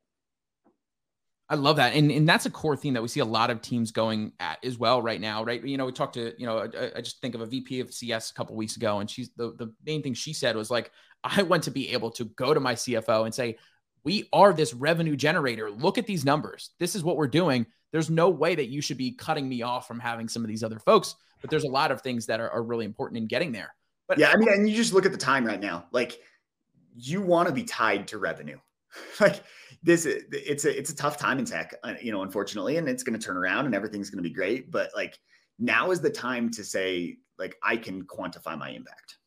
I 1.47 1.55
love 1.55 1.75
that. 1.75 1.93
And, 1.93 2.11
and 2.11 2.27
that's 2.27 2.47
a 2.47 2.49
core 2.49 2.75
theme 2.75 2.95
that 2.95 3.03
we 3.03 3.07
see 3.07 3.19
a 3.19 3.25
lot 3.25 3.51
of 3.51 3.61
teams 3.61 3.91
going 3.91 4.31
at 4.39 4.57
as 4.65 4.79
well 4.79 5.01
right 5.01 5.21
now, 5.21 5.43
right? 5.43 5.63
You 5.63 5.77
know, 5.77 5.85
we 5.85 5.91
talked 5.91 6.15
to, 6.15 6.33
you 6.39 6.47
know, 6.47 6.59
I, 6.59 6.97
I 6.97 7.01
just 7.01 7.21
think 7.21 7.35
of 7.35 7.41
a 7.41 7.45
VP 7.45 7.81
of 7.81 7.93
CS 7.93 8.31
a 8.31 8.33
couple 8.33 8.55
weeks 8.55 8.77
ago, 8.77 8.99
and 8.99 9.09
she's 9.09 9.29
the, 9.37 9.53
the 9.57 9.71
main 9.85 10.01
thing 10.01 10.15
she 10.15 10.33
said 10.33 10.55
was 10.55 10.71
like, 10.71 10.91
I 11.23 11.43
want 11.43 11.63
to 11.63 11.71
be 11.71 11.91
able 11.91 12.11
to 12.11 12.25
go 12.25 12.53
to 12.53 12.59
my 12.59 12.73
CFO 12.73 13.25
and 13.25 13.33
say, 13.33 13.57
we 14.03 14.29
are 14.31 14.53
this 14.53 14.73
revenue 14.73 15.15
generator. 15.15 15.69
Look 15.69 15.97
at 15.97 16.07
these 16.07 16.25
numbers. 16.25 16.71
This 16.79 16.95
is 16.95 17.03
what 17.03 17.17
we're 17.17 17.27
doing. 17.27 17.65
There's 17.91 18.09
no 18.09 18.29
way 18.29 18.55
that 18.55 18.69
you 18.69 18.81
should 18.81 18.97
be 18.97 19.11
cutting 19.11 19.47
me 19.47 19.61
off 19.61 19.87
from 19.87 19.99
having 19.99 20.27
some 20.27 20.43
of 20.43 20.47
these 20.47 20.63
other 20.63 20.79
folks, 20.79 21.15
but 21.41 21.49
there's 21.49 21.63
a 21.63 21.69
lot 21.69 21.91
of 21.91 22.01
things 22.01 22.25
that 22.25 22.39
are, 22.39 22.49
are 22.49 22.63
really 22.63 22.85
important 22.85 23.17
in 23.17 23.27
getting 23.27 23.51
there. 23.51 23.73
But 24.07 24.17
yeah, 24.17 24.31
I 24.31 24.37
mean, 24.37 24.49
and 24.49 24.69
you 24.69 24.75
just 24.75 24.93
look 24.93 25.05
at 25.05 25.11
the 25.11 25.17
time 25.17 25.45
right 25.45 25.59
now, 25.59 25.85
like 25.91 26.19
you 26.95 27.21
want 27.21 27.47
to 27.47 27.53
be 27.53 27.63
tied 27.63 28.07
to 28.09 28.17
revenue. 28.17 28.59
like 29.19 29.43
this 29.83 30.05
it's 30.05 30.65
a 30.65 30.77
it's 30.77 30.89
a 30.89 30.95
tough 30.95 31.17
time 31.17 31.37
in 31.37 31.45
tech 31.45 31.75
uh, 31.83 31.93
you 32.01 32.11
know 32.11 32.21
unfortunately 32.21 32.77
and 32.77 32.87
it's 32.87 33.03
going 33.03 33.17
to 33.17 33.23
turn 33.23 33.35
around 33.35 33.65
and 33.65 33.75
everything's 33.75 34.09
going 34.09 34.23
to 34.23 34.27
be 34.27 34.33
great 34.33 34.71
but 34.71 34.89
like 34.95 35.19
now 35.59 35.91
is 35.91 35.99
the 35.99 36.09
time 36.09 36.49
to 36.49 36.63
say 36.63 37.17
like 37.37 37.57
i 37.61 37.75
can 37.75 38.03
quantify 38.03 38.57
my 38.57 38.69
impact 38.69 39.17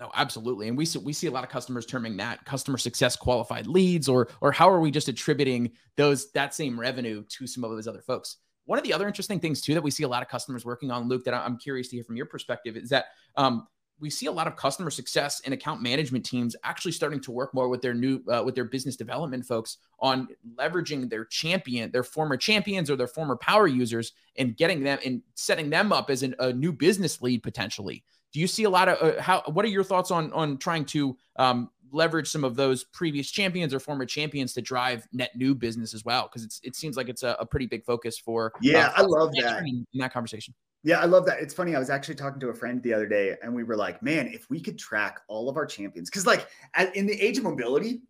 no, 0.00 0.10
absolutely, 0.14 0.68
and 0.68 0.78
we 0.78 0.86
see, 0.86 0.98
we 0.98 1.12
see 1.12 1.26
a 1.26 1.30
lot 1.30 1.44
of 1.44 1.50
customers 1.50 1.84
terming 1.84 2.16
that 2.16 2.42
customer 2.46 2.78
success 2.78 3.16
qualified 3.16 3.66
leads, 3.66 4.08
or 4.08 4.28
or 4.40 4.50
how 4.50 4.70
are 4.70 4.80
we 4.80 4.90
just 4.90 5.08
attributing 5.08 5.72
those 5.96 6.32
that 6.32 6.54
same 6.54 6.80
revenue 6.80 7.22
to 7.28 7.46
some 7.46 7.64
of 7.64 7.70
those 7.70 7.86
other 7.86 8.00
folks? 8.00 8.38
One 8.64 8.78
of 8.78 8.84
the 8.84 8.92
other 8.92 9.06
interesting 9.06 9.40
things 9.40 9.60
too 9.60 9.74
that 9.74 9.82
we 9.82 9.90
see 9.90 10.04
a 10.04 10.08
lot 10.08 10.22
of 10.22 10.28
customers 10.28 10.64
working 10.64 10.90
on, 10.90 11.08
Luke, 11.08 11.24
that 11.24 11.34
I'm 11.34 11.58
curious 11.58 11.88
to 11.88 11.96
hear 11.96 12.04
from 12.04 12.16
your 12.16 12.26
perspective, 12.26 12.76
is 12.76 12.88
that 12.90 13.06
um, 13.36 13.66
we 14.00 14.10
see 14.10 14.26
a 14.26 14.32
lot 14.32 14.46
of 14.46 14.56
customer 14.56 14.90
success 14.90 15.42
and 15.44 15.52
account 15.52 15.82
management 15.82 16.24
teams 16.24 16.56
actually 16.64 16.92
starting 16.92 17.20
to 17.20 17.30
work 17.30 17.54
more 17.54 17.68
with 17.68 17.82
their 17.82 17.94
new 17.94 18.22
uh, 18.28 18.42
with 18.44 18.54
their 18.54 18.64
business 18.64 18.96
development 18.96 19.44
folks 19.44 19.76
on 20.00 20.28
leveraging 20.56 21.08
their 21.10 21.26
champion 21.26 21.90
their 21.90 22.02
former 22.02 22.36
champions 22.36 22.90
or 22.90 22.96
their 22.96 23.06
former 23.06 23.36
power 23.36 23.66
users 23.66 24.12
and 24.36 24.56
getting 24.56 24.82
them 24.82 24.98
and 25.04 25.22
setting 25.34 25.70
them 25.70 25.92
up 25.92 26.10
as 26.10 26.22
an, 26.22 26.34
a 26.38 26.52
new 26.52 26.72
business 26.72 27.20
lead 27.20 27.42
potentially. 27.42 28.02
Do 28.32 28.40
you 28.40 28.46
see 28.46 28.64
a 28.64 28.70
lot 28.70 28.88
of 28.88 29.02
uh, 29.02 29.20
how 29.20 29.42
what 29.46 29.64
are 29.64 29.68
your 29.68 29.84
thoughts 29.84 30.10
on 30.10 30.32
on 30.32 30.56
trying 30.56 30.86
to 30.86 31.16
um, 31.36 31.70
leverage 31.92 32.28
some 32.28 32.44
of 32.44 32.56
those 32.56 32.84
previous 32.84 33.30
champions 33.30 33.74
or 33.74 33.80
former 33.80 34.06
champions 34.06 34.52
to 34.54 34.62
drive 34.62 35.06
net 35.12 35.30
new 35.36 35.54
business 35.54 35.94
as 35.94 36.04
well 36.04 36.24
because 36.24 36.44
it's 36.44 36.60
it 36.62 36.76
seems 36.76 36.96
like 36.96 37.08
it's 37.08 37.22
a, 37.22 37.36
a 37.38 37.46
pretty 37.46 37.66
big 37.66 37.84
focus 37.84 38.18
for 38.18 38.52
yeah 38.60 38.88
uh, 38.88 38.92
i 38.96 39.02
love 39.02 39.30
that 39.40 39.62
in 39.64 39.86
that 39.94 40.12
conversation 40.12 40.54
yeah, 40.82 41.00
I 41.00 41.04
love 41.04 41.26
that. 41.26 41.40
It's 41.40 41.52
funny. 41.52 41.76
I 41.76 41.78
was 41.78 41.90
actually 41.90 42.14
talking 42.14 42.40
to 42.40 42.48
a 42.48 42.54
friend 42.54 42.82
the 42.82 42.94
other 42.94 43.06
day, 43.06 43.36
and 43.42 43.54
we 43.54 43.64
were 43.64 43.76
like, 43.76 44.02
"Man, 44.02 44.28
if 44.28 44.48
we 44.48 44.60
could 44.60 44.78
track 44.78 45.20
all 45.28 45.50
of 45.50 45.56
our 45.56 45.66
champions, 45.66 46.08
because 46.08 46.26
like 46.26 46.48
in 46.94 47.06
the 47.06 47.20
age 47.20 47.36
of 47.36 47.44
mobility, 47.44 48.00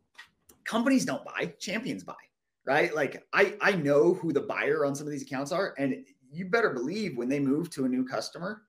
companies 0.65 1.05
don't 1.05 1.25
buy, 1.25 1.53
champions 1.59 2.05
buy, 2.05 2.15
right? 2.65 2.95
Like 2.95 3.27
I 3.33 3.57
I 3.61 3.73
know 3.73 4.15
who 4.15 4.33
the 4.33 4.43
buyer 4.43 4.85
on 4.85 4.95
some 4.95 5.07
of 5.07 5.11
these 5.11 5.23
accounts 5.23 5.51
are, 5.51 5.75
and 5.79 6.05
you 6.31 6.45
better 6.45 6.71
believe 6.71 7.17
when 7.17 7.29
they 7.29 7.41
move 7.41 7.71
to 7.71 7.87
a 7.87 7.89
new 7.89 8.05
customer, 8.05 8.63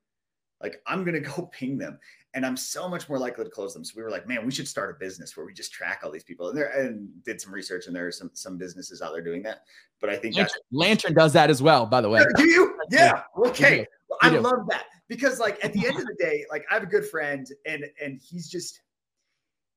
like 0.63 0.82
I'm 0.88 1.03
gonna 1.03 1.20
go 1.20 1.44
ping 1.51 1.77
them, 1.77 2.00
and 2.33 2.45
I'm 2.45 2.55
so 2.55 2.88
much 2.88 3.09
more 3.09 3.19
likely 3.19 3.43
to 3.43 3.50
close 3.50 3.73
them. 3.73 3.83
So 3.83 3.93
we 3.95 4.03
were 4.03 4.09
like, 4.09 4.27
man, 4.27 4.45
we 4.45 4.51
should 4.51 4.67
start 4.67 4.89
a 4.89 5.00
business 5.00 5.35
where 5.35 5.45
we 5.45 5.53
just 5.53 5.73
track 5.73 6.01
all 6.03 6.11
these 6.11 6.23
people. 6.23 6.50
And 6.50 6.57
there 6.57 6.69
and 6.69 7.09
did 7.23 7.41
some 7.41 7.53
research, 7.53 7.88
and 7.88 7.95
there 7.95 8.07
are 8.07 8.11
some 8.11 8.31
some 8.33 8.57
businesses 8.57 9.01
out 9.01 9.11
there 9.13 9.21
doing 9.21 9.43
that. 9.43 9.63
But 10.00 10.09
I 10.09 10.17
think 10.17 10.35
Lantern, 10.35 10.61
Lantern 10.71 11.13
does 11.13 11.33
that 11.33 11.50
as 11.50 11.61
well, 11.61 11.85
by 11.85 12.01
the 12.01 12.09
way. 12.09 12.23
Do 12.38 12.47
you? 12.47 12.77
Yeah. 12.89 13.23
Okay. 13.38 13.85
Well, 14.07 14.19
I 14.21 14.29
love 14.29 14.67
that 14.69 14.85
because, 15.07 15.39
like, 15.39 15.63
at 15.63 15.73
the 15.73 15.85
end 15.85 15.97
of 15.97 16.05
the 16.05 16.15
day, 16.19 16.45
like, 16.50 16.65
I 16.69 16.75
have 16.75 16.83
a 16.83 16.88
good 16.88 17.06
friend, 17.06 17.47
and 17.65 17.86
and 18.01 18.19
he's 18.21 18.49
just 18.49 18.82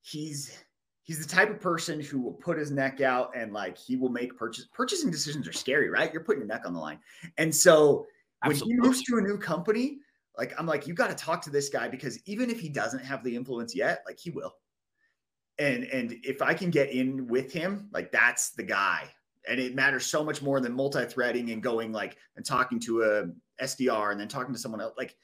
he's 0.03 0.65
he's 1.03 1.25
the 1.25 1.33
type 1.33 1.51
of 1.51 1.61
person 1.61 2.01
who 2.01 2.21
will 2.21 2.33
put 2.33 2.59
his 2.59 2.71
neck 2.71 3.01
out 3.01 3.31
and 3.37 3.53
like 3.53 3.77
he 3.77 3.97
will 3.97 4.09
make 4.11 4.37
purchase 4.37 4.69
purchasing 4.73 5.11
decisions 5.11 5.49
are 5.49 5.53
scary, 5.53 5.91
right? 5.91 6.13
You're 6.13 6.25
putting 6.25 6.41
your 6.41 6.49
neck 6.49 6.63
on 6.67 6.73
the 6.73 6.81
line, 6.81 6.99
and 7.39 7.55
so 7.55 8.07
Absolutely. 8.45 8.75
when 8.77 8.83
he 8.83 8.89
moves 8.89 9.03
to 9.05 9.19
a 9.19 9.21
new 9.21 9.39
company 9.39 9.99
like 10.37 10.53
I'm 10.59 10.67
like, 10.67 10.87
you 10.87 10.95
got 10.95 11.11
to 11.11 11.15
talk 11.15 11.43
to 11.43 11.51
this 11.51 11.69
guy 11.69 11.89
because 11.89 12.19
even 12.27 12.51
if 12.51 12.61
he 12.61 12.69
doesn't 12.69 13.05
have 13.05 13.23
the 13.23 13.35
influence 13.35 13.75
yet, 13.75 14.03
like 14.07 14.19
he 14.19 14.31
will. 14.31 14.55
And 15.59 15.85
and 15.85 16.17
if 16.25 16.43
I 16.43 16.55
can 16.55 16.71
get 16.71 16.91
in 16.91 17.29
with 17.29 17.53
him, 17.53 17.89
like 17.93 18.11
that's 18.11 18.51
the 18.51 18.65
guy. 18.65 19.09
And 19.49 19.61
it 19.61 19.75
matters 19.75 20.07
so 20.07 20.25
much 20.25 20.41
more 20.41 20.59
than 20.61 20.73
multi-threading 20.73 21.51
and 21.51 21.63
going 21.63 21.93
like 21.93 22.17
and 22.37 22.45
talking 22.45 22.81
to 22.81 23.03
a 23.03 23.63
SDR 23.63 24.11
and 24.11 24.19
then 24.19 24.27
talking 24.27 24.55
to 24.55 24.59
someone 24.59 24.81
else. 24.81 24.95
Like 24.97 25.15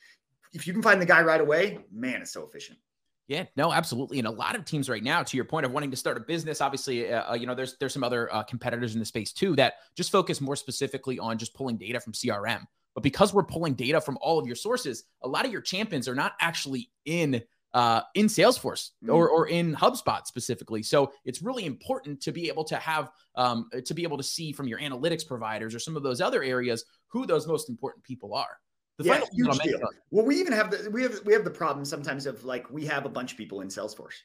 if 0.52 0.66
you 0.66 0.72
can 0.72 0.82
find 0.82 1.00
the 1.00 1.06
guy 1.06 1.22
right 1.22 1.40
away, 1.40 1.78
man, 1.90 2.22
it's 2.22 2.32
so 2.32 2.44
efficient. 2.44 2.78
Yeah, 3.26 3.44
no, 3.56 3.72
absolutely. 3.72 4.18
And 4.18 4.26
a 4.26 4.30
lot 4.30 4.56
of 4.56 4.64
teams 4.64 4.88
right 4.88 5.02
now, 5.04 5.22
to 5.22 5.36
your 5.36 5.44
point 5.44 5.64
of 5.64 5.70
wanting 5.70 5.92
to 5.92 5.96
start 5.96 6.16
a 6.16 6.20
business, 6.20 6.60
obviously, 6.60 7.12
uh, 7.12 7.30
uh 7.30 7.34
you 7.34 7.46
know, 7.46 7.54
there's 7.54 7.76
there's 7.78 7.92
some 7.92 8.02
other 8.04 8.32
uh, 8.34 8.42
competitors 8.42 8.94
in 8.94 8.98
the 8.98 9.06
space 9.06 9.32
too 9.32 9.54
that 9.56 9.74
just 9.96 10.10
focus 10.10 10.40
more 10.40 10.56
specifically 10.56 11.18
on 11.18 11.38
just 11.38 11.54
pulling 11.54 11.76
data 11.76 12.00
from 12.00 12.12
CRM. 12.12 12.66
But 12.94 13.02
because 13.02 13.32
we're 13.32 13.44
pulling 13.44 13.74
data 13.74 14.00
from 14.00 14.18
all 14.20 14.38
of 14.38 14.46
your 14.46 14.56
sources, 14.56 15.04
a 15.22 15.28
lot 15.28 15.44
of 15.44 15.52
your 15.52 15.60
champions 15.60 16.08
are 16.08 16.14
not 16.14 16.32
actually 16.40 16.90
in 17.04 17.42
uh, 17.72 18.00
in 18.16 18.26
Salesforce 18.26 18.90
or, 19.08 19.28
or 19.28 19.46
in 19.46 19.76
HubSpot 19.76 20.26
specifically. 20.26 20.82
So 20.82 21.12
it's 21.24 21.40
really 21.40 21.66
important 21.66 22.20
to 22.22 22.32
be 22.32 22.48
able 22.48 22.64
to 22.64 22.76
have 22.76 23.10
um, 23.36 23.70
to 23.84 23.94
be 23.94 24.02
able 24.02 24.16
to 24.16 24.24
see 24.24 24.52
from 24.52 24.66
your 24.66 24.80
analytics 24.80 25.26
providers 25.26 25.72
or 25.74 25.78
some 25.78 25.96
of 25.96 26.02
those 26.02 26.20
other 26.20 26.42
areas 26.42 26.84
who 27.06 27.26
those 27.26 27.46
most 27.46 27.68
important 27.68 28.04
people 28.04 28.34
are. 28.34 28.58
The 28.98 29.04
yeah, 29.04 29.20
huge 29.32 29.58
deal. 29.60 29.78
Well, 30.10 30.26
we 30.26 30.36
even 30.40 30.52
have 30.52 30.70
the 30.70 30.90
we 30.90 31.02
have 31.04 31.20
we 31.24 31.32
have 31.32 31.44
the 31.44 31.50
problem 31.50 31.84
sometimes 31.84 32.26
of 32.26 32.44
like 32.44 32.68
we 32.70 32.84
have 32.86 33.06
a 33.06 33.08
bunch 33.08 33.32
of 33.32 33.38
people 33.38 33.60
in 33.60 33.68
Salesforce 33.68 34.16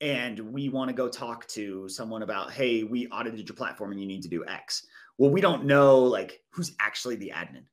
and 0.00 0.38
we 0.38 0.68
want 0.68 0.88
to 0.88 0.94
go 0.94 1.08
talk 1.08 1.46
to 1.48 1.88
someone 1.88 2.22
about 2.22 2.52
hey 2.52 2.84
we 2.84 3.08
audited 3.08 3.48
your 3.48 3.56
platform 3.56 3.90
and 3.90 4.00
you 4.00 4.06
need 4.06 4.22
to 4.22 4.28
do 4.28 4.44
x 4.46 4.86
well 5.16 5.30
we 5.30 5.40
don't 5.40 5.64
know 5.64 5.98
like 5.98 6.40
who's 6.50 6.74
actually 6.80 7.16
the 7.16 7.32
admin 7.34 7.64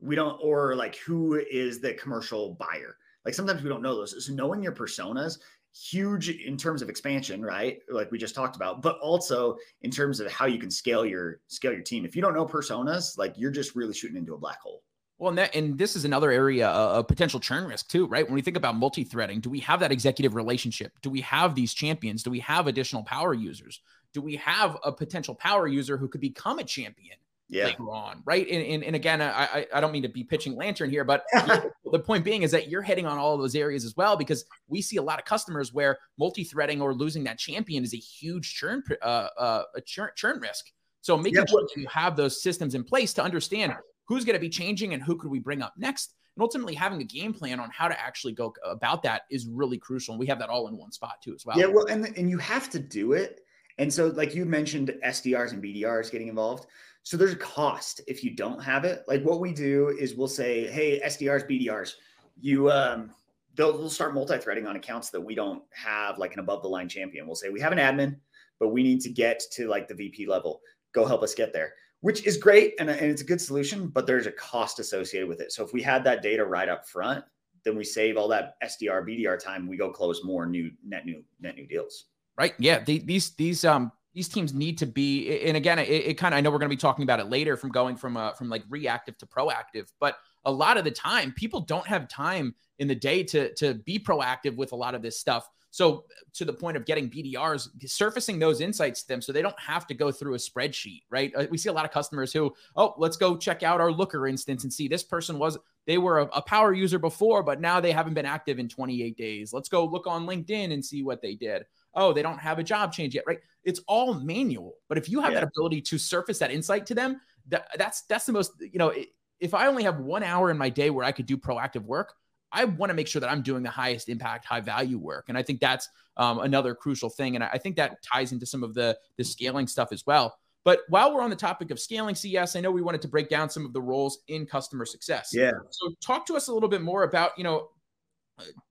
we 0.00 0.14
don't 0.14 0.38
or 0.42 0.74
like 0.76 0.96
who 0.96 1.34
is 1.50 1.80
the 1.80 1.94
commercial 1.94 2.54
buyer 2.54 2.96
like 3.24 3.34
sometimes 3.34 3.62
we 3.62 3.68
don't 3.68 3.82
know 3.82 3.96
those 3.96 4.26
so 4.26 4.32
knowing 4.32 4.62
your 4.62 4.72
personas 4.72 5.38
huge 5.74 6.28
in 6.30 6.56
terms 6.56 6.82
of 6.82 6.88
expansion 6.88 7.42
right 7.42 7.80
like 7.90 8.10
we 8.10 8.18
just 8.18 8.34
talked 8.34 8.56
about 8.56 8.82
but 8.82 8.98
also 9.00 9.56
in 9.82 9.90
terms 9.90 10.18
of 10.20 10.30
how 10.32 10.46
you 10.46 10.58
can 10.58 10.70
scale 10.70 11.04
your 11.04 11.40
scale 11.46 11.72
your 11.72 11.82
team 11.82 12.04
if 12.04 12.16
you 12.16 12.22
don't 12.22 12.34
know 12.34 12.46
personas 12.46 13.18
like 13.18 13.34
you're 13.36 13.50
just 13.50 13.76
really 13.76 13.94
shooting 13.94 14.16
into 14.16 14.34
a 14.34 14.38
black 14.38 14.60
hole 14.60 14.82
well, 15.18 15.30
and, 15.30 15.38
that, 15.38 15.54
and 15.56 15.76
this 15.76 15.96
is 15.96 16.04
another 16.04 16.30
area 16.30 16.68
of 16.68 17.08
potential 17.08 17.40
churn 17.40 17.64
risk 17.64 17.88
too, 17.88 18.06
right? 18.06 18.24
When 18.24 18.36
we 18.36 18.40
think 18.40 18.56
about 18.56 18.76
multi-threading, 18.76 19.40
do 19.40 19.50
we 19.50 19.58
have 19.60 19.80
that 19.80 19.90
executive 19.90 20.36
relationship? 20.36 20.92
Do 21.02 21.10
we 21.10 21.22
have 21.22 21.56
these 21.56 21.74
champions? 21.74 22.22
Do 22.22 22.30
we 22.30 22.38
have 22.38 22.68
additional 22.68 23.02
power 23.02 23.34
users? 23.34 23.80
Do 24.14 24.22
we 24.22 24.36
have 24.36 24.78
a 24.84 24.92
potential 24.92 25.34
power 25.34 25.66
user 25.66 25.96
who 25.96 26.06
could 26.06 26.20
become 26.20 26.60
a 26.60 26.64
champion? 26.64 27.16
Yeah. 27.48 27.64
later 27.64 27.90
on, 27.90 28.22
right? 28.24 28.46
And, 28.48 28.64
and, 28.64 28.84
and 28.84 28.96
again, 28.96 29.22
I, 29.22 29.66
I 29.72 29.80
don't 29.80 29.92
mean 29.92 30.02
to 30.02 30.08
be 30.08 30.24
pitching 30.24 30.54
Lantern 30.54 30.90
here, 30.90 31.04
but 31.04 31.24
the 31.32 31.98
point 31.98 32.24
being 32.24 32.42
is 32.42 32.50
that 32.50 32.68
you're 32.68 32.82
hitting 32.82 33.06
on 33.06 33.18
all 33.18 33.34
of 33.34 33.40
those 33.40 33.54
areas 33.54 33.84
as 33.84 33.96
well 33.96 34.16
because 34.16 34.44
we 34.68 34.82
see 34.82 34.96
a 34.96 35.02
lot 35.02 35.18
of 35.18 35.24
customers 35.24 35.72
where 35.72 35.98
multi-threading 36.18 36.80
or 36.80 36.94
losing 36.94 37.24
that 37.24 37.38
champion 37.38 37.82
is 37.82 37.94
a 37.94 37.98
huge 37.98 38.54
churn 38.54 38.82
uh, 39.02 39.28
uh, 39.38 39.62
a 39.74 39.80
churn, 39.80 40.10
churn 40.14 40.40
risk. 40.40 40.70
So 41.00 41.16
making 41.16 41.38
yeah. 41.38 41.44
sure 41.48 41.66
you 41.76 41.86
have 41.88 42.16
those 42.16 42.42
systems 42.42 42.74
in 42.74 42.84
place 42.84 43.14
to 43.14 43.22
understand 43.22 43.74
who's 44.04 44.24
going 44.24 44.34
to 44.34 44.40
be 44.40 44.48
changing 44.48 44.94
and 44.94 45.02
who 45.02 45.16
could 45.16 45.30
we 45.30 45.38
bring 45.38 45.62
up 45.62 45.74
next. 45.76 46.14
And 46.36 46.42
ultimately, 46.42 46.74
having 46.74 47.00
a 47.00 47.04
game 47.04 47.32
plan 47.32 47.60
on 47.60 47.70
how 47.70 47.88
to 47.88 48.00
actually 48.00 48.32
go 48.32 48.54
about 48.64 49.02
that 49.02 49.22
is 49.30 49.46
really 49.46 49.78
crucial. 49.78 50.12
And 50.12 50.20
we 50.20 50.26
have 50.26 50.38
that 50.38 50.48
all 50.48 50.68
in 50.68 50.76
one 50.76 50.92
spot 50.92 51.20
too, 51.22 51.34
as 51.34 51.44
well. 51.44 51.58
Yeah, 51.58 51.66
well, 51.66 51.86
and 51.86 52.16
and 52.16 52.30
you 52.30 52.38
have 52.38 52.70
to 52.70 52.78
do 52.78 53.12
it. 53.12 53.40
And 53.78 53.92
so, 53.92 54.08
like 54.08 54.34
you 54.34 54.44
mentioned, 54.44 54.94
SDRs 55.04 55.52
and 55.52 55.62
BDRs 55.62 56.10
getting 56.10 56.28
involved. 56.28 56.66
So 57.08 57.16
there's 57.16 57.32
a 57.32 57.36
cost 57.36 58.02
if 58.06 58.22
you 58.22 58.36
don't 58.36 58.62
have 58.62 58.84
it. 58.84 59.02
Like 59.08 59.22
what 59.22 59.40
we 59.40 59.54
do 59.54 59.96
is 59.98 60.14
we'll 60.14 60.28
say, 60.28 60.66
hey, 60.66 61.00
SDRs, 61.00 61.48
BDRs, 61.48 61.94
you 62.38 62.70
um 62.70 63.12
they'll, 63.54 63.78
they'll 63.78 63.88
start 63.88 64.12
multi-threading 64.12 64.66
on 64.66 64.76
accounts 64.76 65.08
that 65.12 65.20
we 65.22 65.34
don't 65.34 65.62
have 65.70 66.18
like 66.18 66.34
an 66.34 66.40
above 66.40 66.60
the 66.60 66.68
line 66.68 66.86
champion. 66.86 67.26
We'll 67.26 67.34
say 67.34 67.48
we 67.48 67.62
have 67.62 67.72
an 67.72 67.78
admin, 67.78 68.16
but 68.60 68.68
we 68.68 68.82
need 68.82 69.00
to 69.00 69.08
get 69.08 69.40
to 69.52 69.68
like 69.68 69.88
the 69.88 69.94
VP 69.94 70.26
level. 70.26 70.60
Go 70.92 71.06
help 71.06 71.22
us 71.22 71.34
get 71.34 71.50
there, 71.50 71.72
which 72.02 72.26
is 72.26 72.36
great 72.36 72.74
and, 72.78 72.90
and 72.90 73.00
it's 73.00 73.22
a 73.22 73.24
good 73.24 73.40
solution, 73.40 73.88
but 73.88 74.06
there's 74.06 74.26
a 74.26 74.32
cost 74.32 74.78
associated 74.78 75.30
with 75.30 75.40
it. 75.40 75.50
So 75.50 75.64
if 75.64 75.72
we 75.72 75.80
had 75.80 76.04
that 76.04 76.20
data 76.20 76.44
right 76.44 76.68
up 76.68 76.86
front, 76.86 77.24
then 77.64 77.74
we 77.74 77.84
save 77.84 78.18
all 78.18 78.28
that 78.28 78.56
SDR, 78.62 79.08
BDR 79.08 79.42
time. 79.42 79.66
We 79.66 79.78
go 79.78 79.90
close 79.90 80.22
more 80.24 80.44
new 80.44 80.70
net 80.84 81.06
new 81.06 81.24
net 81.40 81.56
new 81.56 81.66
deals. 81.66 82.04
Right. 82.36 82.52
Yeah. 82.58 82.84
The, 82.84 82.98
these 82.98 83.30
these 83.30 83.64
um 83.64 83.92
these 84.18 84.28
teams 84.28 84.52
need 84.52 84.76
to 84.76 84.84
be 84.84 85.42
and 85.42 85.56
again 85.56 85.78
it, 85.78 85.88
it 85.88 86.14
kind 86.14 86.34
of 86.34 86.38
i 86.38 86.40
know 86.40 86.50
we're 86.50 86.58
going 86.58 86.68
to 86.68 86.76
be 86.76 86.80
talking 86.80 87.04
about 87.04 87.20
it 87.20 87.30
later 87.30 87.56
from 87.56 87.70
going 87.70 87.94
from 87.94 88.16
uh, 88.16 88.32
from 88.32 88.48
like 88.48 88.64
reactive 88.68 89.16
to 89.16 89.26
proactive 89.26 89.92
but 90.00 90.16
a 90.44 90.50
lot 90.50 90.76
of 90.76 90.82
the 90.82 90.90
time 90.90 91.30
people 91.36 91.60
don't 91.60 91.86
have 91.86 92.08
time 92.08 92.52
in 92.80 92.88
the 92.88 92.96
day 92.96 93.22
to 93.22 93.54
to 93.54 93.74
be 93.74 93.96
proactive 93.96 94.56
with 94.56 94.72
a 94.72 94.76
lot 94.76 94.96
of 94.96 95.02
this 95.02 95.20
stuff 95.20 95.48
So 95.70 96.04
to 96.34 96.44
the 96.44 96.52
point 96.52 96.76
of 96.76 96.86
getting 96.86 97.10
BDRs, 97.10 97.68
surfacing 97.86 98.38
those 98.38 98.60
insights 98.60 99.02
to 99.02 99.08
them 99.08 99.20
so 99.20 99.32
they 99.32 99.42
don't 99.42 99.58
have 99.60 99.86
to 99.88 99.94
go 99.94 100.10
through 100.10 100.34
a 100.34 100.38
spreadsheet, 100.38 101.02
right? 101.10 101.32
Uh, 101.36 101.46
we 101.50 101.58
see 101.58 101.68
a 101.68 101.72
lot 101.72 101.84
of 101.84 101.90
customers 101.90 102.32
who, 102.32 102.54
oh, 102.74 102.94
let's 102.96 103.16
go 103.16 103.36
check 103.36 103.62
out 103.62 103.80
our 103.80 103.92
Looker 103.92 104.26
instance 104.26 104.64
and 104.64 104.72
see 104.72 104.88
this 104.88 105.02
person 105.02 105.38
was 105.38 105.58
they 105.86 105.98
were 105.98 106.20
a, 106.20 106.24
a 106.34 106.42
power 106.42 106.72
user 106.72 106.98
before, 106.98 107.42
but 107.42 107.60
now 107.60 107.80
they 107.80 107.92
haven't 107.92 108.14
been 108.14 108.26
active 108.26 108.58
in 108.58 108.68
28 108.68 109.16
days. 109.16 109.52
Let's 109.52 109.68
go 109.68 109.84
look 109.84 110.06
on 110.06 110.26
LinkedIn 110.26 110.72
and 110.72 110.84
see 110.84 111.02
what 111.02 111.22
they 111.22 111.34
did. 111.34 111.64
Oh, 111.94 112.12
they 112.12 112.22
don't 112.22 112.38
have 112.38 112.58
a 112.58 112.62
job 112.62 112.92
change 112.92 113.14
yet, 113.14 113.24
right? 113.26 113.40
It's 113.64 113.80
all 113.88 114.14
manual. 114.14 114.76
But 114.88 114.98
if 114.98 115.08
you 115.08 115.20
have 115.20 115.32
yeah. 115.32 115.40
that 115.40 115.48
ability 115.48 115.82
to 115.82 115.98
surface 115.98 116.38
that 116.38 116.50
insight 116.50 116.86
to 116.86 116.94
them, 116.94 117.20
that, 117.48 117.68
that's 117.76 118.02
that's 118.02 118.26
the 118.26 118.32
most, 118.32 118.52
you 118.60 118.78
know, 118.78 118.92
if 119.40 119.54
I 119.54 119.66
only 119.66 119.84
have 119.84 119.98
one 120.00 120.22
hour 120.22 120.50
in 120.50 120.58
my 120.58 120.68
day 120.68 120.90
where 120.90 121.04
I 121.04 121.12
could 121.12 121.26
do 121.26 121.36
proactive 121.36 121.84
work, 121.84 122.14
I 122.50 122.64
want 122.64 122.90
to 122.90 122.94
make 122.94 123.06
sure 123.06 123.20
that 123.20 123.30
I'm 123.30 123.42
doing 123.42 123.62
the 123.62 123.70
highest 123.70 124.08
impact, 124.08 124.44
high 124.44 124.60
value 124.60 124.98
work. 124.98 125.26
And 125.28 125.36
I 125.36 125.42
think 125.42 125.60
that's 125.60 125.88
um, 126.16 126.40
another 126.40 126.74
crucial 126.74 127.10
thing. 127.10 127.34
And 127.34 127.44
I 127.44 127.58
think 127.58 127.76
that 127.76 128.02
ties 128.02 128.32
into 128.32 128.46
some 128.46 128.62
of 128.62 128.74
the, 128.74 128.98
the 129.16 129.24
scaling 129.24 129.66
stuff 129.66 129.92
as 129.92 130.04
well. 130.06 130.36
But 130.64 130.80
while 130.88 131.14
we're 131.14 131.22
on 131.22 131.30
the 131.30 131.36
topic 131.36 131.70
of 131.70 131.78
scaling 131.78 132.14
CS, 132.14 132.56
I 132.56 132.60
know 132.60 132.70
we 132.70 132.82
wanted 132.82 133.02
to 133.02 133.08
break 133.08 133.28
down 133.28 133.48
some 133.48 133.64
of 133.64 133.72
the 133.72 133.80
roles 133.80 134.18
in 134.28 134.44
customer 134.44 134.84
success. 134.84 135.30
Yeah. 135.32 135.52
So 135.70 135.94
talk 136.00 136.26
to 136.26 136.36
us 136.36 136.48
a 136.48 136.52
little 136.52 136.68
bit 136.68 136.82
more 136.82 137.04
about, 137.04 137.32
you 137.38 137.44
know, 137.44 137.68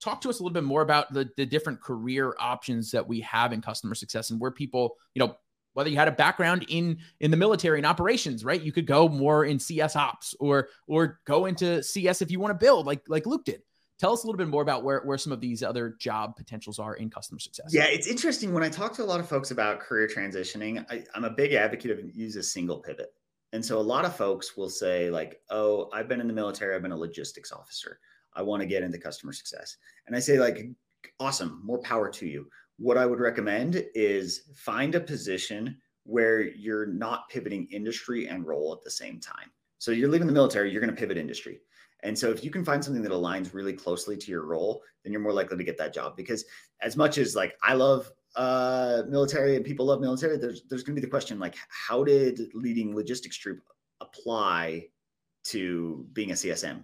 talk 0.02 0.22
to 0.22 0.30
us 0.30 0.40
a 0.40 0.44
little 0.44 0.54
bit 0.54 0.64
more 0.64 0.82
about 0.82 1.14
the, 1.14 1.30
the 1.38 1.46
different 1.46 1.82
career 1.82 2.36
options 2.40 2.92
that 2.92 3.08
we 3.08 3.22
have 3.22 3.54
in 3.54 3.62
customer 3.62 3.96
success 3.96 4.30
and 4.30 4.40
where 4.40 4.52
people, 4.52 4.96
you 5.14 5.20
know, 5.20 5.36
whether 5.74 5.90
you 5.90 5.96
had 5.96 6.08
a 6.08 6.12
background 6.12 6.66
in 6.70 6.98
in 7.20 7.30
the 7.30 7.38
military 7.38 7.78
and 7.78 7.86
operations, 7.86 8.44
right? 8.44 8.62
You 8.62 8.72
could 8.72 8.88
go 8.88 9.08
more 9.08 9.46
in 9.46 9.60
CS 9.60 9.96
ops 9.96 10.36
or 10.40 10.70
or 10.88 11.20
go 11.26 11.46
into 11.46 11.84
CS 11.84 12.22
if 12.24 12.32
you 12.32 12.40
want 12.40 12.52
to 12.52 12.66
build 12.66 12.88
like 12.88 13.04
like 13.08 13.28
Luke 13.28 13.46
did. 13.46 13.62
Tell 14.00 14.14
us 14.14 14.24
a 14.24 14.28
little 14.28 14.38
bit 14.38 14.48
more 14.48 14.62
about 14.62 14.84
where, 14.84 15.02
where 15.02 15.18
some 15.18 15.32
of 15.32 15.42
these 15.42 15.64
other 15.64 15.96
job 16.00 16.36
potentials 16.36 16.78
are 16.78 16.96
in 16.96 17.10
customer 17.10 17.40
success. 17.40 17.72
Yeah, 17.72 17.86
it's 17.86 18.06
interesting 18.06 18.54
when 18.54 18.62
I 18.62 18.70
talk 18.70 18.94
to 18.94 19.04
a 19.04 19.06
lot 19.06 19.20
of 19.20 19.28
folks 19.28 19.50
about 19.50 19.80
career 19.80 20.08
transitioning. 20.08 20.86
I, 20.90 21.04
I'm 21.16 21.26
a 21.26 21.32
big 21.32 21.54
advocate 21.54 21.92
of 21.92 22.16
use 22.16 22.36
a 22.36 22.44
single 22.44 22.78
pivot. 22.80 23.12
And 23.54 23.66
so 23.66 23.80
a 23.80 23.82
lot 23.82 24.06
of 24.06 24.16
folks 24.16 24.58
will 24.58 24.70
say, 24.70 25.10
like, 25.10 25.42
oh, 25.50 25.90
I've 25.94 26.08
been 26.08 26.22
in 26.22 26.28
the 26.28 26.34
military, 26.34 26.76
I've 26.76 26.82
been 26.82 26.92
a 26.92 26.98
logistics 26.98 27.52
officer. 27.52 28.00
I 28.38 28.42
want 28.44 28.62
to 28.62 28.68
get 28.68 28.84
into 28.84 28.98
customer 28.98 29.34
success. 29.34 29.76
And 30.06 30.16
I 30.16 30.20
say, 30.20 30.40
like, 30.40 30.70
awesome, 31.20 31.62
more 31.64 31.80
power 31.80 32.10
to 32.10 32.26
you. 32.26 32.48
What 32.78 32.98
I 32.98 33.06
would 33.06 33.20
recommend 33.20 33.84
is 33.96 34.52
find 34.56 34.96
a 34.96 35.02
position 35.02 35.78
where 36.04 36.42
you're 36.42 36.86
not 36.86 37.28
pivoting 37.30 37.68
industry 37.72 38.28
and 38.28 38.46
role 38.46 38.72
at 38.74 38.84
the 38.84 38.92
same 38.92 39.20
time. 39.20 39.52
So 39.80 39.92
you're 39.92 40.10
leaving 40.10 40.28
the 40.28 40.34
military, 40.34 40.72
you're 40.72 40.82
going 40.82 40.94
to 40.94 41.00
pivot 41.00 41.18
industry. 41.18 41.60
And 42.04 42.18
so 42.18 42.30
if 42.30 42.44
you 42.44 42.52
can 42.52 42.64
find 42.64 42.84
something 42.84 43.02
that 43.04 43.12
aligns 43.12 43.54
really 43.54 43.74
closely 43.74 44.16
to 44.18 44.32
your 44.32 44.46
role, 44.46 44.84
then 45.04 45.12
you're 45.12 45.22
more 45.22 45.34
likely 45.34 45.58
to 45.58 45.64
get 45.64 45.78
that 45.80 45.94
job. 45.94 46.16
Because 46.16 46.46
as 46.82 46.96
much 46.96 47.18
as 47.18 47.36
like 47.36 47.56
I 47.64 47.74
love 47.74 48.12
uh, 48.36 49.04
military 49.10 49.56
and 49.56 49.66
people 49.66 49.88
love 49.88 50.00
military, 50.00 50.38
there's 50.38 50.64
there's 50.70 50.84
going 50.84 50.96
to 50.96 51.02
be 51.02 51.06
the 51.06 51.10
question 51.10 51.40
like, 51.40 51.56
how 51.70 52.04
did 52.04 52.40
leading 52.54 52.96
logistics 52.96 53.38
troop 53.38 53.60
apply 54.00 54.86
to 55.46 56.06
being 56.14 56.32
a 56.32 56.36
CSM? 56.36 56.84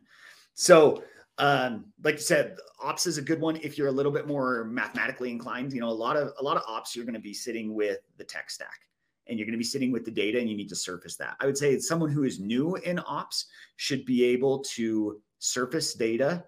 So 0.55 1.03
um, 1.37 1.85
like 2.03 2.15
you 2.15 2.21
said, 2.21 2.57
ops 2.81 3.07
is 3.07 3.17
a 3.17 3.21
good 3.21 3.41
one 3.41 3.55
if 3.57 3.77
you're 3.77 3.87
a 3.87 3.91
little 3.91 4.11
bit 4.11 4.27
more 4.27 4.65
mathematically 4.65 5.31
inclined. 5.31 5.73
You 5.73 5.81
know, 5.81 5.89
a 5.89 5.91
lot 5.91 6.15
of 6.15 6.31
a 6.39 6.43
lot 6.43 6.57
of 6.57 6.63
ops 6.67 6.95
you're 6.95 7.05
going 7.05 7.15
to 7.15 7.21
be 7.21 7.33
sitting 7.33 7.73
with 7.73 7.99
the 8.17 8.23
tech 8.23 8.51
stack 8.51 8.81
and 9.27 9.39
you're 9.39 9.45
going 9.45 9.53
to 9.53 9.57
be 9.57 9.63
sitting 9.63 9.91
with 9.91 10.05
the 10.05 10.11
data 10.11 10.39
and 10.39 10.49
you 10.49 10.55
need 10.55 10.69
to 10.69 10.75
surface 10.75 11.15
that. 11.17 11.35
I 11.39 11.45
would 11.45 11.57
say 11.57 11.77
someone 11.79 12.11
who 12.11 12.23
is 12.23 12.39
new 12.39 12.75
in 12.75 12.99
ops 13.07 13.47
should 13.77 14.05
be 14.05 14.23
able 14.25 14.59
to 14.75 15.21
surface 15.39 15.93
data 15.93 16.45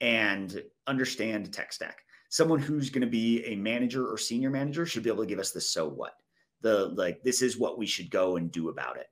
and 0.00 0.62
understand 0.86 1.52
tech 1.52 1.72
stack. 1.72 2.02
Someone 2.28 2.58
who's 2.58 2.90
going 2.90 3.02
to 3.02 3.06
be 3.06 3.44
a 3.44 3.56
manager 3.56 4.06
or 4.06 4.18
senior 4.18 4.50
manager 4.50 4.84
should 4.84 5.02
be 5.02 5.10
able 5.10 5.22
to 5.22 5.28
give 5.28 5.38
us 5.38 5.52
the 5.52 5.60
so 5.60 5.88
what. 5.88 6.14
The 6.60 6.88
like 6.88 7.22
this 7.22 7.42
is 7.42 7.58
what 7.58 7.78
we 7.78 7.86
should 7.86 8.10
go 8.10 8.36
and 8.36 8.50
do 8.50 8.68
about 8.68 8.96
it. 8.96 9.06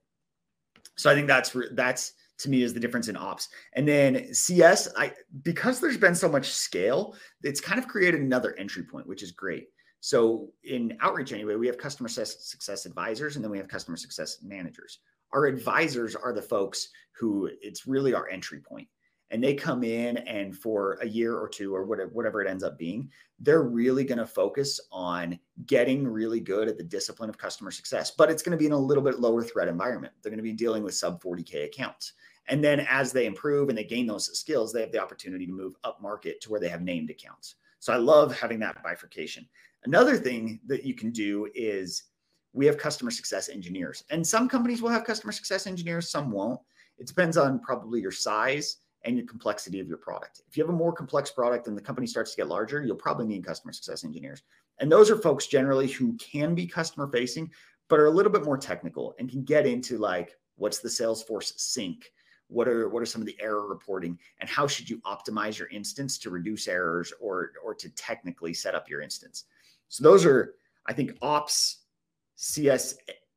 So 0.97 1.11
I 1.11 1.15
think 1.15 1.29
that's 1.29 1.57
that's 1.73 2.13
to 2.39 2.51
me 2.51 2.63
is 2.63 2.75
the 2.75 2.81
difference 2.81 3.09
in 3.09 3.17
ops. 3.17 3.49
And 3.75 3.87
then 3.87 4.33
CS, 4.35 4.89
I 4.97 5.13
because 5.43 5.81
there's 5.81 5.97
been 5.97 6.15
so 6.15 6.29
much 6.29 6.51
scale, 6.51 7.15
it's 7.43 7.61
kind 7.61 7.79
of 7.79 7.89
created 7.89 8.21
another 8.21 8.55
entry 8.59 8.83
point, 8.83 9.07
which 9.07 9.23
is 9.23 9.31
great. 9.31 9.69
So 10.01 10.51
in 10.65 10.97
outreach 11.01 11.33
anyway, 11.33 11.55
we 11.55 11.67
have 11.67 11.79
customer 11.79 12.09
success 12.09 12.87
advisors 12.87 13.37
and 13.37 13.45
then 13.45 13.51
we 13.51 13.59
have 13.59 13.69
customer 13.69 13.97
success 13.97 14.39
managers. 14.43 14.99
Our 15.33 15.47
advisors 15.47 16.15
are 16.15 16.33
the 16.33 16.43
folks 16.43 16.89
who 17.19 17.49
it's 17.61 17.87
really 17.87 18.15
our 18.15 18.29
entry 18.29 18.61
point. 18.61 18.89
And 19.35 19.43
they 19.43 19.55
come 19.55 19.83
in 19.83 20.19
and 20.19 20.57
for 20.57 20.97
a 21.03 21.09
year 21.09 21.37
or 21.37 21.49
two 21.49 21.75
or 21.75 21.85
whatever, 21.85 22.41
it 22.41 22.49
ends 22.49 22.63
up 22.63 22.79
being, 22.79 23.11
they're 23.41 23.65
really 23.65 24.05
going 24.05 24.19
to 24.19 24.27
focus 24.29 24.79
on 24.93 25.37
getting 25.67 26.07
really 26.07 26.39
good 26.39 26.69
at 26.69 26.79
the 26.79 26.85
discipline 26.85 27.29
of 27.29 27.37
customer 27.37 27.73
success. 27.73 28.13
But 28.13 28.31
it's 28.31 28.45
going 28.45 28.57
to 28.57 28.57
be 28.57 28.67
in 28.67 28.73
a 28.73 28.79
little 28.79 29.03
bit 29.03 29.19
lower 29.19 29.43
threat 29.43 29.67
environment. 29.67 30.13
They're 30.23 30.31
going 30.31 30.39
to 30.39 30.45
be 30.45 30.53
dealing 30.53 30.85
with 30.85 30.95
sub 30.95 31.21
40K 31.21 31.65
accounts. 31.65 32.13
And 32.47 32.63
then 32.63 32.87
as 32.89 33.11
they 33.11 33.27
improve 33.27 33.71
and 33.71 33.77
they 33.77 33.83
gain 33.83 34.07
those 34.07 34.39
skills, 34.39 34.73
they 34.73 34.83
have 34.83 34.93
the 34.93 35.03
opportunity 35.03 35.47
to 35.47 35.53
move 35.53 35.75
up 35.83 36.01
market 36.01 36.41
to 36.43 36.51
where 36.53 36.61
they 36.61 36.69
have 36.69 36.83
named 36.83 37.11
accounts. 37.11 37.57
So 37.81 37.93
I 37.93 37.97
love 37.97 38.39
having 38.39 38.61
that 38.61 38.85
bifurcation. 38.85 39.49
Another 39.85 40.17
thing 40.17 40.61
that 40.69 40.85
you 40.85 40.95
can 40.95 41.11
do 41.11 41.49
is 41.57 42.05
we 42.53 42.67
have 42.67 42.79
customer 42.79 43.11
success 43.11 43.49
engineers, 43.49 44.05
and 44.11 44.25
some 44.25 44.49
companies 44.49 44.81
will 44.81 44.91
have 44.91 45.03
customer 45.03 45.33
success 45.33 45.67
engineers, 45.67 46.09
some 46.09 46.31
won't. 46.31 46.61
It 46.99 47.09
depends 47.09 47.37
on 47.37 47.59
probably 47.59 48.01
your 48.01 48.13
size 48.13 48.77
and 49.05 49.17
your 49.17 49.27
complexity 49.27 49.81
of 49.81 49.89
your 49.89 49.99
product. 49.99 50.43
If 50.49 50.57
you 50.57 50.63
have 50.63 50.73
a 50.73 50.77
more 50.77 50.93
complex 50.93 51.31
product 51.31 51.67
and 51.69 51.77
the 51.77 51.83
company 51.83 52.07
starts 52.07 52.33
to 52.33 52.37
get 52.37 52.49
larger, 52.49 52.83
you'll 52.83 52.97
probably 52.97 53.27
need 53.27 53.45
customer 53.45 53.73
success 53.73 54.05
engineers. 54.05 54.43
And 54.81 54.91
those 54.91 55.11
are 55.11 55.17
folks 55.17 55.47
generally 55.47 55.89
who 55.89 56.15
can 56.15 56.55
be 56.55 56.67
customer 56.67 57.09
facing, 57.09 57.51
but 57.89 58.01
are 58.01 58.07
a 58.07 58.11
little 58.11 58.33
bit 58.33 58.45
more 58.45 58.59
technical 58.59 59.15
and 59.19 59.31
can 59.31 59.45
get 59.45 59.67
into 59.67 59.99
like, 59.99 60.37
what's 60.57 60.79
the 60.79 60.89
Salesforce 60.89 61.53
sync? 61.57 62.11
What 62.49 62.69
are 62.69 62.89
what 62.89 63.03
are 63.03 63.07
some 63.07 63.23
of 63.23 63.27
the 63.27 63.37
error 63.41 63.67
reporting 63.67 64.19
and 64.39 64.49
how 64.49 64.67
should 64.67 64.89
you 64.89 65.01
optimize 65.01 65.59
your 65.59 65.69
instance 65.69 66.19
to 66.19 66.31
reduce 66.31 66.69
errors 66.69 67.13
or 67.19 67.53
or 67.65 67.75
to 67.75 67.89
technically 67.91 68.53
set 68.53 68.75
up 68.75 68.89
your 68.89 69.01
instance? 69.01 69.45
So 69.89 70.05
those 70.05 70.27
are, 70.27 70.55
I 70.87 70.93
think, 70.93 71.17
ops, 71.23 71.85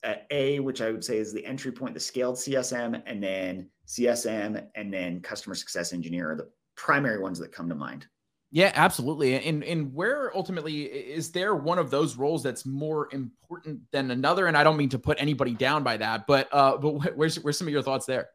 CSA, 0.06 0.62
which 0.62 0.82
I 0.82 0.92
would 0.92 1.04
say 1.04 1.18
is 1.18 1.34
the 1.34 1.46
entry 1.46 1.72
point, 1.72 1.94
the 1.94 2.00
scaled 2.00 2.36
CSM, 2.36 3.02
and 3.06 3.24
then 3.24 3.70
CSM, 3.88 4.68
and 4.76 4.94
then 4.94 5.22
customer 5.22 5.56
success 5.56 5.94
engineer 5.94 6.32
are 6.32 6.36
the 6.36 6.50
primary 6.76 7.20
ones 7.20 7.40
that 7.40 7.52
come 7.52 7.70
to 7.70 7.76
mind. 7.76 8.08
Yeah, 8.52 8.72
absolutely. 8.76 9.36
And 9.46 9.64
and 9.64 9.94
where 9.94 10.36
ultimately 10.36 10.84
is 10.84 11.32
there 11.32 11.56
one 11.56 11.78
of 11.78 11.92
those 11.92 12.16
roles 12.16 12.42
that's 12.42 12.66
more 12.66 13.10
important 13.12 13.82
than 13.92 14.12
another? 14.12 14.48
And 14.48 14.56
I 14.56 14.64
don't 14.64 14.78
mean 14.78 14.90
to 14.90 15.00
put 15.00 15.20
anybody 15.20 15.54
down 15.54 15.84
by 15.84 15.98
that, 15.98 16.26
but 16.28 16.48
uh, 16.54 16.78
but 16.78 17.18
where's 17.18 17.36
where's 17.44 17.58
some 17.58 17.68
of 17.68 17.74
your 17.74 17.82
thoughts 17.82 18.06
there? 18.06 18.30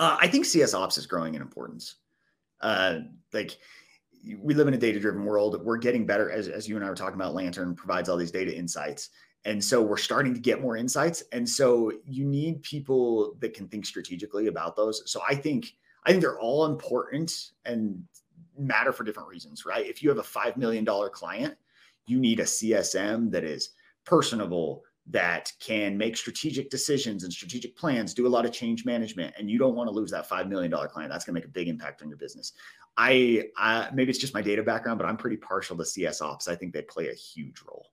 Uh, 0.00 0.16
I 0.20 0.28
think 0.28 0.46
CS 0.46 0.72
ops 0.72 0.96
is 0.96 1.06
growing 1.06 1.34
in 1.34 1.42
importance. 1.42 1.96
Uh, 2.62 3.00
like 3.34 3.58
we 4.38 4.54
live 4.54 4.68
in 4.68 4.74
a 4.74 4.78
data 4.78 4.98
driven 4.98 5.24
world. 5.24 5.62
We're 5.62 5.76
getting 5.76 6.06
better 6.06 6.30
as, 6.30 6.48
as 6.48 6.68
you 6.68 6.76
and 6.76 6.84
I 6.84 6.88
were 6.88 6.96
talking 6.96 7.14
about. 7.14 7.34
Lantern 7.34 7.74
provides 7.74 8.08
all 8.08 8.16
these 8.16 8.30
data 8.30 8.56
insights. 8.56 9.10
And 9.46 9.62
so 9.62 9.80
we're 9.80 9.96
starting 9.96 10.34
to 10.34 10.40
get 10.40 10.60
more 10.60 10.76
insights. 10.76 11.22
And 11.30 11.48
so 11.48 11.92
you 12.04 12.24
need 12.24 12.62
people 12.62 13.36
that 13.38 13.54
can 13.54 13.68
think 13.68 13.86
strategically 13.86 14.48
about 14.48 14.74
those. 14.74 15.08
So 15.10 15.22
I 15.26 15.36
think, 15.36 15.76
I 16.04 16.10
think 16.10 16.20
they're 16.20 16.40
all 16.40 16.66
important 16.66 17.52
and 17.64 18.02
matter 18.58 18.92
for 18.92 19.04
different 19.04 19.28
reasons, 19.28 19.64
right? 19.64 19.86
If 19.86 20.02
you 20.02 20.08
have 20.08 20.18
a 20.18 20.22
$5 20.22 20.56
million 20.56 20.84
client, 20.84 21.54
you 22.08 22.18
need 22.18 22.40
a 22.40 22.44
CSM 22.44 23.30
that 23.30 23.44
is 23.44 23.70
personable, 24.04 24.82
that 25.08 25.52
can 25.60 25.96
make 25.96 26.16
strategic 26.16 26.68
decisions 26.68 27.22
and 27.22 27.32
strategic 27.32 27.76
plans, 27.76 28.14
do 28.14 28.26
a 28.26 28.28
lot 28.28 28.44
of 28.44 28.50
change 28.50 28.84
management, 28.84 29.32
and 29.38 29.48
you 29.48 29.58
don't 29.58 29.76
want 29.76 29.86
to 29.86 29.94
lose 29.94 30.10
that 30.10 30.28
$5 30.28 30.48
million 30.48 30.72
client. 30.88 31.12
That's 31.12 31.24
going 31.24 31.34
to 31.34 31.40
make 31.40 31.44
a 31.44 31.52
big 31.52 31.68
impact 31.68 32.02
on 32.02 32.08
your 32.08 32.18
business. 32.18 32.52
I, 32.96 33.44
I 33.56 33.90
maybe 33.94 34.10
it's 34.10 34.18
just 34.18 34.34
my 34.34 34.42
data 34.42 34.64
background, 34.64 34.98
but 34.98 35.06
I'm 35.06 35.16
pretty 35.16 35.36
partial 35.36 35.76
to 35.76 35.84
CS 35.84 36.20
ops. 36.20 36.48
I 36.48 36.56
think 36.56 36.72
they 36.72 36.82
play 36.82 37.10
a 37.10 37.14
huge 37.14 37.62
role. 37.62 37.86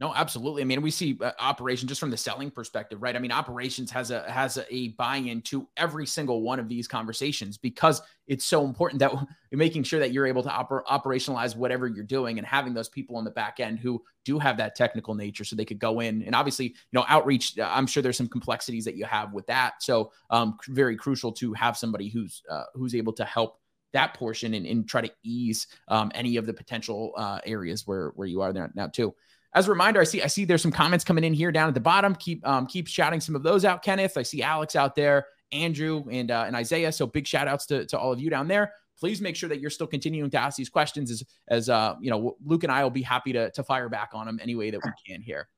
No, 0.00 0.12
absolutely. 0.12 0.60
I 0.62 0.64
mean, 0.64 0.82
we 0.82 0.90
see 0.90 1.16
uh, 1.20 1.30
operation 1.38 1.86
just 1.86 2.00
from 2.00 2.10
the 2.10 2.16
selling 2.16 2.50
perspective, 2.50 3.00
right? 3.00 3.14
I 3.14 3.20
mean, 3.20 3.30
operations 3.30 3.92
has 3.92 4.10
a 4.10 4.28
has 4.28 4.56
a, 4.56 4.74
a 4.74 4.88
buy-in 4.88 5.40
to 5.42 5.68
every 5.76 6.04
single 6.04 6.42
one 6.42 6.58
of 6.58 6.68
these 6.68 6.88
conversations 6.88 7.56
because 7.56 8.02
it's 8.26 8.44
so 8.44 8.64
important 8.64 8.98
that 8.98 9.12
you're 9.50 9.58
making 9.58 9.84
sure 9.84 10.00
that 10.00 10.12
you're 10.12 10.26
able 10.26 10.42
to 10.42 10.48
oper- 10.48 10.84
operationalize 10.86 11.54
whatever 11.54 11.86
you're 11.86 12.02
doing 12.02 12.38
and 12.38 12.46
having 12.46 12.74
those 12.74 12.88
people 12.88 13.16
on 13.16 13.22
the 13.22 13.30
back 13.30 13.60
end 13.60 13.78
who 13.78 14.02
do 14.24 14.40
have 14.40 14.56
that 14.56 14.74
technical 14.74 15.14
nature, 15.14 15.44
so 15.44 15.54
they 15.54 15.64
could 15.64 15.78
go 15.78 16.00
in 16.00 16.24
and 16.24 16.34
obviously, 16.34 16.66
you 16.66 16.74
know, 16.92 17.04
outreach. 17.08 17.56
Uh, 17.56 17.70
I'm 17.72 17.86
sure 17.86 18.02
there's 18.02 18.16
some 18.16 18.28
complexities 18.28 18.84
that 18.86 18.96
you 18.96 19.04
have 19.04 19.32
with 19.32 19.46
that, 19.46 19.80
so 19.80 20.10
um, 20.30 20.58
very 20.66 20.96
crucial 20.96 21.30
to 21.34 21.52
have 21.52 21.76
somebody 21.76 22.08
who's 22.08 22.42
uh, 22.50 22.64
who's 22.74 22.96
able 22.96 23.12
to 23.12 23.24
help 23.24 23.60
that 23.92 24.12
portion 24.14 24.54
and, 24.54 24.66
and 24.66 24.88
try 24.88 25.00
to 25.00 25.10
ease 25.22 25.68
um, 25.86 26.10
any 26.14 26.36
of 26.36 26.46
the 26.46 26.52
potential 26.52 27.12
uh, 27.16 27.38
areas 27.46 27.86
where 27.86 28.08
where 28.16 28.26
you 28.26 28.40
are 28.40 28.52
there 28.52 28.72
now 28.74 28.88
too. 28.88 29.14
As 29.54 29.68
a 29.68 29.70
reminder, 29.70 30.00
I 30.00 30.04
see 30.04 30.20
I 30.22 30.26
see 30.26 30.44
there's 30.44 30.62
some 30.62 30.72
comments 30.72 31.04
coming 31.04 31.22
in 31.22 31.32
here 31.32 31.52
down 31.52 31.68
at 31.68 31.74
the 31.74 31.80
bottom. 31.80 32.14
Keep 32.16 32.46
um, 32.46 32.66
keep 32.66 32.88
shouting 32.88 33.20
some 33.20 33.36
of 33.36 33.42
those 33.42 33.64
out, 33.64 33.82
Kenneth. 33.82 34.16
I 34.16 34.22
see 34.22 34.42
Alex 34.42 34.74
out 34.74 34.96
there, 34.96 35.26
Andrew 35.52 36.04
and 36.10 36.30
uh, 36.30 36.44
and 36.46 36.56
Isaiah. 36.56 36.90
So 36.90 37.06
big 37.06 37.26
shout 37.26 37.46
outs 37.46 37.66
to, 37.66 37.86
to 37.86 37.98
all 37.98 38.12
of 38.12 38.20
you 38.20 38.30
down 38.30 38.48
there. 38.48 38.72
please 38.98 39.20
make 39.20 39.36
sure 39.36 39.48
that 39.48 39.60
you're 39.60 39.70
still 39.70 39.86
continuing 39.86 40.30
to 40.30 40.38
ask 40.38 40.56
these 40.56 40.68
questions 40.68 41.10
as, 41.10 41.22
as 41.48 41.68
uh, 41.68 41.94
you 42.00 42.10
know, 42.10 42.36
Luke 42.44 42.64
and 42.64 42.72
I 42.72 42.82
will 42.82 42.90
be 42.90 43.02
happy 43.02 43.32
to, 43.32 43.50
to 43.52 43.62
fire 43.62 43.88
back 43.88 44.10
on 44.12 44.26
them 44.26 44.38
any 44.42 44.54
way 44.54 44.70
that 44.70 44.80
we 44.84 44.90
can 45.06 45.20
here. 45.20 45.48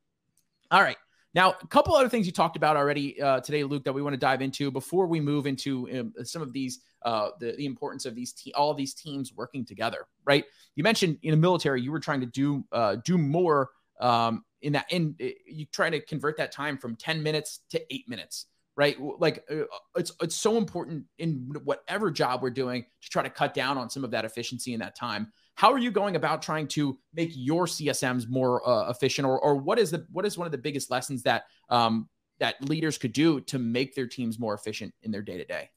All 0.70 0.82
right. 0.82 0.96
Now, 1.34 1.54
a 1.62 1.66
couple 1.66 1.94
other 1.94 2.08
things 2.08 2.24
you 2.24 2.32
talked 2.32 2.56
about 2.56 2.78
already 2.78 3.20
uh, 3.20 3.40
today, 3.40 3.62
Luke, 3.62 3.84
that 3.84 3.92
we 3.92 4.00
want 4.00 4.14
to 4.14 4.18
dive 4.18 4.40
into 4.40 4.70
before 4.70 5.06
we 5.06 5.20
move 5.20 5.46
into 5.46 5.86
um, 6.00 6.24
some 6.24 6.40
of 6.40 6.50
these, 6.50 6.80
uh, 7.02 7.28
the, 7.40 7.52
the 7.52 7.66
importance 7.66 8.06
of 8.06 8.14
these, 8.14 8.32
te- 8.32 8.54
all 8.54 8.72
these 8.72 8.94
teams 8.94 9.34
working 9.34 9.62
together, 9.62 10.06
right? 10.24 10.44
You 10.76 10.82
mentioned 10.82 11.18
in 11.22 11.32
the 11.32 11.36
military, 11.36 11.82
you 11.82 11.92
were 11.92 12.00
trying 12.00 12.20
to 12.20 12.26
do 12.26 12.64
uh, 12.72 12.96
do 13.04 13.18
more 13.18 13.68
um, 14.00 14.44
in 14.62 14.72
that, 14.74 14.86
in 14.90 15.14
uh, 15.20 15.26
you 15.46 15.66
trying 15.72 15.92
to 15.92 16.00
convert 16.00 16.36
that 16.38 16.52
time 16.52 16.78
from 16.78 16.96
ten 16.96 17.22
minutes 17.22 17.60
to 17.70 17.94
eight 17.94 18.08
minutes, 18.08 18.46
right? 18.76 18.96
Like 19.00 19.44
uh, 19.50 19.64
it's 19.96 20.12
it's 20.20 20.36
so 20.36 20.56
important 20.56 21.04
in 21.18 21.52
whatever 21.64 22.10
job 22.10 22.42
we're 22.42 22.50
doing 22.50 22.84
to 23.02 23.08
try 23.08 23.22
to 23.22 23.30
cut 23.30 23.54
down 23.54 23.78
on 23.78 23.90
some 23.90 24.04
of 24.04 24.10
that 24.12 24.24
efficiency 24.24 24.74
in 24.74 24.80
that 24.80 24.96
time. 24.96 25.32
How 25.54 25.72
are 25.72 25.78
you 25.78 25.90
going 25.90 26.16
about 26.16 26.42
trying 26.42 26.68
to 26.68 26.98
make 27.14 27.30
your 27.34 27.66
CSMs 27.66 28.28
more 28.28 28.66
uh, 28.68 28.90
efficient, 28.90 29.26
or, 29.26 29.40
or 29.40 29.56
what 29.56 29.78
is 29.78 29.90
the 29.90 30.06
what 30.10 30.26
is 30.26 30.36
one 30.36 30.46
of 30.46 30.52
the 30.52 30.58
biggest 30.58 30.90
lessons 30.90 31.22
that 31.22 31.44
um, 31.70 32.08
that 32.38 32.62
leaders 32.68 32.98
could 32.98 33.12
do 33.12 33.40
to 33.42 33.58
make 33.58 33.94
their 33.94 34.06
teams 34.06 34.38
more 34.38 34.54
efficient 34.54 34.92
in 35.02 35.10
their 35.10 35.22
day 35.22 35.38
to 35.38 35.44
day? 35.44 35.70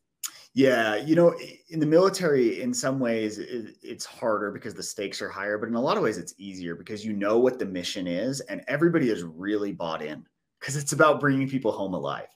Yeah, 0.60 0.98
you 0.98 1.16
know, 1.16 1.34
in 1.70 1.80
the 1.80 1.86
military, 1.86 2.62
in 2.62 2.74
some 2.74 3.00
ways, 3.00 3.40
it, 3.40 3.78
it's 3.82 4.06
harder 4.06 4.52
because 4.52 4.74
the 4.74 4.84
stakes 4.84 5.22
are 5.22 5.30
higher, 5.30 5.58
but 5.58 5.70
in 5.70 5.76
a 5.76 5.82
lot 5.82 5.96
of 5.96 6.04
ways, 6.04 6.18
it's 6.18 6.34
easier 6.38 6.76
because 6.76 7.06
you 7.06 7.14
know 7.14 7.40
what 7.40 7.60
the 7.60 7.66
mission 7.66 8.08
is, 8.08 8.42
and 8.42 8.62
everybody 8.68 9.10
is 9.10 9.24
really 9.24 9.72
bought 9.72 10.02
in 10.02 10.26
because 10.60 10.76
it's 10.76 10.92
about 10.92 11.22
bringing 11.22 11.48
people 11.48 11.72
home 11.72 11.94
alive 11.94 12.28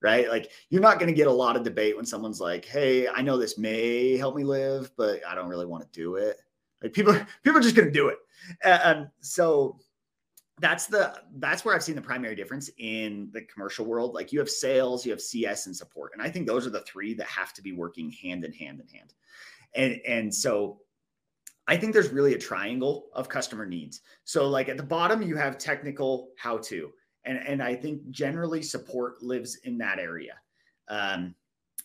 right? 0.00 0.28
Like 0.28 0.52
you're 0.70 0.80
not 0.80 1.00
going 1.00 1.08
to 1.08 1.16
get 1.16 1.26
a 1.26 1.32
lot 1.32 1.56
of 1.56 1.64
debate 1.64 1.96
when 1.96 2.06
someone's 2.06 2.40
like, 2.40 2.64
"Hey, 2.64 3.08
I 3.08 3.20
know 3.20 3.36
this 3.36 3.58
may 3.58 4.16
help 4.16 4.36
me 4.36 4.44
live, 4.44 4.92
but 4.96 5.20
I 5.26 5.34
don't 5.34 5.48
really 5.48 5.66
want 5.66 5.82
to 5.82 5.88
do 5.90 6.14
it." 6.16 6.36
Like 6.82 6.92
people, 6.92 7.14
people 7.44 7.58
are 7.58 7.62
just 7.62 7.74
going 7.74 7.88
to 7.88 7.92
do 7.92 8.08
it. 8.08 8.18
And 8.62 9.08
so 9.20 9.76
that's 10.60 10.86
the 10.86 11.20
that's 11.36 11.64
where 11.64 11.74
I've 11.74 11.82
seen 11.82 11.94
the 11.94 12.02
primary 12.02 12.34
difference 12.34 12.70
in 12.78 13.30
the 13.32 13.42
commercial 13.42 13.86
world. 13.86 14.14
Like 14.14 14.32
you 14.32 14.38
have 14.38 14.50
sales, 14.50 15.04
you 15.04 15.12
have 15.12 15.20
CS, 15.20 15.66
and 15.66 15.76
support, 15.76 16.12
and 16.14 16.22
I 16.22 16.30
think 16.30 16.46
those 16.46 16.66
are 16.66 16.70
the 16.70 16.80
three 16.80 17.14
that 17.14 17.26
have 17.26 17.52
to 17.54 17.62
be 17.62 17.72
working 17.72 18.10
hand 18.10 18.44
in 18.44 18.52
hand 18.52 18.80
in 18.80 18.88
hand. 18.88 19.14
And 19.74 20.00
and 20.06 20.34
so 20.34 20.80
I 21.66 21.76
think 21.76 21.92
there's 21.92 22.10
really 22.10 22.34
a 22.34 22.38
triangle 22.38 23.06
of 23.12 23.28
customer 23.28 23.66
needs. 23.66 24.00
So 24.24 24.48
like 24.48 24.68
at 24.68 24.76
the 24.76 24.82
bottom, 24.82 25.22
you 25.22 25.36
have 25.36 25.58
technical 25.58 26.30
how 26.38 26.58
to, 26.58 26.90
and 27.24 27.38
and 27.38 27.62
I 27.62 27.74
think 27.74 28.10
generally 28.10 28.62
support 28.62 29.22
lives 29.22 29.56
in 29.64 29.78
that 29.78 29.98
area. 29.98 30.34
Um, 30.88 31.34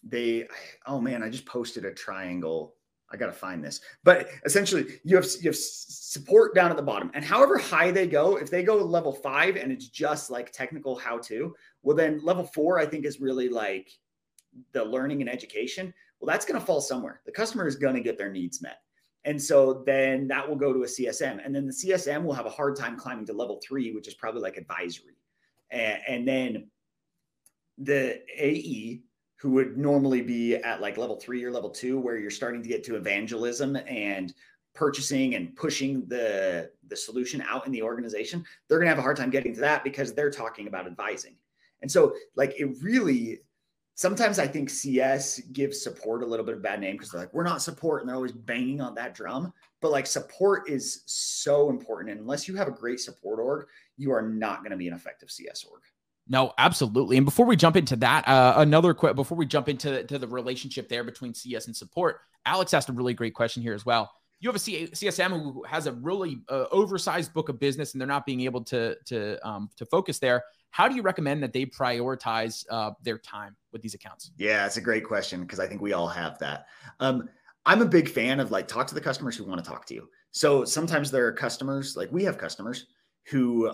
they, 0.03 0.47
oh 0.85 0.99
man, 0.99 1.23
I 1.23 1.29
just 1.29 1.45
posted 1.45 1.85
a 1.85 1.93
triangle 1.93 2.75
I 3.13 3.17
got 3.17 3.27
to 3.27 3.31
find 3.31 3.63
this. 3.63 3.79
But 4.03 4.29
essentially, 4.43 4.99
you 5.03 5.15
have 5.15 5.27
you 5.39 5.49
have 5.49 5.55
support 5.55 6.55
down 6.55 6.71
at 6.71 6.77
the 6.77 6.83
bottom, 6.83 7.11
and 7.13 7.23
however 7.23 7.57
high 7.57 7.91
they 7.91 8.07
go, 8.07 8.37
if 8.37 8.49
they 8.49 8.63
go 8.63 8.77
level 8.77 9.13
five 9.13 9.55
and 9.55 9.71
it's 9.71 9.87
just 9.87 10.31
like 10.31 10.51
technical 10.51 10.97
how 10.97 11.19
to, 11.19 11.55
well 11.83 11.95
then 11.95 12.19
level 12.23 12.43
four 12.43 12.79
I 12.79 12.85
think 12.85 13.05
is 13.05 13.21
really 13.21 13.49
like 13.49 13.89
the 14.71 14.83
learning 14.83 15.21
and 15.21 15.29
education. 15.29 15.93
Well, 16.19 16.27
that's 16.27 16.45
going 16.45 16.59
to 16.59 16.65
fall 16.65 16.81
somewhere. 16.81 17.21
The 17.25 17.31
customer 17.31 17.67
is 17.67 17.75
going 17.75 17.95
to 17.95 18.01
get 18.01 18.17
their 18.17 18.31
needs 18.31 18.61
met. 18.61 18.77
And 19.25 19.41
so 19.41 19.83
then 19.85 20.27
that 20.27 20.47
will 20.47 20.55
go 20.55 20.73
to 20.73 20.83
a 20.83 20.87
CSM. 20.87 21.45
And 21.45 21.55
then 21.55 21.65
the 21.65 21.73
CSM 21.73 22.23
will 22.23 22.33
have 22.33 22.45
a 22.45 22.49
hard 22.49 22.75
time 22.75 22.97
climbing 22.97 23.25
to 23.27 23.33
level 23.33 23.59
three, 23.65 23.93
which 23.93 24.07
is 24.07 24.13
probably 24.13 24.41
like 24.41 24.57
advisory. 24.57 25.17
And, 25.71 25.99
and 26.07 26.27
then 26.27 26.69
the 27.77 28.21
AE 28.37 29.01
who 29.43 29.51
would 29.51 29.77
normally 29.77 30.21
be 30.21 30.55
at 30.55 30.79
like 30.79 30.95
level 30.97 31.17
three 31.17 31.43
or 31.43 31.51
level 31.51 31.69
two, 31.69 31.99
where 31.99 32.17
you're 32.17 32.31
starting 32.31 32.63
to 32.63 32.69
get 32.69 32.81
to 32.85 32.95
evangelism 32.95 33.75
and 33.75 34.33
purchasing 34.73 35.35
and 35.35 35.53
pushing 35.57 36.05
the 36.07 36.71
the 36.87 36.95
solution 36.95 37.41
out 37.41 37.65
in 37.65 37.71
the 37.73 37.81
organization 37.81 38.43
they're 38.67 38.79
going 38.79 38.87
to 38.87 38.89
have 38.89 38.99
a 38.99 39.01
hard 39.01 39.17
time 39.17 39.29
getting 39.29 39.53
to 39.53 39.59
that 39.59 39.83
because 39.83 40.13
they're 40.13 40.31
talking 40.31 40.67
about 40.67 40.87
advising. 40.87 41.35
And 41.81 41.91
so 41.91 42.15
like 42.37 42.57
it 42.57 42.81
really 42.81 43.41
sometimes 43.95 44.39
i 44.39 44.47
think 44.47 44.69
cs 44.69 45.39
gives 45.51 45.83
support 45.83 46.23
a 46.23 46.25
little 46.25 46.45
bit 46.45 46.55
of 46.55 46.63
bad 46.63 46.79
name 46.79 46.95
because 46.95 47.11
they're 47.11 47.21
like 47.21 47.33
we're 47.33 47.43
not 47.43 47.61
support 47.61 48.01
and 48.01 48.07
they're 48.09 48.15
always 48.15 48.31
banging 48.31 48.79
on 48.79 48.95
that 48.95 49.13
drum. 49.13 49.51
But 49.81 49.91
like 49.91 50.07
support 50.07 50.69
is 50.69 51.03
so 51.05 51.69
important 51.69 52.11
and 52.11 52.21
unless 52.21 52.47
you 52.47 52.55
have 52.55 52.69
a 52.69 52.71
great 52.71 53.01
support 53.01 53.39
org 53.41 53.67
you 53.97 54.13
are 54.13 54.21
not 54.21 54.59
going 54.59 54.71
to 54.71 54.77
be 54.77 54.87
an 54.87 54.93
effective 54.93 55.29
cs 55.29 55.65
org 55.65 55.81
no, 56.27 56.53
absolutely. 56.57 57.17
And 57.17 57.25
before 57.25 57.45
we 57.45 57.55
jump 57.55 57.75
into 57.75 57.95
that, 57.97 58.27
uh, 58.27 58.55
another 58.57 58.93
quick 58.93 59.15
before 59.15 59.37
we 59.37 59.45
jump 59.45 59.67
into 59.67 60.03
to 60.05 60.17
the 60.17 60.27
relationship 60.27 60.87
there 60.87 61.03
between 61.03 61.33
CS 61.33 61.67
and 61.67 61.75
support, 61.75 62.21
Alex 62.45 62.73
asked 62.73 62.89
a 62.89 62.93
really 62.93 63.13
great 63.13 63.33
question 63.33 63.61
here 63.61 63.73
as 63.73 63.85
well. 63.85 64.11
You 64.39 64.49
have 64.49 64.55
a 64.55 64.59
C- 64.59 64.87
CSM 64.87 65.31
who 65.31 65.63
has 65.63 65.87
a 65.87 65.93
really 65.93 66.41
uh, 66.49 66.65
oversized 66.71 67.33
book 67.33 67.49
of 67.49 67.59
business, 67.59 67.93
and 67.93 68.01
they're 68.01 68.07
not 68.07 68.25
being 68.25 68.41
able 68.41 68.63
to 68.65 68.95
to 69.05 69.47
um, 69.47 69.69
to 69.77 69.85
focus 69.85 70.19
there. 70.19 70.43
How 70.71 70.87
do 70.87 70.95
you 70.95 71.01
recommend 71.01 71.43
that 71.43 71.53
they 71.53 71.65
prioritize 71.65 72.65
uh, 72.69 72.91
their 73.03 73.17
time 73.17 73.55
with 73.71 73.81
these 73.81 73.93
accounts? 73.93 74.31
Yeah, 74.37 74.65
it's 74.65 74.77
a 74.77 74.81
great 74.81 75.05
question 75.05 75.41
because 75.41 75.59
I 75.59 75.67
think 75.67 75.81
we 75.81 75.93
all 75.93 76.07
have 76.07 76.39
that. 76.39 76.65
Um, 76.99 77.29
I'm 77.65 77.81
a 77.81 77.85
big 77.85 78.09
fan 78.09 78.39
of 78.39 78.51
like 78.51 78.67
talk 78.67 78.87
to 78.87 78.95
the 78.95 79.01
customers 79.01 79.37
who 79.37 79.45
want 79.45 79.63
to 79.63 79.69
talk 79.69 79.85
to 79.87 79.93
you. 79.93 80.09
So 80.31 80.65
sometimes 80.65 81.11
there 81.11 81.27
are 81.27 81.31
customers 81.31 81.95
like 81.95 82.11
we 82.11 82.23
have 82.23 82.37
customers 82.37 82.87
who 83.25 83.71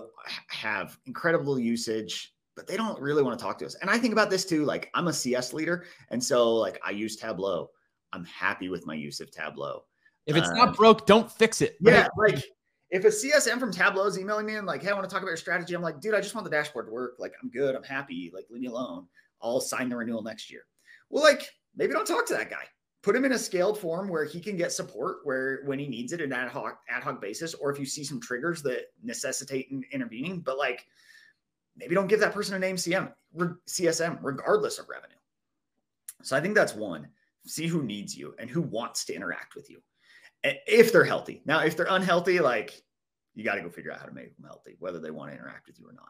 have 0.48 0.98
incredible 1.06 1.58
usage 1.58 2.32
but 2.60 2.66
they 2.66 2.76
don't 2.76 3.00
really 3.00 3.22
want 3.22 3.38
to 3.38 3.42
talk 3.42 3.56
to 3.56 3.64
us. 3.64 3.74
And 3.76 3.88
I 3.88 3.96
think 3.96 4.12
about 4.12 4.28
this 4.28 4.44
too. 4.44 4.66
Like 4.66 4.90
I'm 4.92 5.08
a 5.08 5.12
CS 5.14 5.54
leader, 5.54 5.86
and 6.10 6.22
so 6.22 6.54
like 6.56 6.78
I 6.84 6.90
use 6.90 7.16
Tableau. 7.16 7.70
I'm 8.12 8.26
happy 8.26 8.68
with 8.68 8.86
my 8.86 8.92
use 8.92 9.20
of 9.20 9.30
Tableau. 9.30 9.84
If 10.26 10.36
it's 10.36 10.50
um, 10.50 10.56
not 10.56 10.76
broke, 10.76 11.06
don't 11.06 11.32
fix 11.32 11.62
it. 11.62 11.78
Right? 11.80 11.94
Yeah, 11.94 12.08
like 12.18 12.44
if 12.90 13.06
a 13.06 13.08
CSM 13.08 13.58
from 13.58 13.72
Tableau 13.72 14.04
is 14.04 14.18
emailing 14.18 14.44
me 14.44 14.56
and 14.56 14.66
like, 14.66 14.82
hey, 14.82 14.90
I 14.90 14.92
want 14.92 15.04
to 15.04 15.10
talk 15.10 15.22
about 15.22 15.30
your 15.30 15.38
strategy, 15.38 15.74
I'm 15.74 15.80
like, 15.80 16.02
dude, 16.02 16.14
I 16.14 16.20
just 16.20 16.34
want 16.34 16.44
the 16.44 16.50
dashboard 16.50 16.88
to 16.88 16.92
work. 16.92 17.14
Like, 17.18 17.32
I'm 17.42 17.48
good. 17.48 17.74
I'm 17.74 17.82
happy. 17.82 18.30
Like, 18.34 18.44
leave 18.50 18.60
me 18.60 18.68
alone. 18.68 19.06
I'll 19.40 19.60
sign 19.60 19.88
the 19.88 19.96
renewal 19.96 20.22
next 20.22 20.50
year. 20.50 20.62
Well, 21.08 21.22
like, 21.22 21.48
maybe 21.74 21.94
don't 21.94 22.06
talk 22.06 22.26
to 22.26 22.34
that 22.34 22.50
guy. 22.50 22.64
Put 23.02 23.16
him 23.16 23.24
in 23.24 23.32
a 23.32 23.38
scaled 23.38 23.78
form 23.78 24.08
where 24.08 24.26
he 24.26 24.38
can 24.38 24.58
get 24.58 24.72
support 24.72 25.20
where 25.22 25.60
when 25.64 25.78
he 25.78 25.88
needs 25.88 26.12
it, 26.12 26.20
an 26.20 26.34
ad 26.34 26.50
hoc 26.50 26.80
ad 26.90 27.02
hoc 27.02 27.22
basis, 27.22 27.54
or 27.54 27.72
if 27.72 27.78
you 27.78 27.86
see 27.86 28.04
some 28.04 28.20
triggers 28.20 28.60
that 28.64 28.88
necessitate 29.02 29.72
intervening. 29.92 30.40
But 30.40 30.58
like, 30.58 30.84
maybe 31.76 31.94
don't 31.94 32.08
give 32.08 32.20
that 32.20 32.34
person 32.34 32.54
a 32.54 32.58
name 32.58 32.76
CM, 32.76 33.12
CSM, 33.36 34.18
regardless 34.22 34.78
of 34.78 34.88
revenue. 34.88 35.16
So 36.22 36.36
I 36.36 36.40
think 36.40 36.54
that's 36.54 36.74
one. 36.74 37.08
See 37.46 37.66
who 37.66 37.82
needs 37.82 38.16
you 38.16 38.34
and 38.38 38.50
who 38.50 38.60
wants 38.60 39.04
to 39.06 39.14
interact 39.14 39.54
with 39.54 39.70
you 39.70 39.80
if 40.42 40.92
they're 40.92 41.04
healthy. 41.04 41.42
Now, 41.44 41.60
if 41.60 41.76
they're 41.76 41.86
unhealthy, 41.88 42.40
like 42.40 42.82
you 43.34 43.44
got 43.44 43.54
to 43.54 43.62
go 43.62 43.70
figure 43.70 43.92
out 43.92 44.00
how 44.00 44.06
to 44.06 44.12
make 44.12 44.36
them 44.36 44.46
healthy, 44.46 44.76
whether 44.78 44.98
they 44.98 45.10
want 45.10 45.30
to 45.30 45.36
interact 45.36 45.66
with 45.66 45.78
you 45.78 45.88
or 45.88 45.92
not. 45.92 46.08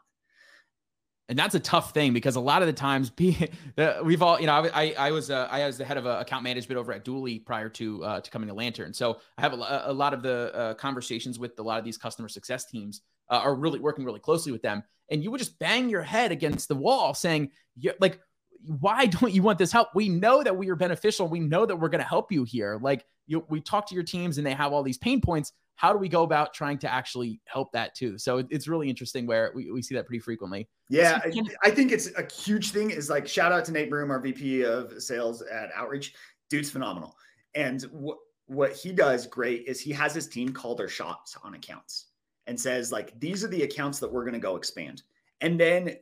And 1.29 1.39
that's 1.39 1.55
a 1.55 1.59
tough 1.61 1.93
thing 1.93 2.11
because 2.11 2.35
a 2.35 2.41
lot 2.41 2.61
of 2.61 2.67
the 2.67 2.73
times, 2.73 3.11
we've 3.17 4.21
all, 4.21 4.39
you 4.39 4.47
know, 4.47 4.69
I, 4.73 4.93
I 4.97 5.11
was, 5.11 5.31
uh, 5.31 5.47
I 5.49 5.65
was 5.65 5.77
the 5.77 5.85
head 5.85 5.97
of 5.97 6.05
uh, 6.05 6.17
account 6.19 6.43
management 6.43 6.77
over 6.77 6.91
at 6.91 7.05
Dooly 7.05 7.45
prior 7.45 7.69
to 7.69 8.03
uh, 8.03 8.19
to 8.19 8.29
coming 8.29 8.49
to 8.49 8.53
Lantern. 8.53 8.93
So 8.93 9.19
I 9.37 9.41
have 9.41 9.53
a, 9.53 9.83
a 9.85 9.93
lot 9.93 10.13
of 10.13 10.23
the 10.23 10.53
uh, 10.53 10.73
conversations 10.73 11.39
with 11.39 11.57
a 11.59 11.63
lot 11.63 11.79
of 11.79 11.85
these 11.85 11.97
customer 11.97 12.27
success 12.27 12.65
teams 12.65 13.01
uh, 13.31 13.39
are 13.39 13.55
really 13.55 13.79
working 13.79 14.05
really 14.05 14.19
closely 14.19 14.51
with 14.51 14.61
them 14.61 14.83
and 15.11 15.21
you 15.23 15.29
would 15.29 15.39
just 15.39 15.59
bang 15.59 15.89
your 15.89 16.01
head 16.01 16.31
against 16.31 16.69
the 16.69 16.75
wall 16.75 17.13
saying, 17.13 17.51
like, 17.99 18.19
why 18.65 19.05
don't 19.07 19.33
you 19.33 19.43
want 19.43 19.59
this 19.59 19.71
help? 19.71 19.89
We 19.93 20.09
know 20.09 20.41
that 20.41 20.55
we 20.55 20.69
are 20.69 20.75
beneficial. 20.75 21.27
We 21.27 21.41
know 21.41 21.65
that 21.65 21.75
we're 21.75 21.89
going 21.89 22.01
to 22.01 22.07
help 22.07 22.31
you 22.31 22.45
here. 22.45 22.79
Like, 22.81 23.05
you, 23.27 23.45
we 23.49 23.61
talk 23.61 23.87
to 23.89 23.95
your 23.95 24.03
teams 24.03 24.37
and 24.37 24.47
they 24.47 24.53
have 24.53 24.73
all 24.73 24.81
these 24.81 24.97
pain 24.97 25.21
points. 25.21 25.51
How 25.75 25.93
do 25.93 25.99
we 25.99 26.09
go 26.09 26.23
about 26.23 26.53
trying 26.53 26.77
to 26.79 26.91
actually 26.91 27.41
help 27.45 27.71
that 27.73 27.95
too? 27.95 28.17
So 28.17 28.45
it's 28.49 28.67
really 28.67 28.89
interesting 28.89 29.25
where 29.25 29.51
we, 29.53 29.71
we 29.71 29.81
see 29.81 29.95
that 29.95 30.05
pretty 30.05 30.19
frequently. 30.19 30.69
Yeah, 30.89 31.19
I 31.63 31.71
think 31.71 31.91
it's 31.91 32.09
a 32.17 32.31
huge 32.31 32.71
thing. 32.71 32.91
Is 32.91 33.09
like 33.09 33.27
shout 33.27 33.51
out 33.51 33.65
to 33.65 33.71
Nate 33.71 33.89
Broom, 33.89 34.11
our 34.11 34.19
VP 34.19 34.63
of 34.63 35.01
Sales 35.01 35.41
at 35.41 35.69
Outreach. 35.73 36.13
Dude's 36.49 36.69
phenomenal. 36.69 37.15
And 37.55 37.81
what 37.83 38.17
what 38.45 38.73
he 38.73 38.91
does 38.91 39.25
great 39.25 39.63
is 39.65 39.79
he 39.79 39.91
has 39.93 40.13
his 40.13 40.27
team 40.27 40.53
call 40.53 40.75
their 40.75 40.89
shots 40.89 41.37
on 41.41 41.55
accounts 41.55 42.10
and 42.47 42.59
says 42.59 42.91
like 42.91 43.19
these 43.19 43.43
are 43.43 43.47
the 43.47 43.63
accounts 43.63 43.99
that 43.99 44.11
we're 44.11 44.23
going 44.23 44.33
to 44.33 44.39
go 44.39 44.55
expand. 44.55 45.03
And 45.41 45.59
then 45.59 45.95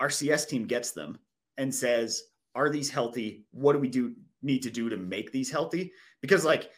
our 0.00 0.10
cs 0.10 0.46
team 0.46 0.66
gets 0.66 0.92
them 0.92 1.18
and 1.56 1.74
says 1.74 2.22
are 2.54 2.70
these 2.70 2.90
healthy? 2.90 3.44
What 3.52 3.74
do 3.74 3.78
we 3.78 3.88
do 3.88 4.14
need 4.42 4.62
to 4.62 4.70
do 4.70 4.88
to 4.88 4.96
make 4.96 5.32
these 5.32 5.50
healthy? 5.50 5.92
Because 6.20 6.44
like 6.44 6.70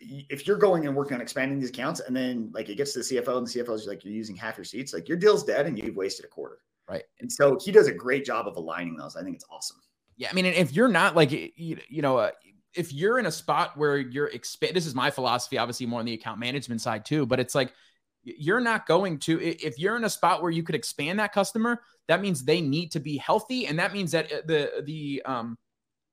if 0.00 0.46
you're 0.46 0.56
going 0.56 0.86
and 0.86 0.94
working 0.96 1.14
on 1.14 1.20
expanding 1.20 1.58
these 1.58 1.70
accounts 1.70 2.00
and 2.00 2.14
then 2.16 2.50
like 2.54 2.68
it 2.68 2.76
gets 2.76 2.92
to 2.92 3.00
the 3.00 3.04
cfo 3.04 3.36
and 3.36 3.46
the 3.46 3.50
cfo 3.50 3.74
is 3.74 3.86
like 3.88 4.04
you're 4.04 4.14
using 4.14 4.36
half 4.36 4.56
your 4.56 4.64
seats 4.64 4.94
like 4.94 5.08
your 5.08 5.18
deal's 5.18 5.42
dead 5.42 5.66
and 5.66 5.76
you've 5.78 5.96
wasted 5.96 6.24
a 6.24 6.28
quarter. 6.28 6.58
Right. 6.88 7.02
And 7.20 7.30
so 7.30 7.58
he 7.62 7.70
does 7.70 7.86
a 7.86 7.92
great 7.92 8.24
job 8.24 8.48
of 8.48 8.56
aligning 8.56 8.96
those. 8.96 9.16
I 9.16 9.22
think 9.22 9.34
it's 9.34 9.44
awesome. 9.50 9.78
Yeah 10.16 10.28
i 10.30 10.34
mean 10.34 10.46
if 10.46 10.72
you're 10.72 10.88
not 10.88 11.14
like 11.14 11.30
you, 11.30 11.78
you 11.88 12.02
know 12.02 12.16
uh, 12.16 12.30
if 12.74 12.92
you're 12.92 13.18
in 13.18 13.26
a 13.26 13.32
spot 13.32 13.76
where 13.76 13.96
you're 13.96 14.26
expand 14.26 14.74
this 14.74 14.86
is 14.86 14.94
my 14.94 15.10
philosophy 15.10 15.58
obviously 15.58 15.86
more 15.86 16.00
on 16.00 16.06
the 16.06 16.14
account 16.14 16.40
management 16.40 16.80
side 16.80 17.04
too 17.04 17.24
but 17.24 17.38
it's 17.40 17.54
like 17.54 17.72
you're 18.24 18.60
not 18.60 18.86
going 18.86 19.18
to 19.18 19.40
if 19.40 19.78
you're 19.78 19.96
in 19.96 20.04
a 20.04 20.10
spot 20.10 20.42
where 20.42 20.50
you 20.50 20.62
could 20.62 20.74
expand 20.74 21.18
that 21.18 21.32
customer 21.32 21.82
that 22.08 22.20
means 22.20 22.44
they 22.44 22.60
need 22.60 22.90
to 22.90 23.00
be 23.00 23.16
healthy 23.16 23.66
and 23.66 23.78
that 23.78 23.92
means 23.92 24.10
that 24.10 24.30
uh, 24.32 24.40
the 24.46 24.82
the 24.84 25.22
um 25.24 25.56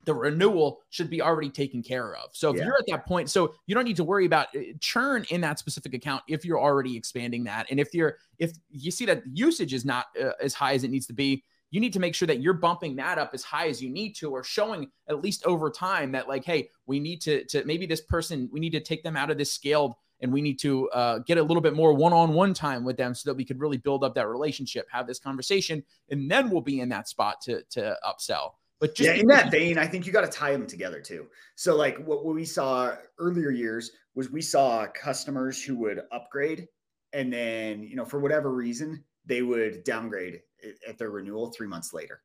the 0.05 0.13
renewal 0.13 0.81
should 0.89 1.09
be 1.09 1.21
already 1.21 1.49
taken 1.49 1.83
care 1.83 2.15
of. 2.15 2.29
So 2.33 2.51
if 2.51 2.57
yeah. 2.57 2.65
you're 2.65 2.77
at 2.77 2.85
that 2.87 3.05
point, 3.05 3.29
so 3.29 3.55
you 3.65 3.75
don't 3.75 3.85
need 3.85 3.95
to 3.97 4.03
worry 4.03 4.25
about 4.25 4.47
uh, 4.55 4.61
churn 4.79 5.25
in 5.29 5.41
that 5.41 5.59
specific 5.59 5.93
account 5.93 6.23
if 6.27 6.45
you're 6.45 6.59
already 6.59 6.95
expanding 6.95 7.43
that. 7.45 7.67
And 7.69 7.79
if 7.79 7.93
you're 7.93 8.17
if 8.39 8.53
you 8.69 8.91
see 8.91 9.05
that 9.05 9.23
usage 9.33 9.73
is 9.73 9.83
not 9.83 10.05
uh, 10.21 10.31
as 10.41 10.53
high 10.53 10.73
as 10.73 10.83
it 10.83 10.91
needs 10.91 11.07
to 11.07 11.13
be, 11.13 11.43
you 11.71 11.79
need 11.79 11.93
to 11.93 11.99
make 11.99 12.15
sure 12.15 12.27
that 12.27 12.39
you're 12.39 12.53
bumping 12.53 12.95
that 12.97 13.17
up 13.17 13.31
as 13.33 13.43
high 13.43 13.67
as 13.67 13.81
you 13.81 13.89
need 13.89 14.13
to 14.17 14.31
or 14.31 14.43
showing 14.43 14.89
at 15.09 15.21
least 15.21 15.45
over 15.45 15.69
time 15.69 16.11
that 16.13 16.27
like 16.27 16.45
hey, 16.45 16.69
we 16.85 16.99
need 16.99 17.21
to 17.21 17.43
to 17.45 17.65
maybe 17.65 17.85
this 17.85 18.01
person 18.01 18.49
we 18.51 18.59
need 18.59 18.71
to 18.71 18.79
take 18.79 19.03
them 19.03 19.17
out 19.17 19.31
of 19.31 19.37
this 19.37 19.51
scaled 19.51 19.95
and 20.21 20.32
we 20.32 20.41
need 20.41 20.60
to 20.60 20.89
uh, 20.89 21.19
get 21.19 21.38
a 21.38 21.43
little 21.43 21.62
bit 21.62 21.75
more 21.75 21.93
one-on-one 21.93 22.54
time 22.54 22.84
with 22.84 22.97
them 22.97 23.13
so 23.13 23.30
that 23.30 23.36
we 23.36 23.45
could 23.45 23.60
really 23.60 23.78
build 23.78 24.04
up 24.04 24.15
that 24.15 24.28
relationship, 24.28 24.88
have 24.91 25.08
this 25.08 25.19
conversation, 25.19 25.84
and 26.10 26.30
then 26.30 26.49
we'll 26.49 26.62
be 26.62 26.80
in 26.80 26.89
that 26.89 27.08
spot 27.08 27.41
to 27.41 27.63
to 27.71 27.97
upsell. 28.06 28.51
But 28.80 28.95
just 28.95 29.10
yeah, 29.10 29.21
in 29.21 29.28
that 29.28 29.51
vein, 29.51 29.78
I 29.78 29.88
think 29.88 30.06
you 30.06 30.12
got 30.12 30.30
to 30.30 30.38
tie 30.38 30.51
them 30.51 30.67
together 30.67 30.99
too. 30.99 31.28
So, 31.56 31.75
like 31.75 31.97
what, 31.97 32.25
what 32.25 32.36
we 32.36 32.45
saw 32.45 32.95
earlier 33.19 33.49
years 33.49 33.91
was 34.15 34.30
we 34.30 34.41
saw 34.41 34.86
customers 34.88 35.63
who 35.63 35.78
would 35.78 36.01
upgrade, 36.12 36.67
and 37.13 37.32
then 37.32 37.84
you 37.84 37.95
know 37.95 38.06
for 38.06 38.19
whatever 38.19 38.51
reason 38.51 39.04
they 39.25 39.41
would 39.41 39.84
downgrade 39.84 40.41
at 40.88 40.97
their 40.97 41.10
renewal 41.10 41.51
three 41.51 41.67
months 41.67 41.93
later. 41.93 42.21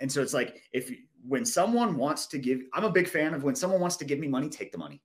And 0.00 0.10
so 0.10 0.20
it's 0.20 0.34
like 0.34 0.60
if 0.72 0.90
when 1.26 1.44
someone 1.44 1.96
wants 1.96 2.26
to 2.28 2.38
give, 2.38 2.60
I'm 2.74 2.84
a 2.84 2.90
big 2.90 3.08
fan 3.08 3.34
of 3.34 3.42
when 3.42 3.56
someone 3.56 3.80
wants 3.80 3.96
to 3.96 4.04
give 4.04 4.18
me 4.18 4.28
money, 4.28 4.48
take 4.48 4.72
the 4.72 4.78
money. 4.78 5.00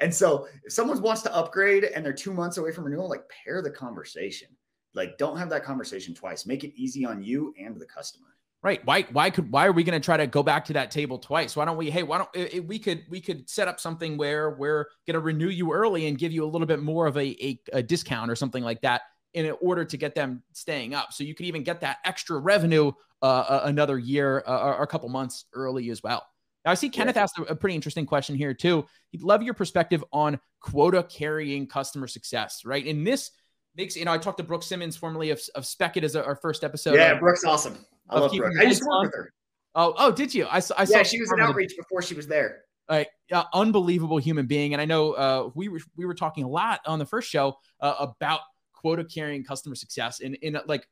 And 0.00 0.14
so 0.14 0.46
if 0.64 0.72
someone 0.72 1.00
wants 1.02 1.22
to 1.22 1.34
upgrade 1.34 1.84
and 1.84 2.04
they're 2.04 2.12
two 2.12 2.32
months 2.32 2.56
away 2.56 2.72
from 2.72 2.84
renewal, 2.84 3.08
like 3.08 3.24
pair 3.28 3.62
the 3.62 3.70
conversation. 3.70 4.48
Like 4.94 5.18
don't 5.18 5.36
have 5.36 5.50
that 5.50 5.62
conversation 5.62 6.14
twice. 6.14 6.46
Make 6.46 6.64
it 6.64 6.72
easy 6.74 7.04
on 7.04 7.22
you 7.22 7.54
and 7.58 7.80
the 7.80 7.86
customer. 7.86 8.26
Right. 8.62 8.84
Why? 8.84 9.02
Why 9.12 9.30
could? 9.30 9.50
Why 9.50 9.66
are 9.66 9.72
we 9.72 9.84
going 9.84 9.98
to 9.98 10.04
try 10.04 10.18
to 10.18 10.26
go 10.26 10.42
back 10.42 10.66
to 10.66 10.74
that 10.74 10.90
table 10.90 11.18
twice? 11.18 11.56
Why 11.56 11.64
don't 11.64 11.78
we? 11.78 11.90
Hey, 11.90 12.02
why 12.02 12.18
don't 12.18 12.66
we 12.66 12.78
could 12.78 13.04
we 13.08 13.20
could 13.20 13.48
set 13.48 13.68
up 13.68 13.80
something 13.80 14.18
where 14.18 14.50
we're 14.50 14.86
going 15.06 15.14
to 15.14 15.20
renew 15.20 15.48
you 15.48 15.72
early 15.72 16.08
and 16.08 16.18
give 16.18 16.30
you 16.30 16.44
a 16.44 16.48
little 16.48 16.66
bit 16.66 16.82
more 16.82 17.06
of 17.06 17.16
a, 17.16 17.28
a, 17.42 17.60
a 17.72 17.82
discount 17.82 18.30
or 18.30 18.36
something 18.36 18.62
like 18.62 18.82
that 18.82 19.02
in 19.32 19.50
order 19.62 19.84
to 19.86 19.96
get 19.96 20.14
them 20.14 20.42
staying 20.52 20.92
up. 20.92 21.12
So 21.12 21.24
you 21.24 21.34
could 21.34 21.46
even 21.46 21.62
get 21.62 21.80
that 21.80 21.98
extra 22.04 22.38
revenue 22.38 22.92
uh, 23.22 23.60
another 23.64 23.98
year 23.98 24.42
uh, 24.46 24.74
or 24.76 24.82
a 24.82 24.86
couple 24.86 25.08
months 25.08 25.46
early 25.54 25.88
as 25.90 26.02
well. 26.02 26.26
Now 26.64 26.72
I 26.72 26.74
see 26.74 26.90
Kenneth 26.90 27.16
yeah. 27.16 27.22
asked 27.22 27.38
a, 27.38 27.42
a 27.42 27.56
pretty 27.56 27.74
interesting 27.74 28.06
question 28.06 28.36
here 28.36 28.54
too. 28.54 28.86
He'd 29.10 29.22
love 29.22 29.42
your 29.42 29.54
perspective 29.54 30.04
on 30.12 30.38
quota 30.60 31.02
carrying 31.02 31.66
customer 31.66 32.06
success. 32.06 32.62
Right. 32.64 32.86
And 32.86 33.06
this 33.06 33.30
makes 33.76 33.96
you 33.96 34.04
know 34.04 34.12
I 34.12 34.18
talked 34.18 34.38
to 34.38 34.44
Brooke 34.44 34.62
Simmons, 34.62 34.96
formerly 34.96 35.30
of, 35.30 35.40
of 35.54 35.64
Speckit, 35.64 36.02
as 36.02 36.16
our 36.16 36.36
first 36.36 36.64
episode. 36.64 36.94
Yeah, 36.94 37.18
Brooke's 37.18 37.44
awesome. 37.44 37.78
I 38.08 38.18
love 38.18 38.32
Brooke. 38.32 38.52
I 38.58 38.64
used 38.64 38.82
to 38.82 38.88
work 38.88 39.04
with 39.04 39.14
her. 39.14 39.32
Oh, 39.74 39.94
oh, 39.98 40.10
did 40.10 40.34
you? 40.34 40.46
I, 40.46 40.56
I 40.56 40.80
yeah, 40.80 40.84
saw. 40.84 41.02
she 41.04 41.20
was 41.20 41.32
in 41.32 41.40
outreach 41.40 41.70
the, 41.76 41.82
before 41.82 42.02
she 42.02 42.14
was 42.14 42.26
there. 42.26 42.62
Uh, 42.88 43.04
uh, 43.30 43.44
unbelievable 43.54 44.18
human 44.18 44.46
being, 44.46 44.72
and 44.72 44.82
I 44.82 44.84
know 44.84 45.12
uh, 45.12 45.50
we 45.54 45.68
were 45.68 45.80
we 45.96 46.06
were 46.06 46.14
talking 46.14 46.42
a 46.44 46.48
lot 46.48 46.80
on 46.86 46.98
the 46.98 47.06
first 47.06 47.30
show 47.30 47.56
uh, 47.78 47.94
about 48.00 48.40
quota 48.72 49.04
carrying 49.04 49.44
customer 49.44 49.76
success, 49.76 50.20
and 50.20 50.34
in 50.36 50.58
like 50.66 50.86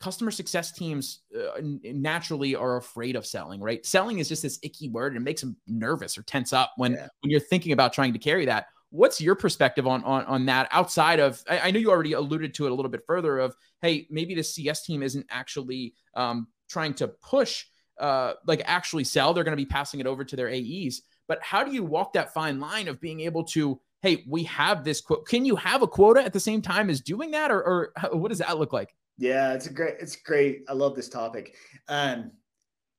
customer 0.00 0.30
success 0.30 0.72
teams 0.72 1.20
uh, 1.36 1.60
naturally 1.62 2.54
are 2.54 2.76
afraid 2.76 3.16
of 3.16 3.26
selling. 3.26 3.60
Right, 3.60 3.84
selling 3.84 4.18
is 4.18 4.28
just 4.28 4.42
this 4.42 4.58
icky 4.62 4.88
word, 4.88 5.12
and 5.12 5.22
it 5.22 5.24
makes 5.24 5.40
them 5.40 5.56
nervous 5.66 6.18
or 6.18 6.22
tense 6.22 6.52
up 6.52 6.72
when 6.76 6.92
yeah. 6.92 7.08
when 7.20 7.30
you're 7.30 7.40
thinking 7.40 7.72
about 7.72 7.92
trying 7.92 8.12
to 8.12 8.18
carry 8.18 8.46
that. 8.46 8.66
What's 8.90 9.20
your 9.20 9.34
perspective 9.34 9.86
on 9.86 10.04
on, 10.04 10.24
on 10.26 10.46
that 10.46 10.68
outside 10.70 11.20
of? 11.20 11.42
I, 11.48 11.60
I 11.60 11.70
know 11.70 11.78
you 11.78 11.90
already 11.90 12.12
alluded 12.12 12.54
to 12.54 12.66
it 12.66 12.72
a 12.72 12.74
little 12.74 12.90
bit 12.90 13.02
further. 13.06 13.38
Of 13.38 13.56
hey, 13.82 14.06
maybe 14.10 14.34
the 14.34 14.44
CS 14.44 14.84
team 14.84 15.02
isn't 15.02 15.26
actually 15.30 15.94
um, 16.14 16.48
trying 16.68 16.94
to 16.94 17.08
push, 17.08 17.66
uh, 17.98 18.34
like 18.46 18.62
actually 18.64 19.04
sell. 19.04 19.34
They're 19.34 19.44
going 19.44 19.56
to 19.56 19.62
be 19.62 19.66
passing 19.66 20.00
it 20.00 20.06
over 20.06 20.24
to 20.24 20.36
their 20.36 20.48
AEs. 20.48 21.02
But 21.26 21.42
how 21.42 21.64
do 21.64 21.72
you 21.72 21.82
walk 21.84 22.12
that 22.14 22.34
fine 22.34 22.60
line 22.60 22.88
of 22.88 23.00
being 23.00 23.20
able 23.20 23.44
to, 23.44 23.80
hey, 24.02 24.24
we 24.28 24.44
have 24.44 24.84
this 24.84 25.00
quote. 25.00 25.26
Can 25.26 25.44
you 25.44 25.56
have 25.56 25.82
a 25.82 25.86
quota 25.86 26.22
at 26.22 26.32
the 26.32 26.40
same 26.40 26.60
time 26.60 26.90
as 26.90 27.00
doing 27.00 27.30
that, 27.30 27.50
or, 27.50 27.62
or 27.62 27.92
what 28.12 28.28
does 28.28 28.38
that 28.38 28.58
look 28.58 28.72
like? 28.72 28.94
Yeah, 29.16 29.54
it's 29.54 29.66
a 29.66 29.72
great, 29.72 29.94
it's 30.00 30.16
great. 30.16 30.64
I 30.68 30.72
love 30.72 30.96
this 30.96 31.08
topic. 31.08 31.54
Um, 31.88 32.32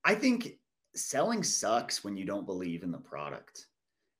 I 0.03 0.15
think 0.15 0.59
selling 0.95 1.43
sucks 1.43 2.03
when 2.03 2.15
you 2.15 2.25
don't 2.25 2.45
believe 2.45 2.83
in 2.83 2.91
the 2.91 2.97
product 2.97 3.67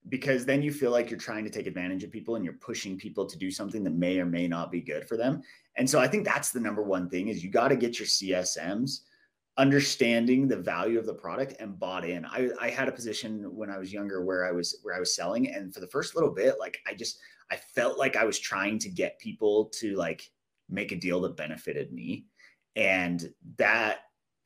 because 0.10 0.45
then 0.45 0.62
you 0.62 0.71
feel 0.71 0.91
like 0.91 1.10
you're 1.10 1.19
trying 1.19 1.45
to 1.45 1.49
take 1.49 1.67
advantage 1.67 2.03
of 2.03 2.12
people 2.12 2.36
and 2.36 2.45
you're 2.45 2.53
pushing 2.55 2.97
people 2.97 3.25
to 3.25 3.38
do 3.38 3.49
something 3.49 3.84
that 3.84 3.93
may 3.93 4.19
or 4.19 4.25
may 4.25 4.47
not 4.47 4.71
be 4.71 4.81
good 4.81 5.08
for 5.08 5.17
them. 5.17 5.41
And 5.77 5.89
so 5.89 5.99
I 5.99 6.08
think 6.08 6.25
that's 6.25 6.51
the 6.51 6.60
number 6.60 6.84
one 6.84 7.10
thing 7.10 7.29
is 7.29 7.43
you 7.43 7.49
got 7.49 7.69
to 7.69 7.75
get 7.75 7.97
your 7.97 8.08
CSMs 8.08 8.99
understanding 9.58 10.47
the 10.47 10.58
value 10.58 10.99
of 10.99 11.05
the 11.05 11.13
product 11.13 11.55
and 11.60 11.79
bought 11.79 12.05
in. 12.05 12.25
I, 12.25 12.49
I 12.60 12.69
had 12.69 12.88
a 12.89 12.91
position 12.91 13.43
when 13.55 13.69
I 13.69 13.77
was 13.77 13.93
younger 13.93 14.23
where 14.23 14.45
I 14.45 14.51
was 14.51 14.79
where 14.84 14.95
I 14.95 14.99
was 14.99 15.15
selling, 15.15 15.53
and 15.53 15.73
for 15.73 15.79
the 15.79 15.88
first 15.88 16.15
little 16.15 16.31
bit, 16.31 16.55
like 16.60 16.79
I 16.86 16.93
just 16.93 17.19
I 17.51 17.55
felt 17.55 17.97
like 17.97 18.15
I 18.15 18.25
was 18.25 18.39
trying 18.39 18.79
to 18.79 18.89
get 18.89 19.19
people 19.19 19.65
to 19.79 19.95
like 19.95 20.29
make 20.69 20.91
a 20.91 20.95
deal 20.95 21.21
that 21.21 21.38
benefited 21.38 21.91
me, 21.91 22.25
and 22.75 23.30
that 23.58 23.99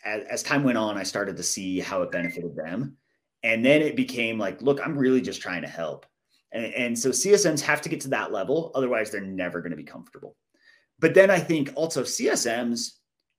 as, 0.04 0.24
as 0.26 0.44
time 0.44 0.64
went 0.64 0.78
on, 0.78 0.98
I 0.98 1.04
started 1.04 1.38
to 1.38 1.44
see 1.44 1.80
how 1.80 2.02
it 2.02 2.12
benefited 2.12 2.56
them, 2.56 2.98
and 3.44 3.66
then 3.66 3.82
it 3.82 3.96
became 3.96 4.38
like, 4.38 4.62
look, 4.62 4.80
I'm 4.84 4.98
really 4.98 5.22
just 5.22 5.42
trying 5.42 5.62
to 5.62 5.68
help, 5.68 6.06
and, 6.52 6.66
and 6.74 6.98
so 6.98 7.10
CSMs 7.10 7.62
have 7.62 7.82
to 7.82 7.90
get 7.90 8.02
to 8.02 8.10
that 8.10 8.32
level, 8.32 8.72
otherwise 8.76 9.12
they're 9.12 9.22
never 9.22 9.62
going 9.62 9.72
to 9.72 9.78
be 9.78 9.84
comfortable. 9.84 10.36
But 11.00 11.14
then 11.14 11.32
I 11.32 11.40
think 11.40 11.72
also 11.76 12.04
CSMs, 12.04 12.92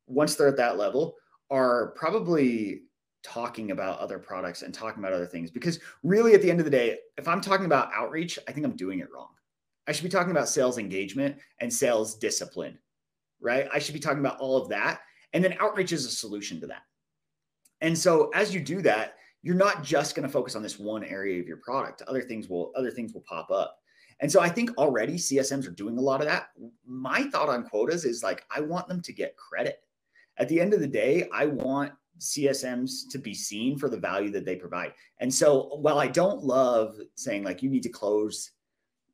once 0.07 0.35
they're 0.35 0.49
at 0.49 0.57
that 0.57 0.79
level, 0.79 1.17
are 1.51 1.89
probably 1.97 2.83
talking 3.23 3.71
about 3.71 3.99
other 3.99 4.19
products 4.19 4.63
and 4.63 4.73
talking 4.73 5.03
about 5.03 5.13
other 5.13 5.27
things. 5.27 5.51
Because 5.51 5.79
really 6.03 6.33
at 6.35 6.41
the 6.41 6.51
end 6.51 6.61
of 6.61 6.65
the 6.65 6.71
day 6.71 6.99
if 7.19 7.29
i'm 7.29 7.41
talking 7.41 7.67
about 7.67 7.91
outreach 7.95 8.39
i 8.49 8.53
think 8.53 8.65
i'm 8.65 8.77
doing 8.77 9.01
it 9.01 9.09
wrong 9.15 9.29
i 9.91 9.93
should 9.93 10.05
be 10.05 10.09
talking 10.09 10.31
about 10.31 10.49
sales 10.49 10.79
engagement 10.79 11.37
and 11.61 11.71
sales 11.73 12.17
discipline 12.17 12.79
right? 13.41 13.69
I 13.73 13.79
should 13.79 13.95
be 13.95 14.01
talking 14.01 14.21
about 14.21 14.39
all 14.39 14.57
of 14.57 14.69
that. 14.69 15.01
And 15.33 15.43
then 15.43 15.57
outreach 15.61 15.93
is 15.93 16.05
a 16.05 16.11
solution 16.11 16.61
to 16.61 16.67
that. 16.69 16.83
And 17.81 17.97
so 17.97 18.31
as 18.35 18.55
you 18.55 18.61
do 18.61 18.83
that 18.83 19.15
you're 19.43 19.55
not 19.55 19.83
just 19.83 20.15
going 20.15 20.27
to 20.27 20.33
focus 20.33 20.55
on 20.55 20.63
this 20.63 20.79
one 20.79 21.03
area 21.03 21.41
of 21.41 21.49
your 21.49 21.57
product. 21.57 22.03
Other 22.03 22.21
things 22.21 22.47
will 22.47 22.73
other 22.77 22.91
things 22.91 23.15
will 23.15 23.23
pop 23.23 23.51
up. 23.51 23.79
And 24.21 24.31
so 24.31 24.39
i 24.41 24.51
think 24.51 24.77
already 24.77 25.15
csms 25.15 25.67
are 25.67 25.71
doing 25.71 25.97
a 25.97 26.03
lot 26.03 26.21
of 26.21 26.27
that. 26.27 26.49
My 26.87 27.23
thought 27.31 27.49
on 27.49 27.65
quotas 27.65 28.05
is 28.05 28.23
like 28.23 28.45
i 28.55 28.61
want 28.61 28.87
them 28.87 29.01
to 29.01 29.13
get 29.15 29.37
credit. 29.39 29.83
At 30.37 30.49
the 30.51 30.61
end 30.61 30.75
of 30.75 30.81
the 30.81 30.87
day, 30.87 31.27
I 31.33 31.47
want 31.47 31.93
CSMs 32.19 33.09
to 33.11 33.19
be 33.19 33.33
seen 33.33 33.79
for 33.79 33.89
the 33.89 33.97
value 33.97 34.31
that 34.33 34.45
they 34.45 34.57
provide. 34.57 34.93
And 35.21 35.33
so 35.33 35.79
while 35.81 35.99
I 35.99 36.07
don't 36.07 36.45
love 36.45 36.97
saying 37.15 37.45
like 37.45 37.63
you 37.63 37.71
need 37.71 37.83
to 37.85 37.89
close, 37.89 38.51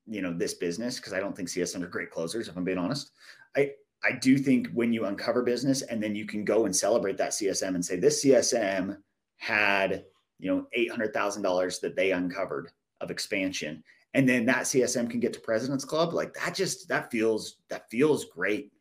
you 0.06 0.22
know, 0.22 0.32
this 0.32 0.54
business 0.54 0.96
because 0.96 1.12
I 1.12 1.20
don't 1.20 1.36
think 1.36 1.48
CSMs 1.48 1.82
are 1.82 1.88
great 1.88 2.10
closers, 2.10 2.48
if 2.48 2.56
I'm 2.56 2.64
being 2.64 2.78
honest. 2.78 3.10
I 3.56 3.72
I 4.04 4.12
do 4.12 4.38
think 4.38 4.68
when 4.72 4.92
you 4.92 5.06
uncover 5.06 5.42
business 5.42 5.82
and 5.82 6.02
then 6.02 6.14
you 6.14 6.26
can 6.26 6.44
go 6.44 6.66
and 6.66 6.74
celebrate 6.76 7.16
that 7.18 7.30
CSM 7.30 7.74
and 7.74 7.84
say 7.84 7.96
this 7.96 8.24
CSM 8.24 8.98
had, 9.38 10.04
you 10.38 10.50
know, 10.50 10.66
$800,000 10.76 11.80
that 11.80 11.96
they 11.96 12.12
uncovered 12.12 12.70
of 13.00 13.10
expansion 13.10 13.82
and 14.16 14.26
then 14.26 14.46
that 14.46 14.62
CSM 14.62 15.10
can 15.10 15.20
get 15.20 15.34
to 15.34 15.40
President's 15.40 15.84
Club, 15.84 16.14
like 16.14 16.32
that 16.34 16.54
just 16.54 16.88
that 16.88 17.10
feels 17.10 17.58
that 17.68 17.90
feels 17.90 18.24
great 18.24 18.72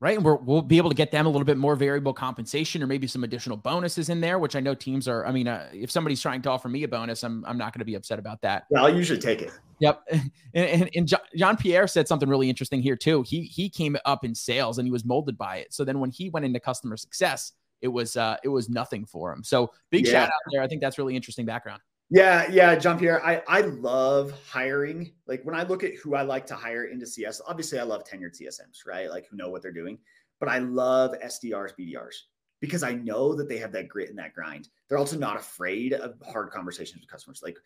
right? 0.00 0.16
And 0.16 0.24
we 0.24 0.32
will 0.32 0.62
be 0.62 0.78
able 0.78 0.88
to 0.88 0.96
get 0.96 1.10
them 1.10 1.26
a 1.26 1.28
little 1.28 1.44
bit 1.44 1.58
more 1.58 1.76
variable 1.76 2.14
compensation 2.14 2.82
or 2.82 2.86
maybe 2.86 3.06
some 3.06 3.22
additional 3.22 3.58
bonuses 3.58 4.08
in 4.08 4.20
there, 4.20 4.38
which 4.38 4.56
I 4.56 4.60
know 4.60 4.74
teams 4.74 5.06
are. 5.06 5.26
I 5.26 5.32
mean, 5.32 5.46
uh, 5.46 5.68
if 5.72 5.90
somebody's 5.90 6.22
trying 6.22 6.40
to 6.42 6.50
offer 6.50 6.68
me 6.68 6.82
a 6.84 6.88
bonus, 6.88 7.22
I'm, 7.22 7.44
I'm 7.44 7.58
not 7.58 7.74
going 7.74 7.80
to 7.80 7.84
be 7.84 7.94
upset 7.94 8.18
about 8.18 8.40
that. 8.40 8.64
Yeah, 8.70 8.82
I'll 8.82 8.94
usually 8.94 9.20
take 9.20 9.42
it. 9.42 9.52
Yep. 9.80 10.02
And, 10.52 10.82
and, 10.82 10.90
and 10.96 11.12
Jean 11.36 11.56
Pierre 11.56 11.86
said 11.86 12.08
something 12.08 12.28
really 12.28 12.50
interesting 12.50 12.82
here 12.82 12.96
too. 12.96 13.22
He 13.22 13.42
he 13.42 13.68
came 13.68 13.96
up 14.04 14.24
in 14.24 14.34
sales 14.34 14.78
and 14.78 14.86
he 14.86 14.90
was 14.90 15.04
molded 15.04 15.38
by 15.38 15.58
it. 15.58 15.72
So 15.72 15.84
then 15.84 16.00
when 16.00 16.10
he 16.10 16.28
went 16.28 16.44
into 16.44 16.58
customer 16.58 16.96
success, 16.96 17.52
it 17.80 17.86
was 17.86 18.16
uh, 18.16 18.36
it 18.42 18.48
was 18.48 18.68
nothing 18.68 19.06
for 19.06 19.32
him. 19.32 19.44
So 19.44 19.70
big 19.90 20.06
yeah. 20.06 20.12
shout 20.12 20.26
out 20.26 20.50
there. 20.50 20.60
I 20.60 20.66
think 20.66 20.80
that's 20.80 20.98
really 20.98 21.14
interesting 21.14 21.46
background. 21.46 21.80
Yeah, 22.10 22.50
yeah, 22.50 22.74
John 22.74 22.98
Pierre. 22.98 23.24
I 23.24 23.42
I 23.46 23.60
love 23.60 24.32
hiring. 24.48 25.12
Like 25.26 25.44
when 25.44 25.54
I 25.54 25.62
look 25.62 25.84
at 25.84 25.94
who 25.94 26.16
I 26.16 26.22
like 26.22 26.44
to 26.46 26.54
hire 26.54 26.86
into 26.86 27.06
CS, 27.06 27.40
obviously 27.46 27.78
I 27.78 27.84
love 27.84 28.02
tenured 28.04 28.36
CSMs, 28.40 28.84
right? 28.86 29.08
Like 29.08 29.28
who 29.28 29.36
know 29.36 29.48
what 29.48 29.62
they're 29.62 29.72
doing. 29.72 29.98
But 30.40 30.48
I 30.48 30.58
love 30.58 31.14
SDRs, 31.22 31.72
BDRs 31.78 32.14
because 32.60 32.82
I 32.82 32.92
know 32.92 33.34
that 33.34 33.48
they 33.48 33.58
have 33.58 33.72
that 33.72 33.88
grit 33.88 34.10
and 34.10 34.18
that 34.18 34.34
grind. 34.34 34.68
They're 34.88 34.98
also 34.98 35.16
not 35.16 35.36
afraid 35.36 35.92
of 35.92 36.14
hard 36.26 36.50
conversations 36.50 37.00
with 37.00 37.10
customers. 37.10 37.42
Like 37.42 37.56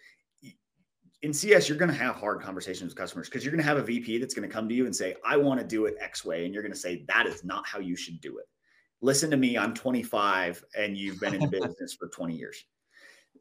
in 1.22 1.32
CS, 1.32 1.68
you're 1.68 1.78
going 1.78 1.90
to 1.90 1.96
have 1.96 2.14
hard 2.14 2.40
conversations 2.42 2.90
with 2.90 2.96
customers 2.96 3.28
because 3.28 3.44
you're 3.44 3.50
going 3.50 3.62
to 3.62 3.68
have 3.68 3.78
a 3.78 3.82
VP 3.82 4.18
that's 4.18 4.34
going 4.34 4.48
to 4.48 4.52
come 4.52 4.68
to 4.68 4.74
you 4.74 4.86
and 4.86 4.94
say, 4.94 5.14
I 5.24 5.36
want 5.36 5.58
to 5.58 5.66
do 5.66 5.86
it 5.86 5.96
X 6.00 6.24
way. 6.24 6.44
And 6.44 6.52
you're 6.52 6.62
going 6.62 6.72
to 6.72 6.78
say, 6.78 7.04
that 7.08 7.26
is 7.26 7.44
not 7.44 7.66
how 7.66 7.78
you 7.78 7.96
should 7.96 8.20
do 8.20 8.38
it. 8.38 8.44
Listen 9.00 9.30
to 9.30 9.36
me. 9.36 9.56
I'm 9.56 9.74
25 9.74 10.64
and 10.76 10.96
you've 10.96 11.18
been 11.20 11.34
in 11.34 11.48
business 11.50 11.94
for 11.98 12.08
20 12.08 12.36
years. 12.36 12.64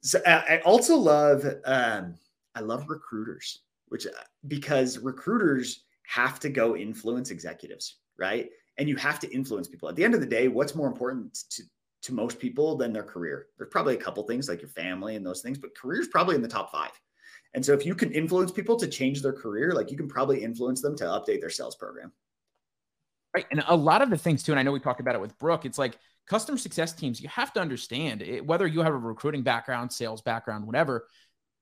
So 0.03 0.19
I 0.25 0.59
also 0.65 0.97
love, 0.97 1.45
um, 1.63 2.15
I 2.55 2.59
love 2.59 2.89
recruiters, 2.89 3.59
which 3.87 4.05
uh, 4.05 4.09
because 4.47 4.99
recruiters 4.99 5.85
have 6.07 6.41
to 6.41 6.49
go 6.49 6.75
influence 6.75 7.31
executives, 7.31 7.99
right? 8.17 8.49
And 8.77 8.89
you 8.89 8.97
have 8.97 9.19
to 9.21 9.33
influence 9.33 9.69
people. 9.69 9.87
At 9.87 9.95
the 9.95 10.03
end 10.03 10.13
of 10.13 10.19
the 10.19 10.27
day, 10.27 10.49
what's 10.49 10.75
more 10.75 10.87
important 10.87 11.37
to, 11.51 11.63
to 12.03 12.13
most 12.13 12.37
people 12.37 12.75
than 12.75 12.91
their 12.91 13.03
career. 13.03 13.47
There's 13.57 13.69
probably 13.69 13.95
a 13.95 13.99
couple 13.99 14.23
things 14.23 14.49
like 14.49 14.61
your 14.61 14.69
family 14.69 15.15
and 15.15 15.25
those 15.25 15.41
things, 15.41 15.57
but 15.57 15.75
career 15.77 16.01
is 16.01 16.09
probably 16.09 16.35
in 16.35 16.41
the 16.41 16.49
top 16.49 16.69
five. 16.69 16.91
And 17.53 17.65
so 17.65 17.71
if 17.71 17.85
you 17.85 17.95
can 17.95 18.11
influence 18.11 18.51
people 18.51 18.75
to 18.77 18.87
change 18.87 19.21
their 19.21 19.31
career, 19.31 19.71
like 19.71 19.89
you 19.89 19.95
can 19.95 20.09
probably 20.09 20.43
influence 20.43 20.81
them 20.81 20.97
to 20.97 21.05
update 21.05 21.39
their 21.39 21.49
sales 21.49 21.75
program. 21.75 22.11
Right. 23.33 23.45
And 23.51 23.63
a 23.67 23.75
lot 23.75 24.01
of 24.01 24.09
the 24.09 24.17
things 24.17 24.43
too, 24.43 24.51
and 24.51 24.59
I 24.59 24.63
know 24.63 24.73
we 24.73 24.79
talked 24.79 24.99
about 24.99 25.15
it 25.15 25.21
with 25.21 25.37
Brooke, 25.39 25.65
it's 25.65 25.77
like 25.77 25.97
customer 26.27 26.57
success 26.57 26.93
teams, 26.93 27.21
you 27.21 27.27
have 27.29 27.53
to 27.53 27.59
understand 27.59 28.21
it, 28.21 28.45
whether 28.45 28.67
you 28.67 28.81
have 28.81 28.93
a 28.93 28.97
recruiting 28.97 29.43
background, 29.43 29.91
sales 29.91 30.21
background, 30.21 30.65
whatever, 30.65 31.07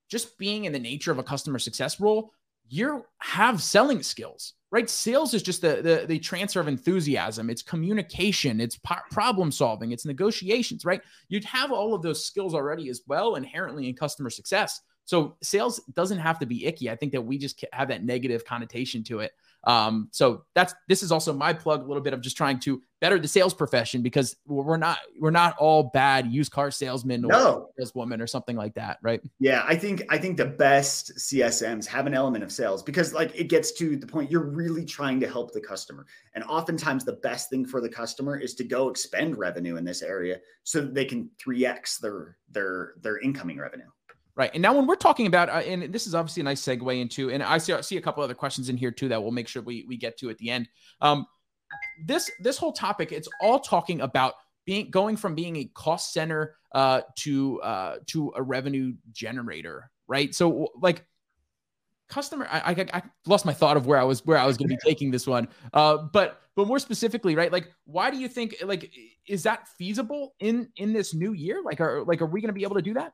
just 0.10 0.38
being 0.38 0.66
in 0.66 0.74
the 0.74 0.80
nature 0.80 1.12
of 1.12 1.20
a 1.20 1.24
customer 1.24 1.60
success 1.60 2.00
role, 2.00 2.32
you 2.68 3.06
have 3.20 3.62
selling 3.62 4.02
skills, 4.04 4.54
right? 4.72 4.90
Sales 4.90 5.34
is 5.34 5.44
just 5.44 5.62
the, 5.62 5.82
the, 5.82 6.06
the 6.08 6.20
transfer 6.20 6.60
of 6.60 6.68
enthusiasm. 6.68 7.50
It's 7.50 7.62
communication, 7.62 8.62
it's 8.62 8.78
po- 8.78 8.96
problem 9.10 9.52
solving, 9.52 9.92
it's 9.92 10.06
negotiations, 10.06 10.86
right? 10.86 11.02
You'd 11.28 11.44
have 11.46 11.72
all 11.72 11.94
of 11.94 12.02
those 12.02 12.26
skills 12.26 12.54
already 12.54 12.90
as 12.90 13.02
well 13.08 13.36
inherently 13.36 13.90
in 13.90 13.96
customer 13.96 14.30
success. 14.30 14.82
So 15.06 15.36
sales 15.42 15.82
doesn't 15.94 16.20
have 16.20 16.40
to 16.40 16.46
be 16.46 16.66
icky. 16.66 16.90
I 16.90 16.96
think 16.96 17.12
that 17.12 17.22
we 17.22 17.38
just 17.38 17.66
have 17.74 17.90
that 17.90 18.04
negative 18.04 18.46
connotation 18.46 19.04
to 19.06 19.20
it. 19.20 19.32
Um, 19.66 20.10
so 20.12 20.44
that's 20.56 20.74
this 20.88 21.04
is 21.04 21.12
also 21.12 21.34
my 21.34 21.54
plug 21.54 21.84
a 21.84 21.86
little 21.86 22.02
bit 22.02 22.14
of 22.14 22.22
just 22.22 22.38
trying 22.38 22.60
to 22.62 22.82
better 23.00 23.20
the 23.20 23.28
sales 23.28 23.54
profession 23.54 24.02
because 24.02 24.36
we're 24.46 24.78
not 24.78 25.00
we're 25.20 25.32
not 25.32 25.56
all 25.58 25.90
bad 25.94 26.32
used 26.32 26.52
car 26.52 26.72
salesmen 26.72 27.26
or 27.26 27.30
no. 27.30 27.70
saleswoman 27.78 28.22
or 28.22 28.28
something 28.28 28.56
like 28.56 28.74
that, 28.76 28.98
right? 29.02 29.22
Yeah, 29.40 29.64
I 29.68 29.76
think 29.76 30.04
I 30.10 30.18
think 30.18 30.38
the 30.38 30.46
best 30.46 31.16
CSMs 31.18 31.86
have 31.88 32.08
an 32.08 32.14
element 32.14 32.44
of 32.44 32.52
sales 32.52 32.82
because 32.82 33.14
like 33.14 33.36
it 33.36 33.50
gets 33.50 33.72
to 33.74 33.98
the 33.98 34.08
point 34.08 34.32
you're 34.32 34.50
really 34.50 34.86
trying 34.86 35.20
to 35.20 35.28
help 35.28 35.52
the 35.52 35.62
customer. 35.62 36.06
And 36.36 36.44
oftentimes 36.44 37.04
the 37.04 37.14
best 37.14 37.50
thing 37.50 37.66
for 37.66 37.82
the 37.82 37.90
customer 37.90 38.38
is 38.38 38.56
to 38.56 38.64
go 38.64 38.90
expend 38.90 39.38
revenue 39.38 39.78
in 39.78 39.84
this 39.84 40.02
area 40.02 40.40
so 40.64 40.82
that 40.82 40.94
they 40.94 41.06
can 41.06 41.30
3x 41.44 42.00
their 42.00 42.38
their 42.50 42.94
their 43.02 43.20
incoming 43.20 43.58
revenue. 43.58 43.90
Right. 44.36 44.52
And 44.54 44.62
now 44.62 44.74
when 44.74 44.88
we're 44.88 44.96
talking 44.96 45.28
about, 45.28 45.50
uh, 45.50 45.64
and 45.66 45.94
this 45.94 46.08
is 46.08 46.16
obviously 46.16 46.42
a 46.42 46.44
nice 46.46 46.62
segue 46.62 47.00
into, 47.00 47.30
and 47.30 47.44
I 47.44 47.58
see, 47.58 47.74
I 47.74 47.82
see 47.82 47.98
a 47.98 48.02
couple 48.02 48.24
other 48.24 48.34
questions 48.34 48.70
in 48.70 48.78
here 48.78 48.92
too 48.92 49.10
that 49.10 49.22
we'll 49.22 49.32
make 49.32 49.48
sure 49.48 49.62
we, 49.62 49.86
we 49.88 49.98
get 49.98 50.18
to 50.20 50.30
at 50.30 50.38
the 50.38 50.50
end. 50.50 50.70
Um, 51.02 51.26
this, 52.06 52.32
this 52.40 52.58
whole 52.58 52.72
topic, 52.72 53.12
it's 53.12 53.28
all 53.42 53.60
talking 53.60 54.02
about 54.02 54.36
being, 54.66 54.90
going 54.90 55.18
from 55.18 55.36
being 55.36 55.58
a 55.58 55.66
cost 55.66 56.14
center 56.14 56.56
uh, 56.74 57.02
to, 57.18 57.62
uh, 57.62 57.96
to 58.08 58.32
a 58.36 58.42
revenue 58.42 58.94
generator. 59.12 59.92
Right. 60.08 60.34
So 60.34 60.70
like 60.82 61.06
customer, 62.08 62.48
I, 62.50 62.72
I, 62.72 62.86
I 62.94 63.02
lost 63.26 63.46
my 63.46 63.54
thought 63.54 63.76
of 63.76 63.86
where 63.86 64.00
I 64.00 64.04
was, 64.04 64.26
where 64.26 64.38
I 64.38 64.46
was 64.46 64.58
going 64.58 64.70
to 64.70 64.76
be 64.76 64.80
taking 64.90 65.12
this 65.12 65.28
one. 65.28 65.50
Uh, 65.74 65.98
but, 65.98 66.42
but 66.56 66.68
more 66.68 66.80
specifically, 66.80 67.36
right. 67.36 67.52
Like, 67.52 67.70
why 67.86 68.12
do 68.12 68.18
you 68.18 68.28
think, 68.28 68.56
like, 68.64 68.92
is 69.28 69.44
that 69.44 69.68
feasible 69.78 70.36
in, 70.40 70.70
in 70.78 70.94
this 70.94 71.14
new 71.14 71.34
year? 71.34 71.62
Like, 71.64 71.82
are, 71.82 72.04
like, 72.04 72.22
are 72.22 72.26
we 72.26 72.42
going 72.42 72.50
to 72.50 72.54
be 72.54 72.64
able 72.64 72.76
to 72.76 72.82
do 72.82 72.94
that? 72.96 73.14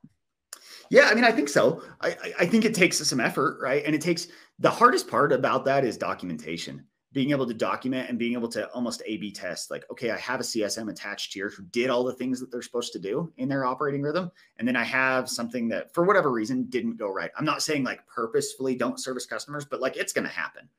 Yeah, 0.89 1.07
I 1.09 1.15
mean, 1.15 1.23
I 1.23 1.31
think 1.31 1.49
so. 1.49 1.81
I, 2.01 2.15
I 2.39 2.45
think 2.45 2.65
it 2.65 2.73
takes 2.73 2.97
some 2.97 3.19
effort, 3.19 3.59
right? 3.61 3.83
And 3.85 3.93
it 3.93 4.01
takes 4.01 4.27
the 4.59 4.69
hardest 4.69 5.07
part 5.07 5.31
about 5.31 5.65
that 5.65 5.83
is 5.85 5.97
documentation, 5.97 6.83
being 7.13 7.31
able 7.31 7.45
to 7.47 7.53
document 7.53 8.09
and 8.09 8.17
being 8.17 8.33
able 8.33 8.47
to 8.49 8.67
almost 8.69 9.01
A 9.05 9.17
B 9.17 9.31
test 9.31 9.69
like, 9.69 9.85
okay, 9.91 10.11
I 10.11 10.17
have 10.17 10.39
a 10.39 10.43
CSM 10.43 10.89
attached 10.89 11.33
here 11.33 11.49
who 11.49 11.63
did 11.65 11.89
all 11.89 12.03
the 12.03 12.13
things 12.13 12.39
that 12.39 12.51
they're 12.51 12.61
supposed 12.61 12.93
to 12.93 12.99
do 12.99 13.31
in 13.37 13.49
their 13.49 13.65
operating 13.65 14.01
rhythm. 14.01 14.31
And 14.57 14.67
then 14.67 14.75
I 14.75 14.83
have 14.83 15.29
something 15.29 15.67
that 15.69 15.93
for 15.93 16.03
whatever 16.03 16.31
reason 16.31 16.65
didn't 16.69 16.97
go 16.97 17.09
right. 17.09 17.31
I'm 17.37 17.45
not 17.45 17.61
saying 17.61 17.83
like 17.83 18.05
purposefully 18.07 18.75
don't 18.75 18.99
service 18.99 19.25
customers, 19.25 19.65
but 19.65 19.81
like 19.81 19.97
it's 19.97 20.13
going 20.13 20.27
to 20.27 20.33
happen. 20.33 20.69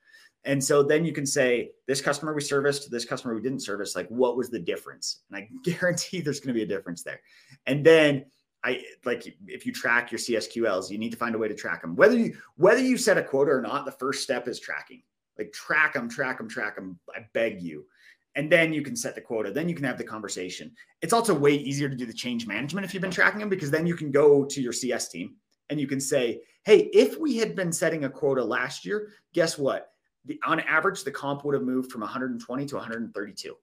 And 0.45 0.62
so 0.62 0.83
then 0.83 1.05
you 1.05 1.12
can 1.12 1.26
say, 1.26 1.72
this 1.87 2.01
customer 2.01 2.33
we 2.35 2.41
serviced, 2.41 2.91
this 2.91 3.05
customer 3.05 3.35
we 3.35 3.43
didn't 3.43 3.61
service, 3.61 3.97
like 3.97 4.09
what 4.09 4.37
was 4.37 4.51
the 4.51 4.59
difference? 4.59 5.22
And 5.31 5.37
I 5.39 5.49
guarantee 5.64 6.20
there's 6.20 6.41
going 6.41 6.55
to 6.55 6.59
be 6.59 6.62
a 6.62 6.76
difference 6.76 7.03
there. 7.03 7.20
And 7.66 7.85
then 7.85 8.24
I 8.65 8.83
like 9.05 9.37
if 9.47 9.67
you 9.67 9.73
track 9.73 10.11
your 10.11 10.19
CSQLs, 10.19 10.91
you 10.91 10.99
need 10.99 11.13
to 11.13 11.17
find 11.17 11.35
a 11.35 11.39
way 11.39 11.49
to 11.49 11.55
track 11.55 11.83
them. 11.83 11.95
Whether 11.95 12.17
you 12.17 12.37
whether 12.57 12.81
you 12.81 12.97
set 12.97 13.19
a 13.19 13.23
quota 13.23 13.53
or 13.53 13.63
not, 13.63 13.85
the 13.85 13.93
first 13.93 14.23
step 14.23 14.49
is 14.49 14.59
tracking. 14.59 15.03
Like 15.39 15.53
track 15.53 15.95
them, 15.95 16.09
track 16.09 16.39
them, 16.39 16.49
track 16.49 16.75
them. 16.75 16.99
I 17.15 17.21
beg 17.33 17.63
you. 17.63 17.87
And 18.35 18.51
then 18.51 18.73
you 18.73 18.83
can 18.83 18.97
set 18.97 19.15
the 19.15 19.21
quota. 19.21 19.53
Then 19.53 19.69
you 19.69 19.75
can 19.75 19.85
have 19.85 19.99
the 19.99 20.05
conversation. 20.05 20.73
It's 21.03 21.13
also 21.13 21.35
way 21.35 21.55
easier 21.55 21.89
to 21.89 21.97
do 21.97 22.07
the 22.07 22.13
change 22.13 22.47
management 22.47 22.85
if 22.85 22.93
you've 22.93 23.01
been 23.01 23.11
tracking 23.11 23.41
them 23.41 23.49
because 23.49 23.71
then 23.71 23.87
you 23.87 23.95
can 23.95 24.11
go 24.11 24.45
to 24.45 24.61
your 24.61 24.73
CS 24.73 25.09
team 25.09 25.37
and 25.71 25.81
you 25.81 25.87
can 25.87 26.01
say, 26.01 26.43
"Hey, 26.65 26.91
if 26.93 27.19
we 27.19 27.37
had 27.37 27.55
been 27.55 27.73
setting 27.73 28.05
a 28.05 28.11
quota 28.11 28.43
last 28.43 28.85
year, 28.85 29.13
guess 29.35 29.57
what? 29.57 29.93
The, 30.25 30.41
on 30.45 30.61
average, 30.61 31.05
the 31.05 31.13
comp 31.13 31.45
would 31.45 31.55
have 31.55 31.63
moved 31.63 31.93
from 31.93 32.01
120 32.01 32.67
to 32.67 32.75
132." 32.75 33.57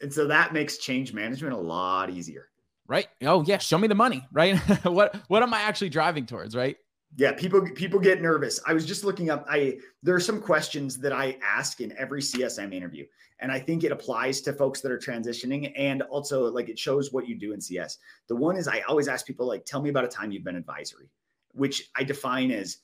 And 0.00 0.12
so 0.12 0.26
that 0.26 0.52
makes 0.52 0.78
change 0.78 1.12
management 1.12 1.54
a 1.54 1.58
lot 1.58 2.10
easier 2.10 2.50
right? 2.88 3.08
Oh 3.22 3.42
yeah, 3.46 3.58
show 3.58 3.78
me 3.78 3.88
the 3.88 3.94
money, 3.94 4.26
right? 4.32 4.56
what 4.84 5.16
what 5.28 5.42
am 5.42 5.54
I 5.54 5.60
actually 5.60 5.90
driving 5.90 6.26
towards, 6.26 6.56
right? 6.56 6.76
Yeah, 7.16 7.32
people 7.32 7.62
people 7.74 8.00
get 8.00 8.20
nervous. 8.20 8.60
I 8.66 8.72
was 8.72 8.84
just 8.84 9.04
looking 9.04 9.30
up. 9.30 9.46
I 9.48 9.78
there 10.02 10.14
are 10.14 10.20
some 10.20 10.40
questions 10.40 10.98
that 10.98 11.12
I 11.12 11.38
ask 11.42 11.80
in 11.80 11.96
every 11.96 12.20
CSM 12.20 12.74
interview, 12.74 13.06
and 13.40 13.50
I 13.50 13.58
think 13.58 13.84
it 13.84 13.92
applies 13.92 14.40
to 14.42 14.52
folks 14.52 14.80
that 14.80 14.92
are 14.92 14.98
transitioning, 14.98 15.72
and 15.76 16.02
also 16.02 16.50
like 16.50 16.68
it 16.68 16.78
shows 16.78 17.12
what 17.12 17.28
you 17.28 17.38
do 17.38 17.52
in 17.52 17.60
CS. 17.60 17.98
The 18.28 18.36
one 18.36 18.56
is 18.56 18.68
I 18.68 18.80
always 18.80 19.08
ask 19.08 19.26
people 19.26 19.46
like, 19.46 19.64
tell 19.64 19.80
me 19.80 19.90
about 19.90 20.04
a 20.04 20.08
time 20.08 20.30
you've 20.30 20.44
been 20.44 20.56
advisory, 20.56 21.08
which 21.52 21.90
I 21.96 22.04
define 22.04 22.50
as 22.50 22.78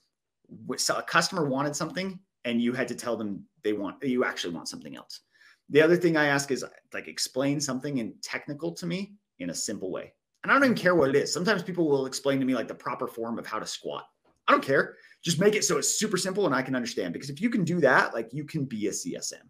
so 0.77 0.97
a 0.97 1.03
customer 1.03 1.47
wanted 1.47 1.75
something 1.75 2.19
and 2.45 2.61
you 2.61 2.73
had 2.73 2.89
to 2.89 2.95
tell 2.95 3.17
them 3.17 3.45
they 3.63 3.73
want 3.73 4.03
you 4.03 4.25
actually 4.25 4.55
want 4.55 4.69
something 4.69 4.97
else. 4.97 5.21
The 5.69 5.83
other 5.83 5.97
thing 5.97 6.17
I 6.17 6.27
ask 6.27 6.51
is 6.51 6.65
like 6.93 7.09
explain 7.09 7.61
something 7.61 7.99
in 7.99 8.15
technical 8.23 8.73
to 8.73 8.87
me 8.87 9.15
in 9.43 9.51
a 9.51 9.55
simple 9.55 9.91
way. 9.91 10.13
And 10.43 10.51
I 10.51 10.55
don't 10.55 10.65
even 10.65 10.77
care 10.77 10.95
what 10.95 11.11
it 11.11 11.17
is. 11.17 11.33
Sometimes 11.33 11.63
people 11.63 11.89
will 11.89 12.07
explain 12.07 12.41
to 12.41 12.47
me 12.47 12.55
like 12.55 12.69
the 12.69 12.75
proper 12.75 13.07
form 13.07 13.39
of 13.39 13.47
how 13.47 13.59
to 13.59 13.67
squat. 13.67 14.05
I 14.49 14.53
don't 14.53 14.65
care. 14.65 14.97
Just 15.23 15.39
make 15.39 15.55
it 15.55 15.65
so 15.65 15.79
it's 15.79 15.99
super 15.99 16.17
simple 16.17 16.47
and 16.47 16.55
I 16.55 16.63
can 16.63 16.75
understand. 16.75 17.13
Because 17.13 17.31
if 17.31 17.41
you 17.41 17.49
can 17.49 17.65
do 17.65 17.81
that, 17.81 18.13
like 18.13 18.33
you 18.33 18.45
can 18.45 18.65
be 18.65 18.89
a 18.89 18.91
CSM. 18.91 19.45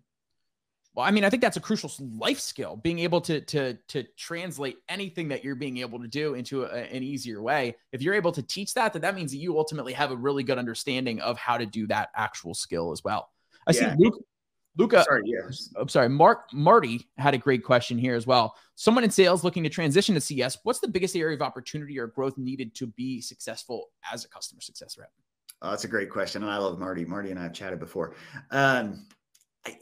Well, 0.95 1.07
I 1.07 1.11
mean, 1.11 1.25
I 1.25 1.31
think 1.31 1.41
that's 1.41 1.57
a 1.57 1.61
crucial 1.61 1.91
life 2.19 2.39
skill, 2.39 2.77
being 2.77 2.99
able 2.99 3.23
to 3.23 3.41
to 3.41 3.79
to 3.89 4.03
translate 4.19 4.77
anything 4.91 5.29
that 5.29 5.43
you're 5.43 5.55
being 5.55 5.79
able 5.79 5.99
to 6.01 6.07
do 6.07 6.35
into 6.35 6.65
a, 6.65 6.69
an 6.69 7.03
easier 7.03 7.41
way. 7.41 7.77
If 7.93 8.03
you're 8.03 8.13
able 8.13 8.33
to 8.33 8.43
teach 8.43 8.75
that, 8.75 8.93
then 8.93 9.01
that 9.01 9.15
means 9.15 9.33
that 9.33 9.39
you 9.39 9.57
ultimately 9.57 9.95
have 9.95 10.11
a 10.11 10.17
really 10.17 10.43
good 10.43 10.59
understanding 10.59 11.21
of 11.21 11.39
how 11.39 11.57
to 11.57 11.65
do 11.65 11.87
that 11.87 12.11
actual 12.15 12.53
skill 12.53 12.93
as 12.93 13.03
well. 13.03 13.31
I 13.67 13.73
yeah. 13.73 13.95
see 13.95 14.05
Luke 14.05 14.23
Luca, 14.79 15.05
sorry, 15.05 15.23
yes. 15.27 15.69
I'm 15.77 15.89
sorry. 15.89 16.09
Mark 16.09 16.53
Marty 16.53 17.07
had 17.19 17.35
a 17.35 17.39
great 17.39 17.63
question 17.63 17.99
here 17.99 18.15
as 18.15 18.27
well. 18.27 18.57
Someone 18.75 19.05
in 19.05 19.11
sales 19.11 19.45
looking 19.45 19.63
to 19.65 19.69
transition 19.69 20.15
to 20.15 20.21
CS, 20.21 20.59
what's 20.63 20.81
the 20.81 20.89
biggest 20.89 21.15
area 21.15 21.35
of 21.35 21.43
opportunity 21.43 21.99
or 21.99 22.07
growth 22.07 22.39
needed 22.39 22.75
to 22.77 22.87
be 22.87 23.21
successful 23.21 23.91
as 24.11 24.25
a 24.25 24.29
customer 24.29 24.63
success 24.63 24.97
rep? 24.99 25.11
Oh, 25.61 25.71
that's 25.71 25.85
a 25.85 25.89
great 25.89 26.11
question, 26.11 26.43
and 26.43 26.51
I 26.51 26.57
love 26.57 26.79
Marty. 26.79 27.05
Marty 27.05 27.31
and 27.31 27.39
I 27.39 27.45
have 27.45 27.53
chatted 27.53 27.79
before. 27.79 28.15
Um, 28.51 29.07
I, 29.67 29.79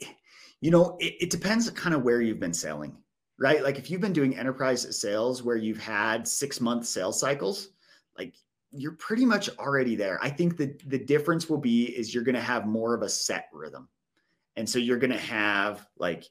you 0.59 0.71
know, 0.71 0.97
it, 0.99 1.15
it 1.21 1.29
depends 1.29 1.69
kind 1.71 1.95
of 1.95 2.03
where 2.03 2.21
you've 2.21 2.39
been 2.39 2.53
selling, 2.53 2.97
right? 3.39 3.63
Like 3.63 3.79
if 3.79 3.89
you've 3.89 4.01
been 4.01 4.13
doing 4.13 4.37
enterprise 4.37 4.99
sales 4.99 5.41
where 5.41 5.55
you've 5.55 5.81
had 5.81 6.27
six 6.27 6.59
month 6.59 6.85
sales 6.85 7.19
cycles, 7.19 7.69
like 8.17 8.35
you're 8.71 8.91
pretty 8.93 9.25
much 9.25 9.49
already 9.57 9.95
there. 9.95 10.19
I 10.21 10.29
think 10.29 10.57
that 10.57 10.87
the 10.87 10.99
difference 10.99 11.49
will 11.49 11.57
be 11.57 11.85
is 11.85 12.13
you're 12.13 12.23
going 12.23 12.35
to 12.35 12.41
have 12.41 12.67
more 12.67 12.93
of 12.93 13.01
a 13.01 13.09
set 13.09 13.47
rhythm 13.51 13.89
and 14.55 14.69
so 14.69 14.79
you're 14.79 14.97
going 14.97 15.11
to 15.11 15.17
have 15.17 15.87
like, 15.97 16.25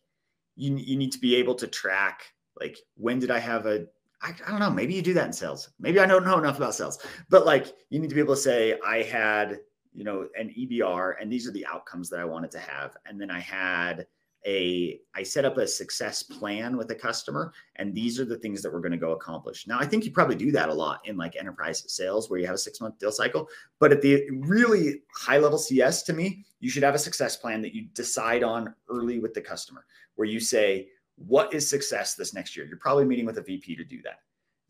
you, 0.56 0.76
you 0.76 0.96
need 0.96 1.12
to 1.12 1.18
be 1.18 1.36
able 1.36 1.54
to 1.56 1.66
track, 1.66 2.22
like, 2.58 2.78
when 2.96 3.18
did 3.18 3.30
I 3.30 3.38
have 3.38 3.66
a, 3.66 3.86
I, 4.22 4.34
I 4.46 4.50
don't 4.50 4.60
know, 4.60 4.70
maybe 4.70 4.94
you 4.94 5.02
do 5.02 5.14
that 5.14 5.26
in 5.26 5.32
sales. 5.32 5.70
Maybe 5.78 5.98
I 5.98 6.06
don't 6.06 6.24
know 6.24 6.38
enough 6.38 6.58
about 6.58 6.74
sales, 6.74 6.98
but 7.28 7.46
like, 7.46 7.74
you 7.88 7.98
need 7.98 8.08
to 8.08 8.14
be 8.14 8.20
able 8.20 8.34
to 8.34 8.40
say, 8.40 8.78
I 8.86 9.02
had, 9.02 9.60
you 9.92 10.04
know, 10.04 10.28
an 10.38 10.54
EBR 10.58 11.14
and 11.20 11.32
these 11.32 11.48
are 11.48 11.52
the 11.52 11.66
outcomes 11.66 12.10
that 12.10 12.20
I 12.20 12.24
wanted 12.24 12.50
to 12.52 12.58
have. 12.58 12.96
And 13.06 13.20
then 13.20 13.30
I 13.30 13.40
had, 13.40 14.06
a 14.46 14.98
I 15.14 15.22
set 15.22 15.44
up 15.44 15.58
a 15.58 15.66
success 15.66 16.22
plan 16.22 16.76
with 16.76 16.90
a 16.90 16.94
customer 16.94 17.52
and 17.76 17.94
these 17.94 18.18
are 18.18 18.24
the 18.24 18.38
things 18.38 18.62
that 18.62 18.72
we're 18.72 18.80
going 18.80 18.92
to 18.92 18.98
go 18.98 19.12
accomplish. 19.12 19.66
Now 19.66 19.78
I 19.78 19.86
think 19.86 20.04
you 20.04 20.12
probably 20.12 20.36
do 20.36 20.50
that 20.52 20.68
a 20.68 20.74
lot 20.74 21.00
in 21.04 21.16
like 21.16 21.36
enterprise 21.36 21.84
sales 21.88 22.30
where 22.30 22.40
you 22.40 22.46
have 22.46 22.54
a 22.54 22.58
6 22.58 22.80
month 22.80 22.98
deal 22.98 23.12
cycle, 23.12 23.48
but 23.78 23.92
at 23.92 24.02
the 24.02 24.30
really 24.40 25.02
high 25.14 25.38
level 25.38 25.58
CS 25.58 26.02
to 26.04 26.12
me, 26.12 26.44
you 26.60 26.70
should 26.70 26.82
have 26.82 26.94
a 26.94 26.98
success 26.98 27.36
plan 27.36 27.62
that 27.62 27.74
you 27.74 27.86
decide 27.94 28.42
on 28.42 28.74
early 28.88 29.18
with 29.18 29.34
the 29.34 29.40
customer 29.40 29.84
where 30.14 30.28
you 30.28 30.38
say 30.38 30.88
what 31.16 31.52
is 31.52 31.68
success 31.68 32.14
this 32.14 32.32
next 32.32 32.56
year? 32.56 32.66
You're 32.66 32.78
probably 32.78 33.04
meeting 33.04 33.26
with 33.26 33.38
a 33.38 33.42
VP 33.42 33.76
to 33.76 33.84
do 33.84 34.00
that. 34.02 34.20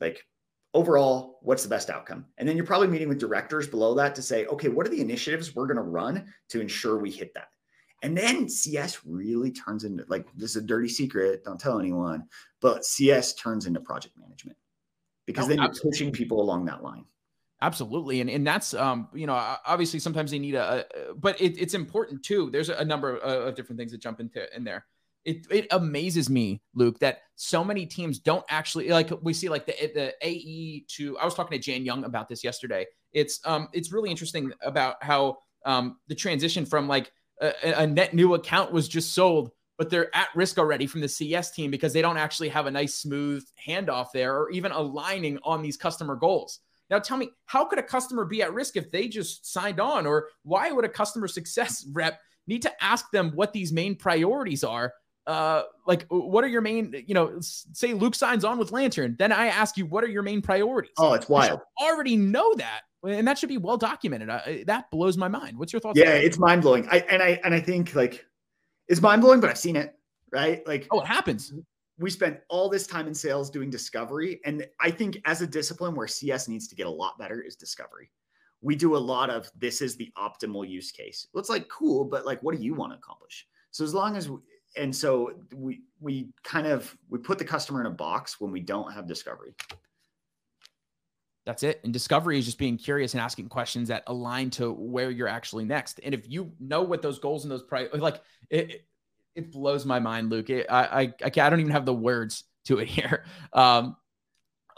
Like 0.00 0.26
overall, 0.74 1.38
what's 1.42 1.62
the 1.62 1.68
best 1.68 1.90
outcome? 1.90 2.26
And 2.38 2.48
then 2.48 2.56
you're 2.56 2.66
probably 2.66 2.88
meeting 2.88 3.08
with 3.08 3.18
directors 3.18 3.68
below 3.68 3.94
that 3.94 4.14
to 4.16 4.22
say, 4.22 4.46
okay, 4.46 4.68
what 4.68 4.86
are 4.86 4.90
the 4.90 5.00
initiatives 5.00 5.54
we're 5.54 5.66
going 5.66 5.76
to 5.76 5.82
run 5.82 6.32
to 6.48 6.60
ensure 6.60 6.98
we 6.98 7.10
hit 7.10 7.34
that? 7.34 7.48
And 8.02 8.16
then 8.16 8.48
CS 8.48 9.00
really 9.04 9.52
turns 9.52 9.84
into 9.84 10.04
like 10.08 10.26
this 10.34 10.50
is 10.50 10.62
a 10.62 10.66
dirty 10.66 10.88
secret. 10.88 11.44
Don't 11.44 11.60
tell 11.60 11.78
anyone. 11.78 12.24
But 12.60 12.84
CS 12.84 13.34
turns 13.34 13.66
into 13.66 13.80
project 13.80 14.16
management 14.18 14.56
because 15.26 15.44
oh, 15.44 15.48
then 15.48 15.58
you're 15.58 15.66
absolutely. 15.66 15.90
pushing 15.90 16.12
people 16.12 16.40
along 16.40 16.64
that 16.64 16.82
line. 16.82 17.04
Absolutely, 17.62 18.22
and 18.22 18.30
and 18.30 18.46
that's 18.46 18.72
um 18.72 19.08
you 19.12 19.26
know 19.26 19.34
obviously 19.66 20.00
sometimes 20.00 20.30
they 20.30 20.38
need 20.38 20.54
a, 20.54 20.86
a 21.10 21.14
but 21.14 21.38
it, 21.40 21.60
it's 21.60 21.74
important 21.74 22.22
too. 22.22 22.50
There's 22.50 22.70
a 22.70 22.84
number 22.84 23.16
of, 23.16 23.48
of, 23.48 23.54
different 23.54 23.78
things 23.78 23.92
that 23.92 24.00
jump 24.00 24.18
into 24.18 24.44
in 24.56 24.64
there. 24.64 24.86
it, 25.26 25.46
it 25.50 25.66
amazes 25.70 26.30
me, 26.30 26.62
Luke, 26.74 26.98
that 27.00 27.18
so 27.36 27.62
many 27.62 27.84
teams 27.84 28.18
don't 28.18 28.44
actually 28.48 28.88
like 28.88 29.10
we 29.22 29.34
see 29.34 29.50
like 29.50 29.66
the 29.66 29.74
the 29.94 30.14
AE 30.22 30.86
to 30.96 31.18
I 31.18 31.26
was 31.26 31.34
talking 31.34 31.58
to 31.58 31.62
Jan 31.62 31.84
Young 31.84 32.04
about 32.04 32.30
this 32.30 32.42
yesterday. 32.42 32.86
It's 33.12 33.40
um 33.44 33.68
it's 33.74 33.92
really 33.92 34.10
interesting 34.10 34.52
about 34.62 35.02
how 35.02 35.38
um 35.66 35.98
the 36.08 36.14
transition 36.14 36.64
from 36.64 36.88
like 36.88 37.12
a, 37.42 37.52
a 37.82 37.86
net 37.86 38.14
new 38.14 38.32
account 38.34 38.72
was 38.72 38.88
just 38.88 39.12
sold, 39.12 39.50
but 39.76 39.90
they're 39.90 40.14
at 40.16 40.28
risk 40.34 40.58
already 40.58 40.86
from 40.86 41.02
the 41.02 41.08
CS 41.08 41.50
team 41.50 41.70
because 41.70 41.92
they 41.92 42.02
don't 42.02 42.16
actually 42.16 42.48
have 42.48 42.64
a 42.64 42.70
nice 42.70 42.94
smooth 42.94 43.44
handoff 43.66 44.12
there 44.14 44.34
or 44.38 44.50
even 44.50 44.72
aligning 44.72 45.38
on 45.44 45.60
these 45.60 45.76
customer 45.76 46.16
goals. 46.16 46.60
Now 46.90 46.98
tell 46.98 47.16
me, 47.16 47.30
how 47.46 47.64
could 47.64 47.78
a 47.78 47.82
customer 47.82 48.24
be 48.24 48.42
at 48.42 48.52
risk 48.52 48.76
if 48.76 48.90
they 48.90 49.08
just 49.08 49.50
signed 49.50 49.80
on? 49.80 50.06
Or 50.06 50.28
why 50.42 50.70
would 50.72 50.84
a 50.84 50.88
customer 50.88 51.28
success 51.28 51.86
rep 51.92 52.20
need 52.46 52.62
to 52.62 52.84
ask 52.84 53.10
them 53.10 53.30
what 53.34 53.52
these 53.52 53.72
main 53.72 53.94
priorities 53.94 54.64
are 54.64 54.92
uh, 55.26 55.62
like 55.86 56.06
what 56.08 56.42
are 56.44 56.48
your 56.48 56.60
main, 56.60 57.04
you 57.06 57.14
know, 57.14 57.38
say 57.40 57.94
Luke 57.94 58.14
signs 58.14 58.44
on 58.44 58.58
with 58.58 58.72
Lantern, 58.72 59.16
then 59.18 59.32
I 59.32 59.46
ask 59.46 59.76
you, 59.76 59.86
what 59.86 60.02
are 60.02 60.08
your 60.08 60.22
main 60.22 60.42
priorities? 60.42 60.92
Oh, 60.98 61.12
it's 61.12 61.28
wild. 61.28 61.60
already 61.80 62.16
know 62.16 62.54
that. 62.54 62.80
And 63.06 63.26
that 63.28 63.38
should 63.38 63.48
be 63.48 63.56
well 63.56 63.76
documented. 63.76 64.28
I, 64.28 64.64
that 64.66 64.90
blows 64.90 65.16
my 65.16 65.28
mind. 65.28 65.56
What's 65.56 65.72
your 65.72 65.80
thoughts? 65.80 65.98
Yeah, 65.98 66.14
it's 66.14 66.38
mind 66.38 66.62
blowing. 66.62 66.86
I 66.90 66.98
and 66.98 67.22
I 67.22 67.40
and 67.44 67.54
I 67.54 67.60
think 67.60 67.94
like 67.94 68.26
it's 68.88 69.00
mind 69.00 69.22
blowing, 69.22 69.40
but 69.40 69.48
I've 69.48 69.58
seen 69.58 69.76
it. 69.76 69.94
Right? 70.32 70.66
Like, 70.66 70.86
oh, 70.90 71.00
it 71.00 71.06
happens. 71.06 71.52
We 72.00 72.10
spent 72.10 72.40
all 72.48 72.68
this 72.68 72.86
time 72.86 73.06
in 73.06 73.14
sales 73.14 73.50
doing 73.50 73.70
discovery, 73.70 74.40
and 74.44 74.66
I 74.80 74.90
think 74.90 75.20
as 75.26 75.42
a 75.42 75.46
discipline 75.46 75.94
where 75.94 76.08
CS 76.08 76.48
needs 76.48 76.66
to 76.68 76.74
get 76.74 76.86
a 76.86 76.90
lot 76.90 77.18
better 77.18 77.40
is 77.42 77.56
discovery. 77.56 78.10
We 78.62 78.74
do 78.74 78.96
a 78.96 78.98
lot 78.98 79.30
of 79.30 79.50
this 79.54 79.80
is 79.80 79.96
the 79.96 80.10
optimal 80.18 80.68
use 80.68 80.90
case. 80.90 81.28
Well, 81.32 81.40
it's 81.40 81.50
like 81.50 81.68
cool, 81.68 82.04
but 82.04 82.26
like, 82.26 82.42
what 82.42 82.56
do 82.56 82.62
you 82.62 82.74
want 82.74 82.92
to 82.92 82.98
accomplish? 82.98 83.46
So 83.70 83.84
as 83.84 83.94
long 83.94 84.16
as 84.16 84.30
and 84.76 84.94
so 84.94 85.32
we 85.54 85.82
we 86.00 86.28
kind 86.42 86.66
of 86.66 86.96
we 87.08 87.18
put 87.18 87.38
the 87.38 87.44
customer 87.44 87.80
in 87.80 87.86
a 87.86 87.90
box 87.90 88.40
when 88.40 88.52
we 88.52 88.60
don't 88.60 88.92
have 88.92 89.06
discovery 89.06 89.54
that's 91.46 91.62
it 91.62 91.80
and 91.84 91.92
discovery 91.92 92.38
is 92.38 92.44
just 92.44 92.58
being 92.58 92.76
curious 92.76 93.14
and 93.14 93.20
asking 93.20 93.48
questions 93.48 93.88
that 93.88 94.04
align 94.06 94.50
to 94.50 94.72
where 94.72 95.10
you're 95.10 95.28
actually 95.28 95.64
next 95.64 96.00
and 96.04 96.14
if 96.14 96.28
you 96.30 96.52
know 96.60 96.82
what 96.82 97.02
those 97.02 97.18
goals 97.18 97.44
and 97.44 97.50
those 97.50 97.62
pri- 97.62 97.88
like 97.94 98.20
it 98.50 98.86
it 99.34 99.50
blows 99.52 99.86
my 99.86 99.98
mind 99.98 100.30
luke. 100.30 100.50
It, 100.50 100.66
I, 100.70 101.02
I 101.02 101.14
i 101.24 101.50
don't 101.50 101.60
even 101.60 101.72
have 101.72 101.86
the 101.86 101.94
words 101.94 102.44
to 102.64 102.78
it 102.78 102.88
here. 102.88 103.24
Um 103.52 103.96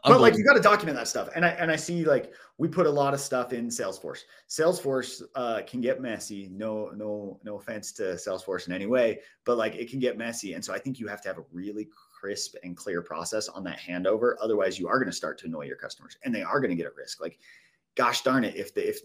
but 0.05 0.21
like 0.21 0.37
you 0.37 0.45
got 0.45 0.55
to 0.55 0.61
document 0.61 0.97
that 0.97 1.07
stuff. 1.07 1.29
And 1.35 1.45
i 1.45 1.51
and 1.51 1.71
i 1.71 1.77
see 1.77 2.05
like 2.05 2.33
we 2.59 2.69
put 2.69 2.87
a 2.87 2.91
lot 2.91 3.15
of 3.15 3.21
stuff 3.21 3.53
in 3.53 3.69
salesforce. 3.69 4.21
Salesforce 4.49 5.23
uh, 5.35 5.63
can 5.67 5.81
get 5.81 6.01
messy. 6.01 6.49
No 6.53 6.91
no 6.95 7.39
no 7.45 7.57
offense 7.57 7.93
to 7.93 8.03
salesforce 8.15 8.67
in 8.67 8.73
any 8.73 8.87
way 8.87 9.21
but 9.45 9.57
like 9.57 9.75
it 9.75 9.91
can 9.91 10.01
get 10.01 10.19
messy. 10.19 10.55
And 10.55 10.65
so 10.65 10.75
i 10.75 10.79
think 10.79 10.99
you 10.99 11.07
have 11.09 11.23
to 11.23 11.29
have 11.29 11.39
a 11.39 11.45
really 11.53 11.89
crisp 12.21 12.55
and 12.63 12.77
clear 12.77 13.03
process 13.03 13.49
on 13.49 13.65
that 13.65 13.79
handover. 13.79 14.35
Otherwise 14.41 14.79
you 14.79 14.89
are 14.89 14.99
going 14.99 15.11
to 15.11 15.17
start 15.17 15.39
to 15.39 15.47
annoy 15.47 15.67
your 15.67 15.77
customers 15.77 16.17
and 16.25 16.35
they 16.35 16.43
are 16.43 16.61
going 16.61 16.71
to 16.71 16.77
get 16.77 16.87
at 16.87 16.97
risk. 16.97 17.21
Like 17.21 17.39
gosh 17.95 18.23
darn 18.23 18.45
it 18.45 18.57
if 18.57 18.75
the 18.75 18.89
if 18.89 19.01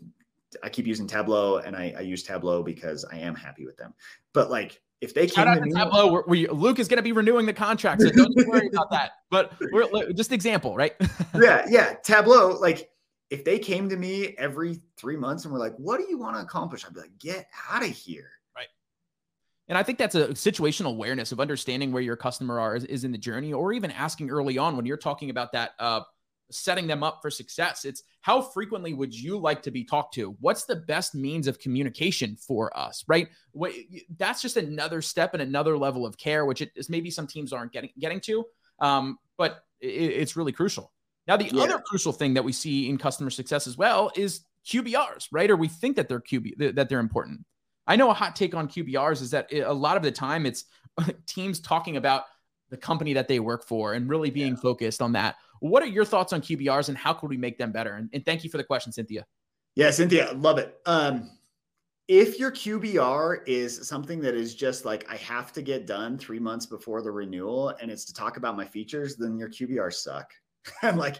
i 0.63 0.69
keep 0.69 0.87
using 0.87 1.05
tableau 1.05 1.57
and 1.57 1.75
I, 1.75 1.93
I 1.97 2.01
use 2.01 2.23
tableau 2.23 2.63
because 2.63 3.03
i 3.11 3.17
am 3.17 3.35
happy 3.35 3.65
with 3.65 3.77
them. 3.77 3.93
But 4.33 4.49
like 4.49 4.81
if 5.01 5.13
they 5.13 5.27
Shout 5.27 5.47
came 5.47 5.63
to 5.63 5.75
Tableau, 5.75 6.11
we're, 6.11 6.23
we, 6.27 6.47
Luke 6.47 6.79
is 6.79 6.87
going 6.87 6.97
to 6.97 7.03
be 7.03 7.11
renewing 7.11 7.45
the 7.45 7.53
contract, 7.53 8.01
so 8.01 8.09
don't 8.09 8.35
worry 8.47 8.67
about 8.73 8.89
that. 8.91 9.11
But 9.29 9.53
we're 9.71 10.11
just 10.13 10.31
example, 10.31 10.75
right? 10.75 10.95
yeah, 11.39 11.65
yeah. 11.69 11.93
Tableau, 12.03 12.57
like 12.59 12.89
if 13.29 13.43
they 13.45 13.59
came 13.59 13.89
to 13.89 13.97
me 13.97 14.35
every 14.37 14.79
three 14.97 15.15
months 15.15 15.45
and 15.45 15.53
were 15.53 15.59
like, 15.59 15.75
"What 15.77 15.99
do 15.99 16.07
you 16.09 16.17
want 16.17 16.35
to 16.37 16.41
accomplish?" 16.41 16.85
I'd 16.85 16.93
be 16.93 17.01
like, 17.01 17.17
"Get 17.19 17.47
out 17.69 17.83
of 17.83 17.89
here." 17.89 18.31
Right. 18.55 18.67
And 19.67 19.77
I 19.77 19.83
think 19.83 19.99
that's 19.99 20.15
a 20.15 20.29
situational 20.29 20.87
awareness 20.87 21.31
of 21.31 21.39
understanding 21.39 21.91
where 21.91 22.01
your 22.01 22.15
customer 22.15 22.59
are 22.59 22.75
is, 22.75 22.85
is 22.85 23.03
in 23.03 23.11
the 23.11 23.17
journey, 23.19 23.53
or 23.53 23.73
even 23.73 23.91
asking 23.91 24.31
early 24.31 24.57
on 24.57 24.75
when 24.75 24.87
you're 24.87 24.97
talking 24.97 25.29
about 25.29 25.51
that 25.51 25.71
uh, 25.77 26.01
setting 26.51 26.87
them 26.87 27.03
up 27.03 27.19
for 27.21 27.29
success. 27.29 27.85
It's 27.85 28.03
how 28.21 28.41
frequently 28.41 28.93
would 28.93 29.13
you 29.13 29.37
like 29.37 29.61
to 29.63 29.71
be 29.71 29.83
talked 29.83 30.13
to? 30.15 30.35
What's 30.39 30.65
the 30.65 30.75
best 30.75 31.15
means 31.15 31.47
of 31.47 31.59
communication 31.59 32.35
for 32.35 32.75
us, 32.77 33.03
right? 33.07 33.27
That's 34.17 34.41
just 34.41 34.57
another 34.57 35.01
step 35.01 35.33
and 35.33 35.41
another 35.41 35.77
level 35.77 36.05
of 36.05 36.17
care, 36.17 36.45
which 36.45 36.61
is 36.75 36.89
maybe 36.89 37.09
some 37.09 37.27
teams 37.27 37.53
aren't 37.53 37.71
getting 37.71 37.91
getting 37.99 38.19
to, 38.21 38.45
um, 38.79 39.17
but 39.37 39.63
it, 39.79 39.87
it's 39.87 40.35
really 40.35 40.51
crucial. 40.51 40.91
Now, 41.27 41.35
the 41.35 41.45
yeah. 41.45 41.63
other 41.63 41.79
crucial 41.79 42.13
thing 42.13 42.33
that 42.35 42.43
we 42.43 42.53
see 42.53 42.89
in 42.89 42.97
customer 42.97 43.29
success 43.29 43.67
as 43.67 43.77
well 43.77 44.11
is 44.15 44.41
QBRs, 44.65 45.27
right? 45.31 45.49
Or 45.49 45.57
we 45.57 45.67
think 45.67 45.95
that 45.97 46.07
they're 46.07 46.21
QB 46.21 46.75
that 46.75 46.89
they're 46.89 46.99
important. 46.99 47.45
I 47.85 47.95
know 47.95 48.09
a 48.09 48.13
hot 48.13 48.35
take 48.35 48.53
on 48.53 48.67
QBRs 48.67 49.21
is 49.21 49.31
that 49.31 49.51
a 49.53 49.73
lot 49.73 49.97
of 49.97 50.03
the 50.03 50.11
time 50.11 50.45
it's 50.45 50.65
teams 51.25 51.59
talking 51.59 51.97
about 51.97 52.23
the 52.69 52.77
company 52.77 53.13
that 53.13 53.27
they 53.27 53.39
work 53.39 53.65
for 53.65 53.93
and 53.93 54.09
really 54.09 54.29
being 54.29 54.53
yeah. 54.53 54.61
focused 54.61 55.01
on 55.01 55.13
that. 55.13 55.35
What 55.59 55.83
are 55.83 55.87
your 55.87 56.05
thoughts 56.05 56.33
on 56.33 56.41
QBRs 56.41 56.89
and 56.89 56.97
how 56.97 57.13
could 57.13 57.29
we 57.29 57.37
make 57.37 57.57
them 57.57 57.71
better? 57.71 57.95
And, 57.95 58.09
and 58.13 58.25
thank 58.25 58.43
you 58.43 58.49
for 58.49 58.57
the 58.57 58.63
question, 58.63 58.91
Cynthia. 58.91 59.25
Yeah, 59.75 59.91
Cynthia, 59.91 60.33
love 60.33 60.57
it. 60.57 60.79
Um, 60.85 61.29
if 62.07 62.39
your 62.39 62.51
QBR 62.51 63.39
is 63.45 63.87
something 63.87 64.21
that 64.21 64.33
is 64.33 64.55
just 64.55 64.85
like 64.85 65.05
I 65.09 65.17
have 65.17 65.51
to 65.53 65.61
get 65.61 65.85
done 65.85 66.17
three 66.17 66.39
months 66.39 66.65
before 66.65 67.01
the 67.01 67.11
renewal 67.11 67.69
and 67.81 67.91
it's 67.91 68.05
to 68.05 68.13
talk 68.13 68.37
about 68.37 68.55
my 68.55 68.65
features, 68.65 69.17
then 69.17 69.37
your 69.37 69.49
QBRs 69.49 69.95
suck. 69.95 70.31
and 70.81 70.97
like 70.97 71.17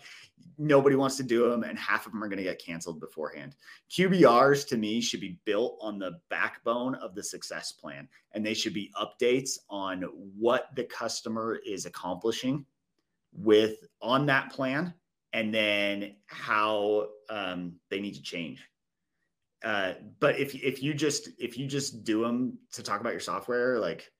nobody 0.57 0.95
wants 0.95 1.17
to 1.17 1.23
do 1.23 1.49
them 1.49 1.63
and 1.63 1.77
half 1.77 2.05
of 2.05 2.11
them 2.11 2.23
are 2.23 2.27
going 2.27 2.37
to 2.37 2.43
get 2.43 2.59
canceled 2.59 2.99
beforehand. 2.99 3.55
QBRs 3.91 4.67
to 4.69 4.77
me 4.77 5.01
should 5.01 5.19
be 5.21 5.37
built 5.45 5.77
on 5.81 5.99
the 5.99 6.19
backbone 6.29 6.95
of 6.95 7.15
the 7.15 7.23
success 7.23 7.71
plan 7.71 8.07
and 8.31 8.45
they 8.45 8.53
should 8.53 8.73
be 8.73 8.91
updates 8.99 9.59
on 9.69 10.01
what 10.37 10.69
the 10.75 10.83
customer 10.85 11.59
is 11.65 11.85
accomplishing 11.85 12.65
with 13.37 13.75
on 14.01 14.25
that 14.25 14.51
plan 14.51 14.93
and 15.33 15.53
then 15.53 16.15
how 16.25 17.07
um, 17.29 17.73
they 17.89 17.99
need 17.99 18.15
to 18.15 18.21
change. 18.21 18.67
Uh, 19.63 19.93
but 20.19 20.39
if 20.39 20.55
if 20.55 20.83
you 20.83 20.93
just 20.93 21.29
if 21.39 21.57
you 21.57 21.67
just 21.67 22.03
do 22.03 22.21
them 22.21 22.57
to 22.73 22.83
talk 22.83 23.01
about 23.01 23.13
your 23.13 23.19
software, 23.19 23.79
like, 23.79 24.11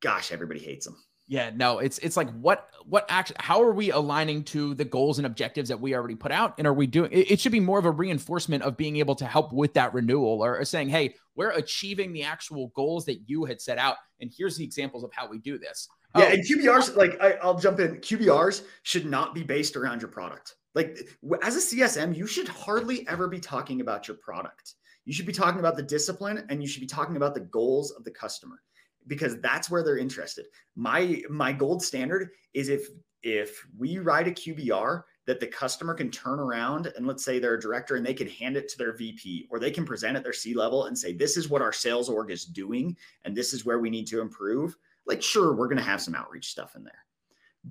gosh, 0.00 0.32
everybody 0.32 0.60
hates 0.60 0.84
them. 0.84 0.96
Yeah, 1.26 1.50
no, 1.54 1.78
it's 1.78 1.98
it's 1.98 2.16
like 2.16 2.30
what 2.32 2.68
what 2.84 3.06
act 3.08 3.32
how 3.38 3.62
are 3.62 3.72
we 3.72 3.90
aligning 3.90 4.44
to 4.44 4.74
the 4.74 4.84
goals 4.84 5.18
and 5.18 5.26
objectives 5.26 5.70
that 5.70 5.80
we 5.80 5.94
already 5.94 6.16
put 6.16 6.32
out 6.32 6.54
and 6.58 6.66
are 6.66 6.74
we 6.74 6.86
doing 6.86 7.10
it, 7.12 7.30
it 7.30 7.40
should 7.40 7.52
be 7.52 7.60
more 7.60 7.78
of 7.78 7.86
a 7.86 7.90
reinforcement 7.90 8.62
of 8.62 8.76
being 8.76 8.96
able 8.96 9.14
to 9.14 9.24
help 9.24 9.52
with 9.52 9.72
that 9.74 9.94
renewal 9.94 10.44
or, 10.44 10.58
or 10.58 10.64
saying, 10.66 10.90
"Hey, 10.90 11.14
we're 11.34 11.52
achieving 11.52 12.12
the 12.12 12.24
actual 12.24 12.68
goals 12.74 13.06
that 13.06 13.22
you 13.26 13.46
had 13.46 13.60
set 13.60 13.78
out 13.78 13.96
and 14.20 14.30
here's 14.36 14.56
the 14.56 14.64
examples 14.64 15.02
of 15.02 15.12
how 15.14 15.26
we 15.26 15.38
do 15.38 15.56
this." 15.56 15.88
Yeah, 16.16 16.26
oh, 16.26 16.32
and 16.32 16.44
QBRs 16.44 16.96
like 16.96 17.20
I, 17.20 17.32
I'll 17.42 17.58
jump 17.58 17.80
in. 17.80 17.96
QBRs 17.96 18.62
should 18.84 19.06
not 19.06 19.34
be 19.34 19.42
based 19.42 19.76
around 19.76 20.00
your 20.00 20.10
product. 20.10 20.54
Like 20.74 20.98
as 21.42 21.56
a 21.56 21.76
CSM, 21.76 22.16
you 22.16 22.26
should 22.26 22.48
hardly 22.48 23.06
ever 23.08 23.28
be 23.28 23.40
talking 23.40 23.80
about 23.80 24.06
your 24.06 24.16
product. 24.18 24.74
You 25.04 25.12
should 25.12 25.26
be 25.26 25.32
talking 25.32 25.60
about 25.60 25.76
the 25.76 25.82
discipline 25.82 26.46
and 26.48 26.62
you 26.62 26.68
should 26.68 26.80
be 26.80 26.86
talking 26.86 27.16
about 27.16 27.34
the 27.34 27.40
goals 27.40 27.90
of 27.92 28.04
the 28.04 28.10
customer 28.10 28.60
because 29.06 29.40
that's 29.40 29.70
where 29.70 29.82
they're 29.82 29.98
interested. 29.98 30.46
My 30.76 31.22
my 31.28 31.52
gold 31.52 31.82
standard 31.82 32.30
is 32.54 32.68
if 32.68 32.88
if 33.22 33.66
we 33.76 33.98
write 33.98 34.28
a 34.28 34.32
QBR 34.32 35.02
that 35.26 35.40
the 35.40 35.46
customer 35.46 35.94
can 35.94 36.10
turn 36.10 36.38
around 36.38 36.92
and 36.96 37.06
let's 37.06 37.24
say 37.24 37.38
they're 37.38 37.54
a 37.54 37.60
director 37.60 37.96
and 37.96 38.04
they 38.04 38.12
can 38.12 38.28
hand 38.28 38.56
it 38.56 38.68
to 38.68 38.78
their 38.78 38.94
VP 38.94 39.48
or 39.50 39.58
they 39.58 39.70
can 39.70 39.86
present 39.86 40.16
at 40.16 40.22
their 40.22 40.34
C 40.34 40.54
level 40.54 40.84
and 40.84 40.98
say 40.98 41.14
this 41.14 41.36
is 41.36 41.48
what 41.48 41.62
our 41.62 41.72
sales 41.72 42.08
org 42.10 42.30
is 42.30 42.44
doing 42.44 42.96
and 43.24 43.34
this 43.34 43.54
is 43.54 43.64
where 43.64 43.78
we 43.78 43.90
need 43.90 44.06
to 44.08 44.20
improve. 44.20 44.76
Like 45.06 45.22
sure, 45.22 45.54
we're 45.54 45.68
going 45.68 45.78
to 45.78 45.84
have 45.84 46.00
some 46.00 46.14
outreach 46.14 46.50
stuff 46.50 46.76
in 46.76 46.84
there. 46.84 46.92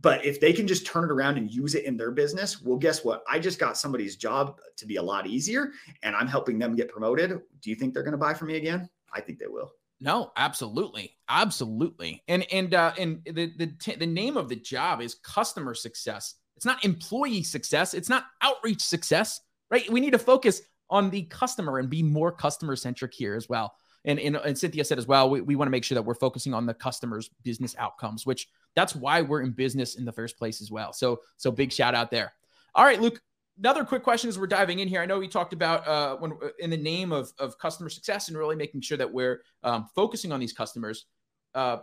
But 0.02 0.26
if 0.26 0.40
they 0.40 0.54
can 0.54 0.66
just 0.66 0.88
turn 0.88 1.04
it 1.04 1.12
around 1.12 1.38
and 1.38 1.52
use 1.52 1.76
it 1.76 1.86
in 1.86 1.98
their 1.98 2.10
business, 2.12 2.62
well, 2.62 2.78
guess 2.78 3.06
what? 3.06 3.24
I 3.30 3.38
just 3.38 3.60
got 3.60 3.78
somebody's 3.78 4.16
job 4.16 4.58
to 4.78 4.86
be 4.88 4.96
a 4.96 5.04
lot 5.04 5.28
easier 5.28 5.72
and 6.02 6.16
I'm 6.16 6.28
helping 6.28 6.58
them 6.58 6.76
get 6.76 6.90
promoted. 6.90 7.40
Do 7.62 7.70
you 7.70 7.76
think 7.76 7.94
they're 7.94 8.04
going 8.04 8.14
to 8.14 8.18
buy 8.18 8.34
from 8.34 8.48
me 8.48 8.58
again? 8.58 8.90
I 9.14 9.22
think 9.22 9.38
they 9.38 9.48
will. 9.48 9.72
No, 10.00 10.32
absolutely, 10.36 11.16
absolutely. 11.30 12.24
And 12.28 12.46
and 12.52 12.74
uh, 12.74 12.94
and 12.98 13.22
the 13.24 13.54
the 13.58 13.68
t- 13.80 13.96
the 13.96 14.08
name 14.08 14.36
of 14.36 14.50
the 14.50 14.56
job 14.56 15.00
is 15.00 15.16
customer 15.16 15.74
success. 15.74 16.36
It's 16.58 16.66
not 16.66 16.84
employee 16.84 17.44
success. 17.44 17.94
It's 17.94 18.10
not 18.10 18.26
outreach 18.42 18.82
success, 18.82 19.40
right? 19.70 19.90
We 19.90 20.02
need 20.02 20.12
to 20.12 20.20
focus 20.20 20.62
on 20.90 21.10
the 21.10 21.24
customer 21.24 21.80
and 21.80 21.90
be 21.90 22.04
more 22.04 22.32
customer 22.32 22.76
centric 22.76 23.14
here 23.14 23.36
as 23.36 23.48
well. 23.48 23.76
And, 24.06 24.20
and, 24.20 24.36
and 24.36 24.58
Cynthia 24.58 24.84
said 24.84 24.98
as 24.98 25.08
well, 25.08 25.30
we, 25.30 25.42
we 25.42 25.56
want 25.56 25.68
to 25.68 25.72
make 25.72 25.84
sure 25.84 25.96
that 25.96 26.02
we're 26.02 26.16
focusing 26.16 26.54
on 26.54 26.66
the 26.66 26.74
customer's 26.74 27.30
business 27.44 27.76
outcomes, 27.78 28.26
which 28.26 28.50
that's 28.76 28.96
why 28.96 29.22
we're 29.22 29.42
in 29.42 29.52
business 29.52 29.96
in 29.96 30.06
the 30.06 30.12
first 30.12 30.38
place 30.38 30.62
as 30.62 30.72
well. 30.72 30.94
So 30.94 31.22
so 31.38 31.52
big 31.52 31.72
shout 31.72 31.96
out 31.96 32.12
there. 32.12 32.34
All 32.76 32.84
right, 32.84 33.00
Luke, 33.00 33.22
another 33.58 33.86
quick 33.86 34.04
question 34.04 34.28
as 34.28 34.38
we're 34.38 34.48
diving 34.48 34.80
in 34.80 34.88
here. 34.88 35.02
I 35.02 35.06
know 35.06 35.20
we 35.20 35.28
talked 35.28 35.54
about 35.54 35.88
uh, 35.88 36.18
when 36.18 36.34
in 36.60 36.70
the 36.70 36.78
name 36.78 37.12
of, 37.12 37.32
of 37.40 37.58
customer 37.58 37.90
success 37.90 38.28
and 38.28 38.38
really 38.38 38.56
making 38.56 38.82
sure 38.82 38.98
that 38.98 39.12
we're 39.12 39.42
um, 39.64 39.88
focusing 39.96 40.32
on 40.32 40.40
these 40.40 40.54
customers. 40.54 41.06
Uh, 41.56 41.78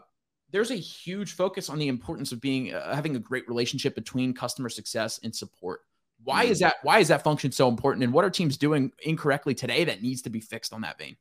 there's 0.53 0.73
a 0.73 0.77
huge 0.77 1.35
focus 1.35 1.69
on 1.69 1.79
the 1.79 1.89
importance 1.89 2.33
of 2.33 2.41
being 2.41 2.75
uh, 2.75 2.95
having 2.95 3.15
a 3.15 3.21
great 3.21 3.49
relationship 3.49 3.95
between 3.95 4.35
customer 4.35 4.69
success 4.69 5.21
and 5.23 5.35
support. 5.35 5.83
Why 6.25 6.45
is 6.45 6.59
mm. 6.59 6.63
that? 6.63 6.77
Why 6.83 6.99
is 6.99 7.09
that 7.09 7.23
function 7.23 7.53
so 7.53 7.69
important? 7.69 8.05
And 8.05 8.13
what 8.13 8.25
are 8.25 8.31
teams 8.31 8.57
doing 8.57 8.93
incorrectly 9.05 9.55
today 9.55 9.85
that 9.85 10.03
needs 10.03 10.23
to 10.23 10.31
be 10.31 10.41
fixed 10.41 10.73
on 10.73 10.81
that 10.83 10.99
vein? 10.99 11.17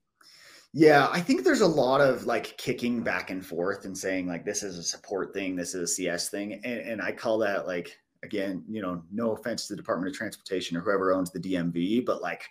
Yeah, 0.73 1.09
I 1.11 1.19
think 1.19 1.43
there's 1.43 1.61
a 1.61 1.67
lot 1.67 1.99
of 1.99 2.25
like 2.25 2.57
kicking 2.57 3.01
back 3.01 3.31
and 3.31 3.43
forth 3.43 3.85
and 3.85 3.97
saying 3.97 4.27
like 4.27 4.45
this 4.45 4.61
is 4.61 4.77
a 4.77 4.83
support 4.83 5.33
thing, 5.33 5.55
this 5.55 5.73
is 5.73 5.81
a 5.81 5.93
CS 5.93 6.29
thing, 6.29 6.61
and, 6.63 6.79
and 6.79 7.01
I 7.01 7.11
call 7.11 7.39
that 7.39 7.65
like 7.65 7.97
again, 8.21 8.63
you 8.67 8.81
know, 8.81 9.01
no 9.11 9.31
offense 9.31 9.65
to 9.67 9.73
the 9.73 9.77
Department 9.77 10.11
of 10.11 10.17
Transportation 10.17 10.77
or 10.77 10.81
whoever 10.81 11.13
owns 11.13 11.31
the 11.31 11.39
DMV, 11.39 12.05
but 12.05 12.21
like 12.21 12.47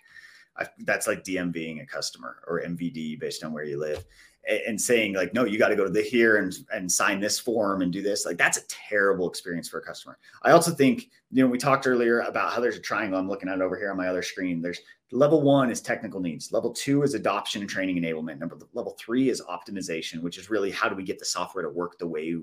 I, 0.57 0.67
that's 0.79 1.07
like 1.07 1.23
DMVing 1.23 1.81
a 1.81 1.85
customer 1.85 2.41
or 2.47 2.61
MVD 2.61 3.19
based 3.19 3.43
on 3.43 3.53
where 3.53 3.63
you 3.63 3.79
live 3.79 4.03
and 4.47 4.79
saying 4.79 5.13
like 5.13 5.33
no 5.33 5.45
you 5.45 5.59
got 5.59 5.67
to 5.67 5.75
go 5.75 5.83
to 5.83 5.89
the 5.89 6.01
here 6.01 6.37
and 6.37 6.55
and 6.71 6.91
sign 6.91 7.19
this 7.19 7.37
form 7.37 7.81
and 7.81 7.91
do 7.91 8.01
this 8.01 8.25
like 8.25 8.37
that's 8.37 8.57
a 8.57 8.67
terrible 8.67 9.27
experience 9.27 9.67
for 9.67 9.79
a 9.79 9.81
customer. 9.81 10.17
I 10.43 10.51
also 10.51 10.71
think 10.71 11.09
you 11.31 11.43
know 11.43 11.49
we 11.49 11.57
talked 11.57 11.85
earlier 11.85 12.21
about 12.21 12.53
how 12.53 12.61
there's 12.61 12.77
a 12.77 12.81
triangle. 12.81 13.19
I'm 13.19 13.27
looking 13.27 13.49
at 13.49 13.61
over 13.61 13.77
here 13.77 13.91
on 13.91 13.97
my 13.97 14.07
other 14.07 14.23
screen. 14.23 14.61
There's 14.61 14.79
level 15.11 15.41
one 15.41 15.69
is 15.69 15.81
technical 15.81 16.19
needs. 16.19 16.51
Level 16.51 16.71
two 16.71 17.03
is 17.03 17.13
adoption 17.13 17.61
and 17.61 17.69
training 17.69 17.97
enablement. 17.97 18.39
Number 18.39 18.57
level 18.73 18.95
three 18.97 19.29
is 19.29 19.41
optimization 19.41 20.21
which 20.21 20.37
is 20.37 20.49
really 20.49 20.71
how 20.71 20.89
do 20.89 20.95
we 20.95 21.03
get 21.03 21.19
the 21.19 21.25
software 21.25 21.63
to 21.63 21.69
work 21.69 21.99
the 21.99 22.07
way 22.07 22.37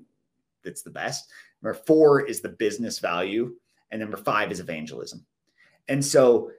that's 0.63 0.83
the 0.83 0.91
best. 0.91 1.31
Number 1.63 1.79
four 1.87 2.27
is 2.27 2.41
the 2.41 2.51
business 2.51 2.99
value 2.99 3.55
and 3.91 4.01
number 4.01 4.17
five 4.17 4.53
is 4.53 4.61
evangelism. 4.61 5.25
And 5.89 6.05
so 6.05 6.51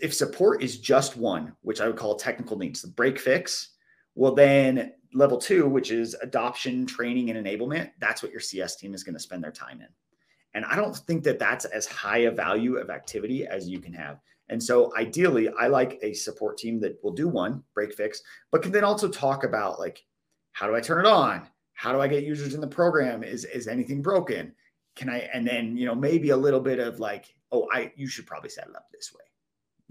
if 0.00 0.14
support 0.14 0.62
is 0.62 0.78
just 0.78 1.16
one 1.16 1.52
which 1.60 1.80
i 1.80 1.86
would 1.86 1.96
call 1.96 2.16
technical 2.16 2.56
needs 2.56 2.80
the 2.80 2.88
break 2.88 3.18
fix 3.18 3.73
well, 4.14 4.34
then 4.34 4.92
level 5.12 5.38
two, 5.38 5.68
which 5.68 5.90
is 5.90 6.14
adoption, 6.22 6.86
training, 6.86 7.30
and 7.30 7.46
enablement, 7.46 7.90
that's 8.00 8.22
what 8.22 8.32
your 8.32 8.40
CS 8.40 8.76
team 8.76 8.94
is 8.94 9.04
going 9.04 9.14
to 9.14 9.20
spend 9.20 9.42
their 9.42 9.52
time 9.52 9.80
in. 9.80 9.88
And 10.54 10.64
I 10.64 10.76
don't 10.76 10.96
think 10.96 11.24
that 11.24 11.38
that's 11.38 11.64
as 11.64 11.86
high 11.86 12.18
a 12.18 12.30
value 12.30 12.76
of 12.76 12.90
activity 12.90 13.46
as 13.46 13.68
you 13.68 13.80
can 13.80 13.92
have. 13.92 14.20
And 14.48 14.62
so 14.62 14.94
ideally, 14.96 15.48
I 15.48 15.66
like 15.68 15.98
a 16.02 16.12
support 16.12 16.58
team 16.58 16.80
that 16.80 17.02
will 17.02 17.12
do 17.12 17.28
one 17.28 17.62
break 17.74 17.94
fix, 17.94 18.22
but 18.52 18.62
can 18.62 18.72
then 18.72 18.84
also 18.84 19.08
talk 19.08 19.42
about 19.42 19.78
like, 19.78 20.04
how 20.52 20.66
do 20.68 20.76
I 20.76 20.80
turn 20.80 21.04
it 21.04 21.08
on? 21.08 21.48
How 21.72 21.92
do 21.92 22.00
I 22.00 22.08
get 22.08 22.24
users 22.24 22.54
in 22.54 22.60
the 22.60 22.66
program? 22.66 23.24
Is 23.24 23.44
is 23.46 23.66
anything 23.66 24.00
broken? 24.00 24.54
Can 24.94 25.08
I 25.08 25.28
and 25.32 25.46
then 25.46 25.76
you 25.76 25.86
know 25.86 25.94
maybe 25.94 26.30
a 26.30 26.36
little 26.36 26.60
bit 26.60 26.78
of 26.78 27.00
like, 27.00 27.34
oh, 27.50 27.66
I 27.72 27.92
you 27.96 28.06
should 28.06 28.26
probably 28.26 28.50
set 28.50 28.68
it 28.68 28.76
up 28.76 28.86
this 28.92 29.12
way. 29.12 29.24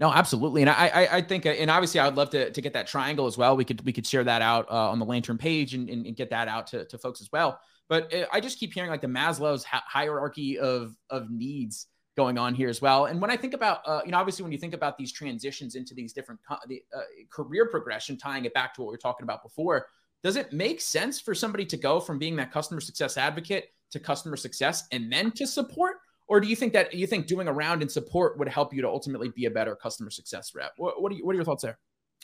No, 0.00 0.10
absolutely, 0.10 0.62
and 0.62 0.70
I, 0.70 0.88
I, 0.88 1.16
I 1.16 1.20
think, 1.20 1.46
and 1.46 1.70
obviously, 1.70 2.00
I 2.00 2.06
would 2.06 2.16
love 2.16 2.30
to, 2.30 2.50
to 2.50 2.60
get 2.60 2.72
that 2.72 2.88
triangle 2.88 3.26
as 3.26 3.38
well. 3.38 3.56
We 3.56 3.64
could, 3.64 3.84
we 3.84 3.92
could 3.92 4.06
share 4.06 4.24
that 4.24 4.42
out 4.42 4.68
uh, 4.68 4.90
on 4.90 4.98
the 4.98 5.04
Lantern 5.04 5.38
page 5.38 5.74
and, 5.74 5.88
and, 5.88 6.04
and, 6.04 6.16
get 6.16 6.30
that 6.30 6.48
out 6.48 6.66
to, 6.68 6.84
to 6.86 6.98
folks 6.98 7.20
as 7.20 7.30
well. 7.30 7.60
But 7.88 8.12
uh, 8.12 8.26
I 8.32 8.40
just 8.40 8.58
keep 8.58 8.72
hearing 8.72 8.90
like 8.90 9.02
the 9.02 9.06
Maslow's 9.06 9.64
hierarchy 9.64 10.58
of 10.58 10.96
of 11.10 11.30
needs 11.30 11.86
going 12.16 12.38
on 12.38 12.54
here 12.54 12.68
as 12.68 12.80
well. 12.80 13.06
And 13.06 13.20
when 13.20 13.30
I 13.30 13.36
think 13.36 13.54
about, 13.54 13.80
uh, 13.86 14.00
you 14.04 14.12
know, 14.12 14.18
obviously, 14.18 14.42
when 14.42 14.52
you 14.52 14.58
think 14.58 14.74
about 14.74 14.96
these 14.98 15.12
transitions 15.12 15.74
into 15.74 15.94
these 15.94 16.12
different 16.12 16.40
co- 16.48 16.58
the, 16.66 16.82
uh, 16.96 17.00
career 17.30 17.66
progression, 17.66 18.16
tying 18.16 18.44
it 18.44 18.54
back 18.54 18.74
to 18.74 18.80
what 18.80 18.88
we 18.88 18.92
were 18.92 18.98
talking 18.98 19.24
about 19.24 19.42
before, 19.42 19.86
does 20.22 20.36
it 20.36 20.52
make 20.52 20.80
sense 20.80 21.20
for 21.20 21.34
somebody 21.34 21.66
to 21.66 21.76
go 21.76 22.00
from 22.00 22.18
being 22.18 22.36
that 22.36 22.52
customer 22.52 22.80
success 22.80 23.16
advocate 23.16 23.66
to 23.90 24.00
customer 24.00 24.36
success 24.36 24.84
and 24.90 25.12
then 25.12 25.30
to 25.32 25.46
support? 25.46 25.96
Or 26.26 26.40
do 26.40 26.48
you 26.48 26.56
think 26.56 26.72
that 26.72 26.94
you 26.94 27.06
think 27.06 27.26
doing 27.26 27.48
a 27.48 27.52
round 27.52 27.82
in 27.82 27.88
support 27.88 28.38
would 28.38 28.48
help 28.48 28.72
you 28.72 28.82
to 28.82 28.88
ultimately 28.88 29.28
be 29.28 29.46
a 29.46 29.50
better 29.50 29.76
customer 29.76 30.10
success 30.10 30.54
rep? 30.54 30.72
What, 30.76 31.02
what, 31.02 31.12
are, 31.12 31.14
you, 31.14 31.26
what 31.26 31.32
are 31.32 31.36
your 31.36 31.44
thoughts 31.44 31.62
there? 31.62 31.78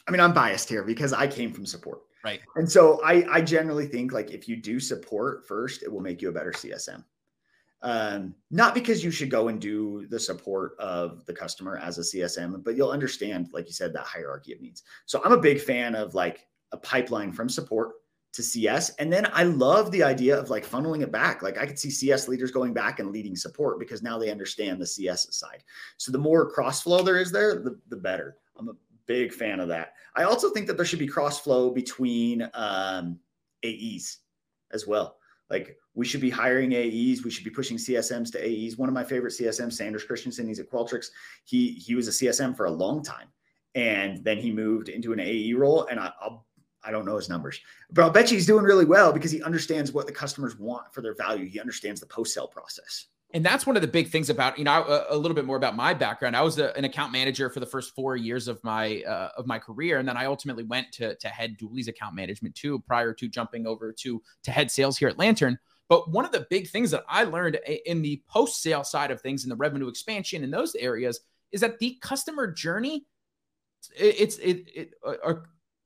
I 0.09 0.11
mean, 0.11 0.21
I'm 0.21 0.33
biased 0.33 0.69
here 0.69 0.83
because 0.83 1.13
I 1.13 1.27
came 1.27 1.53
from 1.53 1.67
support. 1.67 2.01
Right. 2.25 2.41
And 2.57 2.71
so 2.71 3.01
I, 3.05 3.25
I 3.31 3.41
generally 3.41 3.87
think 3.87 4.13
like 4.13 4.31
if 4.31 4.49
you 4.49 4.57
do 4.57 4.81
support 4.81 5.47
first, 5.47 5.83
it 5.83 5.93
will 5.93 6.01
make 6.01 6.23
you 6.23 6.29
a 6.29 6.33
better 6.33 6.53
CSM. 6.53 7.05
Um, 7.83 8.35
not 8.51 8.75
because 8.75 9.03
you 9.03 9.11
should 9.11 9.31
go 9.31 9.49
and 9.49 9.59
do 9.59 10.07
the 10.09 10.21
support 10.21 10.73
of 10.79 11.25
the 11.25 11.33
customer 11.33 11.79
as 11.79 11.99
a 11.99 12.03
CSM, 12.03 12.63
but 12.63 12.77
you'll 12.77 12.91
understand, 12.91 13.49
like 13.53 13.67
you 13.67 13.73
said, 13.73 13.95
that 13.95 14.05
hierarchy 14.05 14.53
of 14.53 14.61
needs. 14.61 14.83
So 15.07 15.23
I'm 15.25 15.33
a 15.33 15.41
big 15.41 15.61
fan 15.61 15.95
of 15.95 16.15
like 16.15 16.47
a 16.73 16.77
pipeline 16.77 17.33
from 17.33 17.49
support 17.49 17.93
to 18.33 18.43
CS. 18.43 18.91
And 18.97 19.13
then 19.13 19.29
I 19.33 19.43
love 19.43 19.91
the 19.91 20.03
idea 20.03 20.39
of 20.39 20.51
like 20.51 20.67
funneling 20.67 21.03
it 21.03 21.11
back. 21.11 21.43
Like 21.43 21.59
I 21.59 21.67
could 21.67 21.79
see 21.79 21.91
CS 21.91 22.29
leaders 22.29 22.51
going 22.51 22.73
back 22.73 23.01
and 23.01 23.11
leading 23.11 23.35
support 23.35 23.79
because 23.79 24.03
now 24.03 24.19
they 24.19 24.31
understand 24.31 24.81
the 24.81 24.87
CS 24.87 25.35
side. 25.37 25.65
So 25.97 26.13
the 26.13 26.19
more 26.19 26.51
cross 26.51 26.83
flow 26.83 27.03
there 27.03 27.19
is 27.19 27.33
there, 27.33 27.57
the, 27.57 27.79
the 27.89 27.97
better. 27.97 28.37
I'm 28.57 28.69
a 28.69 28.75
big 29.07 29.33
fan 29.33 29.59
of 29.59 29.69
that. 29.69 29.95
I 30.15 30.25
also 30.25 30.51
think 30.51 30.67
that 30.69 30.77
there 30.77 30.87
should 30.87 30.99
be 30.99 31.09
cross 31.09 31.41
flow 31.41 31.71
between 31.71 32.49
um, 32.55 33.19
AEs 33.65 34.19
as 34.73 34.87
well. 34.87 35.17
Like 35.49 35.77
we 35.95 36.07
should 36.07 36.21
be 36.21 36.31
hiring 36.31 36.73
AEs. 36.73 37.25
We 37.25 37.31
should 37.31 37.45
be 37.45 37.51
pushing 37.51 37.77
CSMs 37.77 38.31
to 38.33 38.39
AEs. 38.39 38.77
One 38.77 38.89
of 38.89 38.95
my 38.95 39.03
favorite 39.03 39.33
CSMs, 39.33 39.73
Sanders 39.73 40.05
Christensen, 40.05 40.47
he's 40.47 40.61
at 40.61 40.71
Qualtrics. 40.71 41.09
He 41.45 41.73
he 41.73 41.97
was 41.97 42.07
a 42.07 42.13
CSM 42.13 42.57
for 42.57 42.67
a 42.67 42.71
long 42.71 43.03
time, 43.03 43.27
and 43.75 44.23
then 44.23 44.39
he 44.39 44.53
moved 44.53 44.89
into 44.89 45.13
an 45.13 45.19
AE 45.19 45.55
role. 45.55 45.87
And 45.87 45.99
I, 45.99 46.13
will 46.23 46.47
I 46.83 46.91
don't 46.91 47.05
know 47.05 47.17
his 47.17 47.29
numbers, 47.29 47.61
but 47.93 48.03
I'll 48.03 48.11
bet 48.11 48.31
you 48.31 48.37
he's 48.37 48.47
doing 48.47 48.65
really 48.65 48.85
well 48.85 49.13
because 49.13 49.31
he 49.31 49.43
understands 49.43 49.93
what 49.93 50.07
the 50.07 50.13
customers 50.13 50.59
want 50.59 50.93
for 50.93 51.03
their 51.03 51.15
value. 51.15 51.47
He 51.47 51.61
understands 51.61 52.01
the 52.01 52.07
post 52.07 52.35
sale 52.35 52.47
process. 52.47 53.07
And 53.33 53.45
that's 53.45 53.65
one 53.65 53.77
of 53.77 53.83
the 53.83 53.89
big 53.89 54.09
things 54.09 54.29
about 54.29 54.59
you 54.59 54.65
know 54.65 55.05
a, 55.09 55.17
little 55.17 55.37
bit 55.37 55.45
more 55.45 55.57
about 55.57 55.77
my 55.77 55.95
background. 55.95 56.37
I 56.37 56.43
was 56.43 56.59
a, 56.59 56.77
an 56.77 56.85
account 56.85 57.13
manager 57.13 57.49
for 57.49 57.61
the 57.61 57.67
first 57.67 57.95
four 57.95 58.17
years 58.17 58.49
of 58.49 58.63
my 58.65 59.03
uh, 59.03 59.29
of 59.37 59.47
my 59.47 59.59
career, 59.59 59.99
and 59.99 60.09
then 60.09 60.17
I 60.17 60.25
ultimately 60.25 60.65
went 60.65 60.91
to 60.93 61.15
to 61.15 61.29
head 61.29 61.57
Dooly's 61.57 61.87
account 61.87 62.15
management 62.17 62.57
too, 62.57 62.81
prior 62.81 63.13
to 63.15 63.29
jumping 63.29 63.67
over 63.67 63.93
to 63.93 64.21
to 64.43 64.51
head 64.51 64.71
sales 64.71 64.99
here 64.99 65.09
at 65.09 65.19
Lantern. 65.19 65.59
But 65.89 66.11
one 66.11 66.25
of 66.25 66.33
the 66.33 66.47
big 66.51 66.69
things 66.69 66.91
that 66.93 67.05
I 67.09 67.25
learned 67.25 67.59
in 67.87 68.03
the 68.03 68.23
post 68.29 68.63
sale 68.63 68.85
side 68.85 69.11
of 69.11 69.21
things, 69.21 69.45
in 69.45 69.51
the 69.51 69.57
revenue 69.57 69.89
expansion 69.89 70.43
in 70.43 70.51
those 70.51 70.75
areas, 70.75 71.21
is 71.53 71.61
that 71.61 71.79
the 71.79 71.99
customer 72.01 72.51
journey, 72.51 73.07
it's 73.97 74.39
it, 74.39 74.69
it, 74.75 74.93
it 75.05 75.41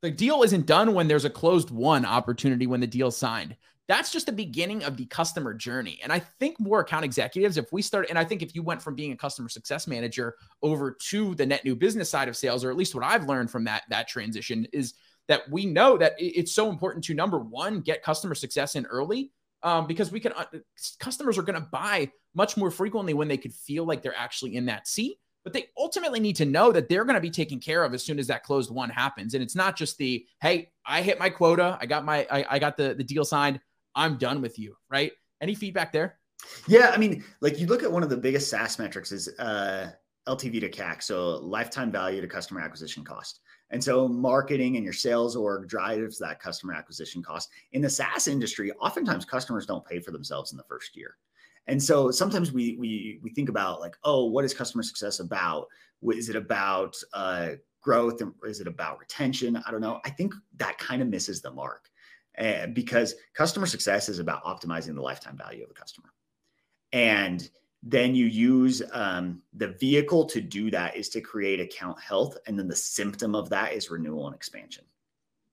the 0.04 0.10
deal 0.10 0.42
isn't 0.42 0.66
done 0.66 0.92
when 0.92 1.08
there's 1.08 1.24
a 1.24 1.30
closed 1.30 1.70
won 1.70 2.04
opportunity 2.04 2.66
when 2.66 2.80
the 2.80 2.86
deal's 2.86 3.16
signed. 3.16 3.56
That's 3.88 4.12
just 4.12 4.26
the 4.26 4.32
beginning 4.32 4.84
of 4.84 4.96
the 4.96 5.06
customer 5.06 5.54
journey. 5.54 5.98
And 6.02 6.12
I 6.12 6.18
think 6.18 6.60
more 6.60 6.80
account 6.80 7.06
executives, 7.06 7.56
if 7.56 7.72
we 7.72 7.80
start, 7.80 8.06
and 8.10 8.18
I 8.18 8.24
think 8.24 8.42
if 8.42 8.54
you 8.54 8.62
went 8.62 8.82
from 8.82 8.94
being 8.94 9.12
a 9.12 9.16
customer 9.16 9.48
success 9.48 9.86
manager 9.86 10.34
over 10.62 10.96
to 11.08 11.34
the 11.34 11.46
net 11.46 11.64
new 11.64 11.74
business 11.74 12.10
side 12.10 12.28
of 12.28 12.36
sales, 12.36 12.64
or 12.64 12.70
at 12.70 12.76
least 12.76 12.94
what 12.94 13.04
I've 13.04 13.26
learned 13.26 13.50
from 13.50 13.64
that 13.64 13.84
that 13.88 14.06
transition 14.06 14.66
is 14.72 14.94
that 15.28 15.50
we 15.50 15.64
know 15.64 15.96
that 15.96 16.12
it's 16.18 16.54
so 16.54 16.68
important 16.68 17.04
to 17.04 17.14
number 17.14 17.38
one, 17.38 17.80
get 17.80 18.02
customer 18.02 18.34
success 18.34 18.74
in 18.74 18.86
early. 18.86 19.32
Um, 19.62 19.86
because 19.86 20.12
we 20.12 20.20
can, 20.20 20.32
uh, 20.32 20.44
customers 20.98 21.38
are 21.38 21.42
going 21.42 21.58
to 21.58 21.66
buy 21.72 22.10
much 22.34 22.58
more 22.58 22.70
frequently 22.70 23.14
when 23.14 23.28
they 23.28 23.38
could 23.38 23.54
feel 23.54 23.86
like 23.86 24.02
they're 24.02 24.14
actually 24.14 24.56
in 24.56 24.66
that 24.66 24.86
seat 24.86 25.16
but 25.44 25.52
they 25.52 25.66
ultimately 25.78 26.18
need 26.18 26.36
to 26.36 26.46
know 26.46 26.72
that 26.72 26.88
they're 26.88 27.04
going 27.04 27.14
to 27.14 27.20
be 27.20 27.30
taken 27.30 27.60
care 27.60 27.84
of 27.84 27.94
as 27.94 28.02
soon 28.02 28.18
as 28.18 28.26
that 28.26 28.42
closed 28.42 28.70
won 28.70 28.88
happens. 28.88 29.34
And 29.34 29.42
it's 29.42 29.54
not 29.54 29.76
just 29.76 29.98
the, 29.98 30.26
hey, 30.40 30.70
I 30.86 31.02
hit 31.02 31.18
my 31.18 31.30
quota, 31.30 31.78
I 31.80 31.86
got 31.86 32.04
my, 32.04 32.26
I, 32.30 32.46
I 32.50 32.58
got 32.58 32.76
the 32.76 32.94
the 32.94 33.04
deal 33.04 33.24
signed, 33.24 33.60
I'm 33.94 34.16
done 34.16 34.40
with 34.40 34.58
you, 34.58 34.76
right? 34.90 35.12
Any 35.40 35.54
feedback 35.54 35.92
there? 35.92 36.18
Yeah, 36.66 36.90
I 36.94 36.96
mean, 36.96 37.22
like 37.40 37.58
you 37.58 37.66
look 37.66 37.82
at 37.82 37.92
one 37.92 38.02
of 38.02 38.10
the 38.10 38.16
biggest 38.16 38.50
SaaS 38.50 38.78
metrics 38.78 39.12
is 39.12 39.28
uh, 39.38 39.90
LTV 40.26 40.60
to 40.60 40.70
CAC, 40.70 41.02
so 41.02 41.36
lifetime 41.36 41.92
value 41.92 42.20
to 42.20 42.26
customer 42.26 42.60
acquisition 42.60 43.04
cost. 43.04 43.40
And 43.70 43.82
so 43.82 44.06
marketing 44.06 44.76
and 44.76 44.84
your 44.84 44.92
sales 44.92 45.36
org 45.36 45.68
drives 45.68 46.18
that 46.18 46.40
customer 46.40 46.74
acquisition 46.74 47.22
cost. 47.22 47.50
In 47.72 47.82
the 47.82 47.90
SaaS 47.90 48.28
industry, 48.28 48.72
oftentimes 48.72 49.24
customers 49.24 49.66
don't 49.66 49.84
pay 49.84 50.00
for 50.00 50.10
themselves 50.10 50.52
in 50.52 50.58
the 50.58 50.64
first 50.64 50.96
year. 50.96 51.16
And 51.66 51.82
so 51.82 52.10
sometimes 52.10 52.52
we 52.52 52.76
we 52.76 53.18
we 53.22 53.30
think 53.30 53.48
about 53.48 53.80
like, 53.80 53.96
oh, 54.04 54.26
what 54.26 54.44
is 54.44 54.54
customer 54.54 54.82
success 54.82 55.20
about? 55.20 55.66
Is 56.02 56.28
it 56.28 56.36
about 56.36 56.96
uh, 57.14 57.50
growth? 57.80 58.20
Is 58.44 58.60
it 58.60 58.66
about 58.66 58.98
retention? 59.00 59.56
I 59.66 59.70
don't 59.70 59.80
know. 59.80 60.00
I 60.04 60.10
think 60.10 60.34
that 60.56 60.78
kind 60.78 61.00
of 61.00 61.08
misses 61.08 61.40
the 61.40 61.50
mark 61.50 61.88
uh, 62.38 62.66
because 62.68 63.14
customer 63.32 63.66
success 63.66 64.08
is 64.08 64.18
about 64.18 64.44
optimizing 64.44 64.94
the 64.94 65.02
lifetime 65.02 65.38
value 65.38 65.64
of 65.64 65.70
a 65.70 65.74
customer, 65.74 66.12
and 66.92 67.48
then 67.82 68.14
you 68.14 68.26
use 68.26 68.82
um, 68.92 69.42
the 69.54 69.68
vehicle 69.68 70.24
to 70.24 70.40
do 70.40 70.70
that 70.70 70.96
is 70.96 71.08
to 71.10 71.20
create 71.20 71.60
account 71.60 72.00
health, 72.00 72.36
and 72.46 72.58
then 72.58 72.68
the 72.68 72.76
symptom 72.76 73.34
of 73.34 73.48
that 73.50 73.72
is 73.72 73.90
renewal 73.90 74.26
and 74.26 74.34
expansion. 74.34 74.84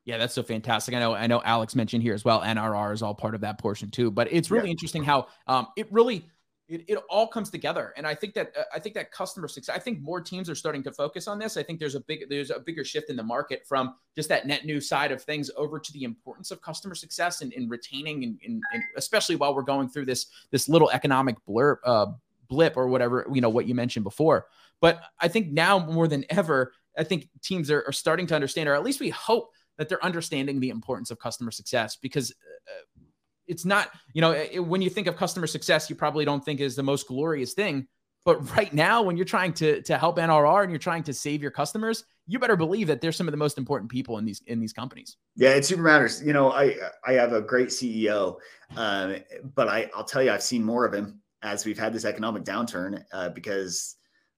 Yeah, 0.05 0.17
that's 0.17 0.33
so 0.33 0.41
fantastic. 0.41 0.95
I 0.95 0.99
know, 0.99 1.13
I 1.13 1.27
know 1.27 1.41
Alex 1.43 1.75
mentioned 1.75 2.01
here 2.01 2.15
as 2.15 2.25
well. 2.25 2.41
NRR 2.41 2.93
is 2.93 3.03
all 3.03 3.13
part 3.13 3.35
of 3.35 3.41
that 3.41 3.59
portion 3.59 3.91
too, 3.91 4.09
but 4.09 4.27
it's 4.31 4.49
really 4.49 4.67
yeah. 4.67 4.71
interesting 4.71 5.03
how 5.03 5.27
um, 5.47 5.67
it 5.77 5.91
really 5.91 6.27
it, 6.71 6.85
it 6.87 6.97
all 7.09 7.27
comes 7.27 7.49
together. 7.49 7.93
And 7.97 8.07
I 8.07 8.15
think 8.15 8.33
that 8.33 8.53
uh, 8.57 8.63
I 8.73 8.79
think 8.79 8.95
that 8.95 9.11
customer 9.11 9.47
success. 9.47 9.75
I 9.75 9.79
think 9.79 10.01
more 10.01 10.21
teams 10.21 10.49
are 10.49 10.55
starting 10.55 10.81
to 10.83 10.91
focus 10.91 11.27
on 11.27 11.37
this. 11.37 11.57
I 11.57 11.63
think 11.63 11.79
there's 11.79 11.95
a 11.95 11.99
big 11.99 12.29
there's 12.29 12.49
a 12.49 12.59
bigger 12.59 12.85
shift 12.85 13.09
in 13.09 13.15
the 13.15 13.23
market 13.23 13.67
from 13.67 13.95
just 14.15 14.29
that 14.29 14.47
net 14.47 14.65
new 14.65 14.79
side 14.79 15.11
of 15.11 15.21
things 15.21 15.51
over 15.57 15.79
to 15.79 15.93
the 15.93 16.03
importance 16.03 16.49
of 16.49 16.61
customer 16.61 16.95
success 16.95 17.41
and, 17.41 17.51
in 17.53 17.67
retaining 17.67 18.23
and, 18.23 18.39
and, 18.45 18.63
and, 18.73 18.83
especially 18.95 19.35
while 19.35 19.53
we're 19.53 19.61
going 19.63 19.89
through 19.89 20.05
this 20.05 20.27
this 20.49 20.69
little 20.69 20.89
economic 20.91 21.35
blur 21.45 21.79
uh, 21.83 22.07
blip 22.47 22.77
or 22.77 22.87
whatever 22.87 23.27
you 23.33 23.41
know 23.41 23.49
what 23.49 23.67
you 23.67 23.75
mentioned 23.75 24.03
before. 24.03 24.47
But 24.79 25.01
I 25.19 25.27
think 25.27 25.51
now 25.51 25.77
more 25.77 26.07
than 26.07 26.25
ever, 26.29 26.73
I 26.97 27.03
think 27.03 27.29
teams 27.43 27.69
are, 27.69 27.83
are 27.85 27.91
starting 27.91 28.27
to 28.27 28.35
understand, 28.35 28.69
or 28.69 28.75
at 28.75 28.83
least 28.83 28.99
we 28.99 29.09
hope 29.09 29.51
that 29.81 29.89
they're 29.89 30.05
understanding 30.05 30.59
the 30.59 30.69
importance 30.69 31.09
of 31.09 31.17
customer 31.17 31.49
success 31.49 31.95
because 31.95 32.29
uh, 32.29 33.01
it's 33.47 33.65
not, 33.65 33.89
you 34.13 34.21
know, 34.21 34.29
it, 34.29 34.59
when 34.59 34.79
you 34.79 34.91
think 34.91 35.07
of 35.07 35.15
customer 35.15 35.47
success, 35.47 35.89
you 35.89 35.95
probably 35.95 36.23
don't 36.23 36.45
think 36.45 36.59
is 36.59 36.75
the 36.75 36.83
most 36.83 37.07
glorious 37.07 37.53
thing. 37.53 37.87
But 38.23 38.55
right 38.55 38.71
now, 38.71 39.01
when 39.01 39.17
you're 39.17 39.25
trying 39.25 39.53
to 39.53 39.81
to 39.81 39.97
help 39.97 40.17
NRR 40.17 40.61
and 40.61 40.71
you're 40.71 40.77
trying 40.77 41.01
to 41.03 41.13
save 41.15 41.41
your 41.41 41.49
customers, 41.49 42.03
you 42.27 42.37
better 42.37 42.55
believe 42.55 42.85
that 42.87 43.01
they're 43.01 43.11
some 43.11 43.27
of 43.27 43.31
the 43.31 43.37
most 43.37 43.57
important 43.57 43.89
people 43.89 44.19
in 44.19 44.25
these 44.25 44.43
in 44.45 44.59
these 44.59 44.71
companies. 44.71 45.17
Yeah, 45.35 45.55
it 45.55 45.65
super 45.65 45.81
matters. 45.81 46.21
You 46.21 46.33
know, 46.33 46.51
I 46.51 46.75
I 47.03 47.13
have 47.13 47.33
a 47.33 47.41
great 47.41 47.69
CEO, 47.69 48.37
um, 48.77 49.15
but 49.55 49.67
I 49.67 49.89
I'll 49.95 50.03
tell 50.03 50.21
you, 50.21 50.31
I've 50.31 50.43
seen 50.43 50.63
more 50.63 50.85
of 50.85 50.93
him 50.93 51.21
as 51.41 51.65
we've 51.65 51.79
had 51.79 51.91
this 51.91 52.05
economic 52.05 52.43
downturn 52.43 53.03
uh, 53.11 53.29
because 53.29 53.95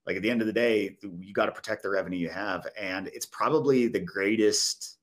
like 0.07 0.15
at 0.15 0.21
the 0.21 0.29
end 0.29 0.41
of 0.41 0.47
the 0.47 0.53
day, 0.53 0.97
you 1.01 1.33
got 1.33 1.47
to 1.47 1.51
protect 1.51 1.83
the 1.83 1.89
revenue 1.89 2.17
you 2.17 2.29
have, 2.29 2.65
and 2.79 3.07
it's 3.07 3.25
probably 3.25 3.87
the 3.87 3.99
greatest 3.99 4.97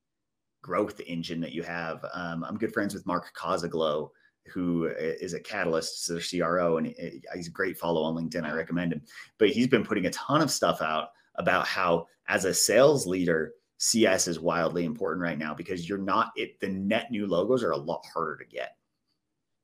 growth 0.63 1.01
engine 1.07 1.41
that 1.41 1.53
you 1.53 1.63
have. 1.63 2.05
Um, 2.13 2.45
I'm 2.45 2.59
good 2.59 2.73
friends 2.73 2.95
with 2.95 3.07
Mark 3.07 3.33
Kosoglow, 3.37 4.11
who 4.53 4.87
is 4.97 5.35
a 5.35 5.41
Catalyst, 5.41 6.09
their 6.09 6.21
CRO, 6.21 6.79
and 6.79 6.95
he's 7.35 7.49
a 7.49 7.53
great 7.53 7.79
follow 7.79 8.03
on 8.03 8.15
LinkedIn. 8.15 8.45
I 8.45 8.53
recommend 8.53 8.93
him. 8.93 9.03
But 9.39 9.51
he's 9.51 9.69
been 9.69 9.85
putting 9.85 10.07
a 10.07 10.11
ton 10.11 10.43
of 10.43 10.51
stuff 10.51 10.83
out 10.83 11.09
about 11.37 11.67
how, 11.67 12.07
as 12.29 12.45
a 12.45 12.55
sales 12.55 13.07
leader, 13.07 13.53
CS 13.79 14.29
is 14.29 14.41
wildly 14.41 14.85
important 14.85 15.23
right 15.23 15.39
now 15.39 15.55
because 15.55 15.89
you're 15.89 15.99
not 15.99 16.33
it. 16.37 16.61
The 16.61 16.69
net 16.69 17.11
new 17.11 17.27
logos 17.27 17.63
are 17.63 17.71
a 17.71 17.77
lot 17.77 18.05
harder 18.13 18.37
to 18.37 18.45
get. 18.45 18.77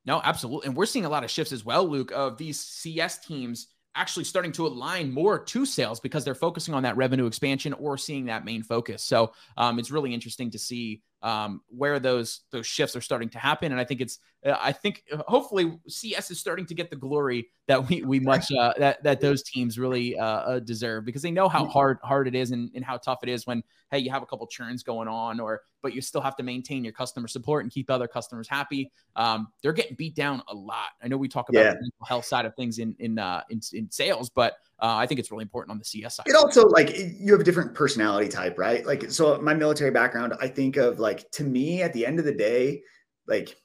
No, 0.06 0.20
absolutely, 0.22 0.68
and 0.68 0.76
we're 0.76 0.86
seeing 0.86 1.04
a 1.04 1.10
lot 1.10 1.24
of 1.24 1.30
shifts 1.30 1.52
as 1.52 1.64
well, 1.64 1.86
Luke, 1.86 2.12
of 2.12 2.38
these 2.38 2.60
CS 2.60 3.18
teams 3.18 3.68
actually 3.96 4.24
starting 4.24 4.52
to 4.52 4.66
align 4.66 5.12
more 5.12 5.38
to 5.38 5.66
sales 5.66 5.98
because 6.00 6.24
they're 6.24 6.34
focusing 6.34 6.74
on 6.74 6.82
that 6.82 6.96
revenue 6.96 7.26
expansion 7.26 7.72
or 7.72 7.96
seeing 7.96 8.26
that 8.26 8.44
main 8.44 8.62
focus. 8.62 9.02
So 9.02 9.32
um, 9.56 9.78
it's 9.78 9.90
really 9.90 10.14
interesting 10.14 10.50
to 10.50 10.58
see 10.58 11.02
um, 11.22 11.62
where 11.68 11.98
those 11.98 12.42
those 12.50 12.66
shifts 12.66 12.94
are 12.94 13.00
starting 13.00 13.28
to 13.30 13.38
happen. 13.38 13.72
And 13.72 13.80
I 13.80 13.84
think 13.84 14.00
it's 14.00 14.18
uh, 14.44 14.56
I 14.60 14.72
think 14.72 15.02
uh, 15.12 15.22
hopefully 15.26 15.78
CS 15.88 16.30
is 16.30 16.38
starting 16.38 16.66
to 16.66 16.74
get 16.74 16.90
the 16.90 16.96
glory 16.96 17.48
that 17.66 17.88
we 17.88 18.02
we 18.02 18.20
much 18.20 18.52
uh, 18.52 18.74
that 18.78 19.02
that 19.02 19.20
those 19.20 19.42
teams 19.42 19.78
really 19.78 20.18
uh, 20.18 20.24
uh, 20.24 20.58
deserve 20.60 21.04
because 21.04 21.22
they 21.22 21.30
know 21.30 21.48
how 21.48 21.66
hard 21.66 21.98
hard 22.02 22.28
it 22.28 22.34
is 22.34 22.50
and, 22.50 22.70
and 22.74 22.84
how 22.84 22.96
tough 22.96 23.20
it 23.22 23.28
is 23.28 23.46
when 23.46 23.62
hey 23.90 23.98
you 23.98 24.10
have 24.10 24.22
a 24.22 24.26
couple 24.26 24.46
churns 24.46 24.82
going 24.82 25.08
on 25.08 25.40
or 25.40 25.62
but 25.82 25.94
you 25.94 26.00
still 26.00 26.20
have 26.20 26.36
to 26.36 26.42
maintain 26.42 26.82
your 26.84 26.92
customer 26.92 27.28
support 27.28 27.64
and 27.64 27.72
keep 27.72 27.90
other 27.90 28.08
customers 28.08 28.48
happy. 28.48 28.90
Um, 29.14 29.48
they're 29.62 29.72
getting 29.72 29.94
beat 29.94 30.16
down 30.16 30.42
a 30.48 30.54
lot. 30.54 30.90
I 31.02 31.08
know 31.08 31.16
we 31.16 31.28
talk 31.28 31.48
about 31.48 31.60
yeah. 31.60 31.70
the 31.70 31.80
mental 31.80 32.06
health 32.06 32.24
side 32.24 32.44
of 32.44 32.54
things 32.56 32.78
in 32.78 32.96
in 32.98 33.18
uh, 33.18 33.42
in, 33.50 33.60
in 33.72 33.90
sales, 33.90 34.28
but 34.28 34.54
uh, 34.80 34.94
I 34.96 35.06
think 35.06 35.18
it's 35.20 35.30
really 35.30 35.42
important 35.42 35.70
on 35.70 35.78
the 35.78 35.84
CS 35.84 36.16
side. 36.16 36.26
It 36.26 36.36
also 36.36 36.68
like 36.68 36.96
you 36.98 37.32
have 37.32 37.40
a 37.40 37.44
different 37.44 37.74
personality 37.74 38.28
type, 38.28 38.58
right? 38.58 38.84
Like, 38.84 39.10
so 39.10 39.40
my 39.40 39.54
military 39.54 39.90
background, 39.90 40.34
I 40.40 40.48
think 40.48 40.76
of 40.76 40.98
like 40.98 41.30
to 41.32 41.44
me 41.44 41.82
at 41.82 41.92
the 41.92 42.04
end 42.04 42.18
of 42.18 42.26
the 42.26 42.34
day, 42.34 42.82
like 43.26 43.56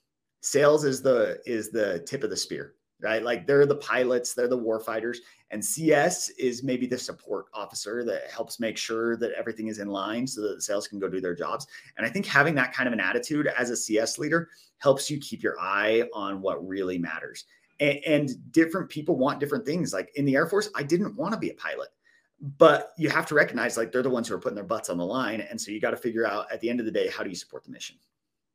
sales 0.41 0.85
is 0.85 1.01
the 1.01 1.39
is 1.45 1.69
the 1.69 1.99
tip 2.07 2.23
of 2.23 2.29
the 2.29 2.37
spear, 2.37 2.75
right? 3.01 3.21
Like 3.21 3.45
they're 3.45 3.65
the 3.65 3.75
pilots, 3.75 4.33
they're 4.33 4.47
the 4.47 4.57
war 4.57 4.79
fighters, 4.79 5.19
and 5.49 5.63
CS 5.63 6.29
is 6.39 6.63
maybe 6.63 6.87
the 6.87 6.97
support 6.97 7.47
officer 7.53 8.05
that 8.05 8.31
helps 8.31 8.61
make 8.61 8.77
sure 8.77 9.17
that 9.17 9.33
everything 9.33 9.67
is 9.67 9.79
in 9.79 9.89
line 9.89 10.25
so 10.25 10.41
that 10.41 10.55
the 10.55 10.61
sales 10.61 10.87
can 10.87 10.97
go 10.97 11.09
do 11.09 11.19
their 11.19 11.35
jobs. 11.35 11.67
And 11.97 12.07
I 12.07 12.09
think 12.09 12.25
having 12.25 12.55
that 12.55 12.71
kind 12.71 12.87
of 12.87 12.93
an 12.93 13.01
attitude 13.01 13.47
as 13.47 13.69
a 13.69 13.75
CS 13.75 14.17
leader 14.17 14.47
helps 14.77 15.11
you 15.11 15.19
keep 15.19 15.43
your 15.43 15.59
eye 15.59 16.07
on 16.13 16.41
what 16.41 16.65
really 16.65 16.97
matters 16.97 17.43
and, 17.81 17.99
and 18.05 18.51
different 18.53 18.89
people 18.89 19.17
want 19.17 19.41
different 19.41 19.65
things. 19.65 19.91
Like 19.91 20.09
in 20.15 20.23
the 20.23 20.35
Air 20.35 20.47
Force, 20.47 20.69
I 20.75 20.83
didn't 20.83 21.17
want 21.17 21.33
to 21.33 21.39
be 21.39 21.49
a 21.49 21.55
pilot 21.55 21.89
but 22.41 22.93
you 22.97 23.09
have 23.09 23.25
to 23.27 23.35
recognize 23.35 23.77
like 23.77 23.91
they're 23.91 24.01
the 24.01 24.09
ones 24.09 24.27
who 24.27 24.33
are 24.33 24.39
putting 24.39 24.55
their 24.55 24.63
butts 24.63 24.89
on 24.89 24.97
the 24.97 25.05
line 25.05 25.41
and 25.41 25.61
so 25.61 25.71
you 25.71 25.79
got 25.79 25.91
to 25.91 25.97
figure 25.97 26.25
out 26.25 26.51
at 26.51 26.59
the 26.59 26.69
end 26.69 26.79
of 26.79 26.85
the 26.85 26.91
day 26.91 27.07
how 27.07 27.23
do 27.23 27.29
you 27.29 27.35
support 27.35 27.63
the 27.63 27.71
mission? 27.71 27.95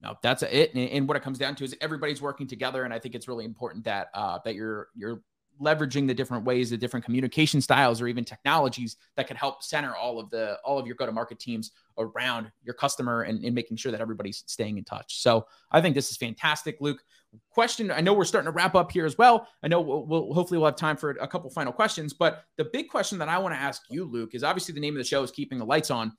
No 0.02 0.16
that's 0.22 0.42
it 0.42 0.74
and, 0.74 1.08
what 1.08 1.16
it 1.16 1.22
comes 1.22 1.38
down 1.38 1.54
to 1.56 1.64
is 1.64 1.74
everybody's 1.80 2.20
working 2.20 2.46
together 2.46 2.84
and 2.84 2.92
i 2.92 2.98
think 2.98 3.14
it's 3.14 3.28
really 3.28 3.44
important 3.44 3.84
that 3.84 4.08
uh 4.12 4.38
that 4.44 4.54
you're 4.54 4.88
you're 4.94 5.22
leveraging 5.62 6.06
the 6.06 6.12
different 6.12 6.44
ways 6.44 6.68
the 6.68 6.76
different 6.76 7.04
communication 7.04 7.62
styles 7.62 8.02
or 8.02 8.08
even 8.08 8.24
technologies 8.24 8.96
that 9.14 9.26
can 9.26 9.36
help 9.36 9.62
center 9.62 9.96
all 9.96 10.18
of 10.18 10.28
the 10.30 10.58
all 10.64 10.78
of 10.78 10.86
your 10.86 10.96
go-to-market 10.96 11.38
teams 11.38 11.70
around 11.96 12.50
your 12.62 12.74
customer 12.74 13.22
and, 13.22 13.42
and 13.42 13.54
making 13.54 13.76
sure 13.76 13.90
that 13.90 14.00
everybody's 14.02 14.44
staying 14.46 14.76
in 14.76 14.84
touch. 14.84 15.22
So 15.22 15.46
i 15.70 15.80
think 15.80 15.94
this 15.94 16.10
is 16.10 16.16
fantastic 16.16 16.76
luke 16.80 17.02
question. 17.50 17.90
I 17.90 18.00
know 18.00 18.12
we're 18.12 18.24
starting 18.24 18.46
to 18.46 18.56
wrap 18.56 18.74
up 18.74 18.90
here 18.90 19.06
as 19.06 19.18
well. 19.18 19.48
I 19.62 19.68
know 19.68 19.80
we'll, 19.80 20.06
we'll, 20.06 20.32
hopefully 20.34 20.58
we'll 20.58 20.66
have 20.66 20.76
time 20.76 20.96
for 20.96 21.10
a 21.10 21.26
couple 21.26 21.50
final 21.50 21.72
questions 21.72 22.12
but 22.12 22.44
the 22.56 22.64
big 22.64 22.88
question 22.88 23.18
that 23.18 23.28
i 23.28 23.38
want 23.38 23.54
to 23.54 23.58
ask 23.58 23.82
you 23.90 24.04
luke 24.04 24.34
is 24.34 24.42
obviously 24.42 24.74
the 24.74 24.80
name 24.80 24.94
of 24.94 24.98
the 24.98 25.04
show 25.04 25.22
is 25.22 25.30
keeping 25.30 25.58
the 25.58 25.64
lights 25.64 25.90
on. 25.90 26.12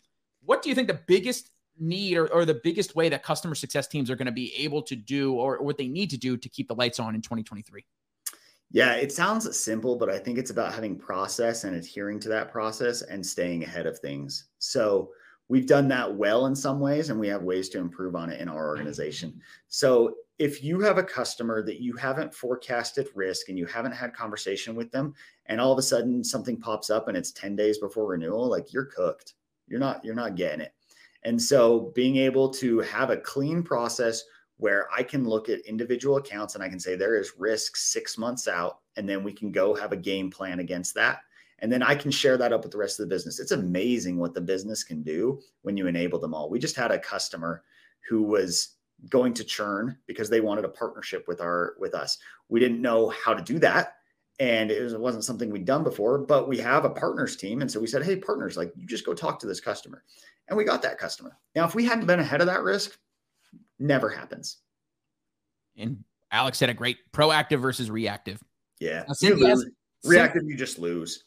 What 0.43 0.61
do 0.61 0.69
you 0.69 0.75
think 0.75 0.87
the 0.87 0.99
biggest 1.07 1.51
need 1.79 2.17
or, 2.17 2.27
or 2.33 2.45
the 2.45 2.59
biggest 2.63 2.95
way 2.95 3.09
that 3.09 3.23
customer 3.23 3.55
success 3.55 3.87
teams 3.87 4.09
are 4.09 4.15
going 4.15 4.27
to 4.27 4.31
be 4.31 4.53
able 4.55 4.81
to 4.83 4.95
do 4.95 5.33
or, 5.33 5.57
or 5.57 5.65
what 5.65 5.77
they 5.77 5.87
need 5.87 6.09
to 6.09 6.17
do 6.17 6.37
to 6.37 6.49
keep 6.49 6.67
the 6.67 6.75
lights 6.75 6.99
on 6.99 7.15
in 7.15 7.21
2023 7.21 7.85
yeah, 8.71 8.95
it 8.95 9.13
sounds 9.13 9.57
simple, 9.57 9.95
but 9.95 10.09
I 10.09 10.19
think 10.19 10.37
it's 10.37 10.51
about 10.51 10.73
having 10.73 10.97
process 10.97 11.63
and 11.63 11.75
adhering 11.75 12.19
to 12.19 12.29
that 12.29 12.51
process 12.51 13.01
and 13.01 13.25
staying 13.25 13.63
ahead 13.63 13.85
of 13.85 13.97
things. 13.99 14.49
So 14.59 15.11
we've 15.49 15.67
done 15.67 15.87
that 15.89 16.13
well 16.13 16.45
in 16.47 16.55
some 16.55 16.79
ways, 16.79 17.09
and 17.09 17.19
we 17.19 17.27
have 17.27 17.43
ways 17.43 17.69
to 17.69 17.79
improve 17.79 18.15
on 18.15 18.29
it 18.29 18.41
in 18.41 18.49
our 18.49 18.67
organization. 18.67 19.41
So 19.67 20.15
if 20.39 20.63
you 20.63 20.79
have 20.81 20.97
a 20.97 21.03
customer 21.03 21.63
that 21.63 21.81
you 21.81 21.95
haven't 21.95 22.33
forecasted 22.33 23.07
risk 23.15 23.49
and 23.49 23.57
you 23.57 23.65
haven't 23.65 23.93
had 23.93 24.13
conversation 24.13 24.75
with 24.75 24.91
them, 24.91 25.13
and 25.47 25.59
all 25.59 25.71
of 25.71 25.79
a 25.79 25.83
sudden 25.83 26.23
something 26.23 26.57
pops 26.57 26.89
up 26.89 27.07
and 27.07 27.17
it's 27.17 27.31
10 27.31 27.55
days 27.55 27.77
before 27.79 28.07
renewal, 28.07 28.49
like 28.49 28.73
you're 28.73 28.85
cooked. 28.85 29.33
You're 29.67 29.79
not, 29.79 30.03
you're 30.05 30.15
not 30.15 30.35
getting 30.35 30.61
it. 30.61 30.73
And 31.23 31.41
so 31.41 31.91
being 31.95 32.17
able 32.17 32.49
to 32.51 32.79
have 32.79 33.09
a 33.09 33.17
clean 33.17 33.63
process 33.63 34.23
where 34.57 34.87
I 34.95 35.03
can 35.03 35.27
look 35.27 35.49
at 35.49 35.59
individual 35.61 36.17
accounts 36.17 36.55
and 36.55 36.63
I 36.63 36.69
can 36.69 36.79
say 36.79 36.95
there 36.95 37.19
is 37.19 37.33
risk 37.37 37.75
six 37.75 38.17
months 38.17 38.47
out, 38.47 38.79
and 38.95 39.07
then 39.07 39.23
we 39.23 39.33
can 39.33 39.51
go 39.51 39.75
have 39.75 39.91
a 39.91 39.97
game 39.97 40.29
plan 40.29 40.59
against 40.59 40.95
that. 40.95 41.19
And 41.59 41.71
then 41.71 41.81
I 41.81 41.95
can 41.95 42.11
share 42.11 42.37
that 42.37 42.53
up 42.53 42.63
with 42.63 42.71
the 42.71 42.77
rest 42.77 42.99
of 42.99 43.07
the 43.07 43.13
business. 43.13 43.39
It's 43.39 43.51
amazing 43.51 44.17
what 44.17 44.33
the 44.33 44.41
business 44.41 44.83
can 44.83 45.01
do 45.01 45.41
when 45.63 45.75
you 45.75 45.87
enable 45.87 46.19
them 46.19 46.33
all. 46.33 46.49
We 46.49 46.59
just 46.59 46.75
had 46.75 46.91
a 46.91 46.99
customer 46.99 47.63
who 48.07 48.23
was 48.23 48.75
going 49.09 49.33
to 49.33 49.43
churn 49.43 49.97
because 50.07 50.29
they 50.29 50.41
wanted 50.41 50.65
a 50.65 50.69
partnership 50.69 51.27
with 51.27 51.41
our 51.41 51.75
with 51.79 51.93
us. 51.93 52.17
We 52.49 52.59
didn't 52.59 52.81
know 52.81 53.09
how 53.09 53.33
to 53.33 53.43
do 53.43 53.59
that. 53.59 53.95
And 54.39 54.69
it, 54.69 54.83
was, 54.83 54.93
it 54.93 54.99
wasn't 54.99 55.23
something 55.23 55.49
we'd 55.49 55.65
done 55.65 55.83
before, 55.83 56.19
but 56.19 56.47
we 56.47 56.59
have 56.59 56.85
a 56.85 56.91
partners 56.91 57.35
team. 57.35 57.61
And 57.61 57.71
so 57.71 57.79
we 57.79 57.87
said, 57.87 58.03
Hey, 58.03 58.17
partners, 58.17 58.55
like 58.55 58.71
you 58.75 58.85
just 58.85 59.05
go 59.05 59.15
talk 59.15 59.39
to 59.39 59.47
this 59.47 59.59
customer. 59.59 60.03
And 60.47 60.55
we 60.55 60.63
got 60.63 60.83
that 60.83 60.99
customer. 60.99 61.37
Now, 61.55 61.65
if 61.65 61.73
we 61.73 61.85
hadn't 61.85 62.05
been 62.05 62.19
ahead 62.19 62.39
of 62.39 62.47
that 62.47 62.61
risk, 62.61 62.97
Never 63.79 64.09
happens. 64.09 64.57
And 65.77 66.03
Alex 66.31 66.57
said 66.57 66.69
a 66.69 66.73
great 66.73 66.97
proactive 67.11 67.61
versus 67.61 67.91
reactive. 67.91 68.41
Yeah. 68.79 69.03
You 69.21 69.71
reactive, 70.03 70.43
you 70.45 70.55
just 70.55 70.79
lose. 70.79 71.25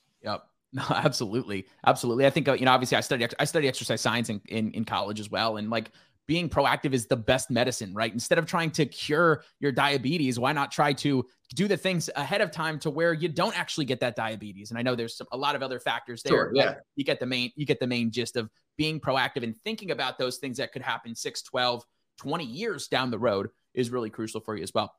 No, 0.73 0.85
absolutely. 0.89 1.67
Absolutely. 1.85 2.27
I 2.27 2.31
think, 2.31 2.47
uh, 2.47 2.53
you 2.53 2.65
know, 2.65 2.71
obviously 2.71 2.97
I 2.97 3.01
study, 3.01 3.27
I 3.41 3.45
study 3.45 3.67
exercise 3.67 4.01
science 4.01 4.29
in, 4.29 4.41
in, 4.49 4.71
in 4.71 4.85
college 4.85 5.19
as 5.19 5.29
well. 5.29 5.57
And 5.57 5.69
like 5.69 5.91
being 6.29 6.49
proactive 6.49 6.93
is 6.93 7.07
the 7.07 7.17
best 7.17 7.51
medicine, 7.51 7.93
right? 7.93 8.13
Instead 8.13 8.39
of 8.39 8.47
trying 8.47 8.71
to 8.71 8.87
cure 8.87 9.43
your 9.59 9.73
diabetes, 9.73 10.39
why 10.39 10.53
not 10.53 10.71
try 10.71 10.93
to 10.93 11.27
do 11.57 11.67
the 11.67 11.77
things 11.77 12.09
ahead 12.15 12.41
of 12.41 12.53
time 12.53 12.79
to 12.79 12.91
where 12.91 13.13
you 13.13 13.29
don't 13.29 13.59
actually 13.59 13.85
get 13.85 13.99
that 13.99 14.15
diabetes? 14.15 14.71
And 14.71 14.79
I 14.79 14.83
know 14.83 14.95
there's 14.95 15.17
some, 15.17 15.27
a 15.33 15.37
lot 15.37 15.57
of 15.57 15.63
other 15.65 15.81
factors 15.81 16.23
there. 16.23 16.33
Sure, 16.33 16.53
yeah. 16.55 16.75
You 16.95 17.05
get 17.05 17.19
the 17.19 17.27
main, 17.27 17.51
you 17.57 17.67
get 17.67 17.81
the 17.81 17.89
main 17.89 18.13
gist 18.13 18.37
of 18.37 18.49
being 18.79 19.01
proactive 19.01 19.43
and 19.43 19.57
thinking 19.65 19.91
about 19.91 20.19
those 20.19 20.37
things 20.37 20.59
that 20.59 20.73
could 20.73 20.83
happen 20.83 21.17
6, 21.17 21.43
12, 21.43 21.85
20 22.19 22.45
years 22.45 22.87
down 22.87 23.11
the 23.11 23.19
road 23.19 23.49
is 23.75 23.91
really 23.91 24.11
crucial 24.11 24.41
for 24.41 24.57
you 24.57 24.63
as 24.63 24.73
well. 24.73 24.95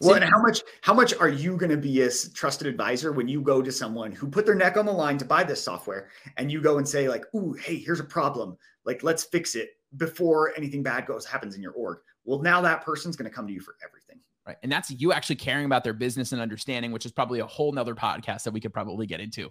Well, 0.00 0.14
and 0.14 0.24
how 0.24 0.42
much 0.42 0.62
how 0.80 0.92
much 0.92 1.14
are 1.14 1.28
you 1.28 1.56
going 1.56 1.70
to 1.70 1.76
be 1.76 2.02
a 2.02 2.10
trusted 2.34 2.66
advisor 2.66 3.12
when 3.12 3.28
you 3.28 3.40
go 3.40 3.62
to 3.62 3.70
someone 3.70 4.10
who 4.10 4.28
put 4.28 4.44
their 4.44 4.56
neck 4.56 4.76
on 4.76 4.86
the 4.86 4.92
line 4.92 5.18
to 5.18 5.24
buy 5.24 5.44
this 5.44 5.62
software 5.62 6.08
and 6.36 6.50
you 6.50 6.60
go 6.60 6.78
and 6.78 6.88
say 6.88 7.08
like, 7.08 7.24
"Ooh, 7.34 7.52
hey, 7.52 7.76
here's 7.76 8.00
a 8.00 8.04
problem. 8.04 8.56
Like, 8.84 9.04
let's 9.04 9.24
fix 9.24 9.54
it 9.54 9.70
before 9.96 10.52
anything 10.56 10.82
bad 10.82 11.06
goes 11.06 11.24
happens 11.24 11.54
in 11.54 11.62
your 11.62 11.72
org." 11.72 11.98
Well, 12.24 12.40
now 12.40 12.60
that 12.62 12.84
person's 12.84 13.14
going 13.14 13.30
to 13.30 13.34
come 13.34 13.46
to 13.46 13.52
you 13.52 13.60
for 13.60 13.76
everything. 13.86 14.18
Right. 14.46 14.56
And 14.62 14.70
that's 14.70 14.90
you 14.90 15.12
actually 15.12 15.36
caring 15.36 15.64
about 15.64 15.84
their 15.84 15.92
business 15.92 16.32
and 16.32 16.40
understanding, 16.40 16.90
which 16.90 17.06
is 17.06 17.12
probably 17.12 17.40
a 17.40 17.46
whole 17.46 17.72
nother 17.72 17.94
podcast 17.94 18.42
that 18.42 18.52
we 18.52 18.60
could 18.60 18.72
probably 18.72 19.06
get 19.06 19.20
into. 19.20 19.50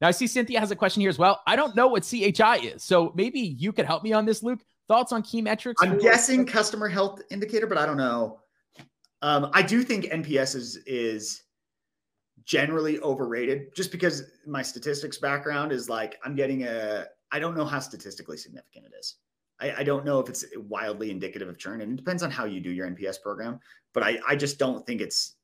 Now, 0.00 0.08
I 0.08 0.10
see 0.10 0.26
Cynthia 0.26 0.60
has 0.60 0.70
a 0.70 0.76
question 0.76 1.00
here 1.00 1.08
as 1.08 1.18
well. 1.18 1.40
I 1.46 1.56
don't 1.56 1.76
know 1.76 1.86
what 1.86 2.02
CHI 2.02 2.56
is. 2.56 2.82
So 2.82 3.12
maybe 3.14 3.40
you 3.40 3.72
could 3.72 3.86
help 3.86 4.02
me 4.02 4.12
on 4.12 4.26
this, 4.26 4.42
Luke. 4.42 4.60
Thoughts 4.88 5.12
on 5.12 5.22
key 5.22 5.40
metrics? 5.40 5.82
I'm 5.82 5.98
guessing 5.98 6.44
customer 6.44 6.88
health 6.88 7.22
indicator, 7.30 7.66
but 7.66 7.78
I 7.78 7.86
don't 7.86 7.96
know. 7.96 8.40
Um, 9.24 9.48
I 9.54 9.62
do 9.62 9.82
think 9.82 10.04
NPS 10.04 10.54
is 10.54 10.76
is 10.86 11.44
generally 12.44 13.00
overrated 13.00 13.74
just 13.74 13.90
because 13.90 14.22
my 14.46 14.60
statistics 14.60 15.16
background 15.16 15.72
is 15.72 15.88
like 15.88 16.18
I'm 16.26 16.34
getting 16.34 16.64
a 16.64 17.06
I 17.32 17.38
don't 17.38 17.56
know 17.56 17.64
how 17.64 17.80
statistically 17.80 18.36
significant 18.36 18.84
it 18.84 18.92
is. 19.00 19.16
I, 19.60 19.76
I, 19.78 19.82
don't 19.82 20.04
know 20.04 20.20
if 20.20 20.28
it's 20.28 20.44
wildly 20.68 21.10
indicative 21.10 21.48
of 21.48 21.58
churn, 21.58 21.80
and 21.80 21.92
it 21.92 21.96
depends 21.96 22.22
on 22.22 22.30
how 22.30 22.44
you 22.44 22.60
do 22.60 22.70
your 22.70 22.86
NPS 22.86 23.22
program. 23.22 23.60
But 23.94 24.02
I, 24.02 24.18
I 24.28 24.36
just 24.36 24.58
don't 24.58 24.86
think 24.86 25.00
it's 25.00 25.36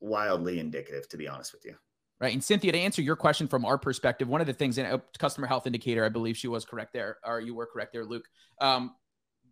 wildly 0.00 0.58
indicative, 0.58 1.08
to 1.10 1.16
be 1.16 1.28
honest 1.28 1.52
with 1.52 1.64
you. 1.64 1.76
Right. 2.20 2.32
And 2.32 2.42
Cynthia, 2.42 2.72
to 2.72 2.78
answer 2.78 3.00
your 3.00 3.16
question 3.16 3.46
from 3.46 3.64
our 3.64 3.78
perspective, 3.78 4.28
one 4.28 4.40
of 4.40 4.46
the 4.46 4.52
things 4.52 4.76
in 4.76 4.86
a 4.86 5.00
customer 5.18 5.46
health 5.46 5.66
indicator, 5.66 6.04
I 6.04 6.08
believe 6.08 6.36
she 6.36 6.48
was 6.48 6.64
correct 6.64 6.92
there, 6.92 7.18
or 7.24 7.40
you 7.40 7.54
were 7.54 7.66
correct 7.66 7.92
there, 7.92 8.04
Luke. 8.04 8.24
Um, 8.60 8.94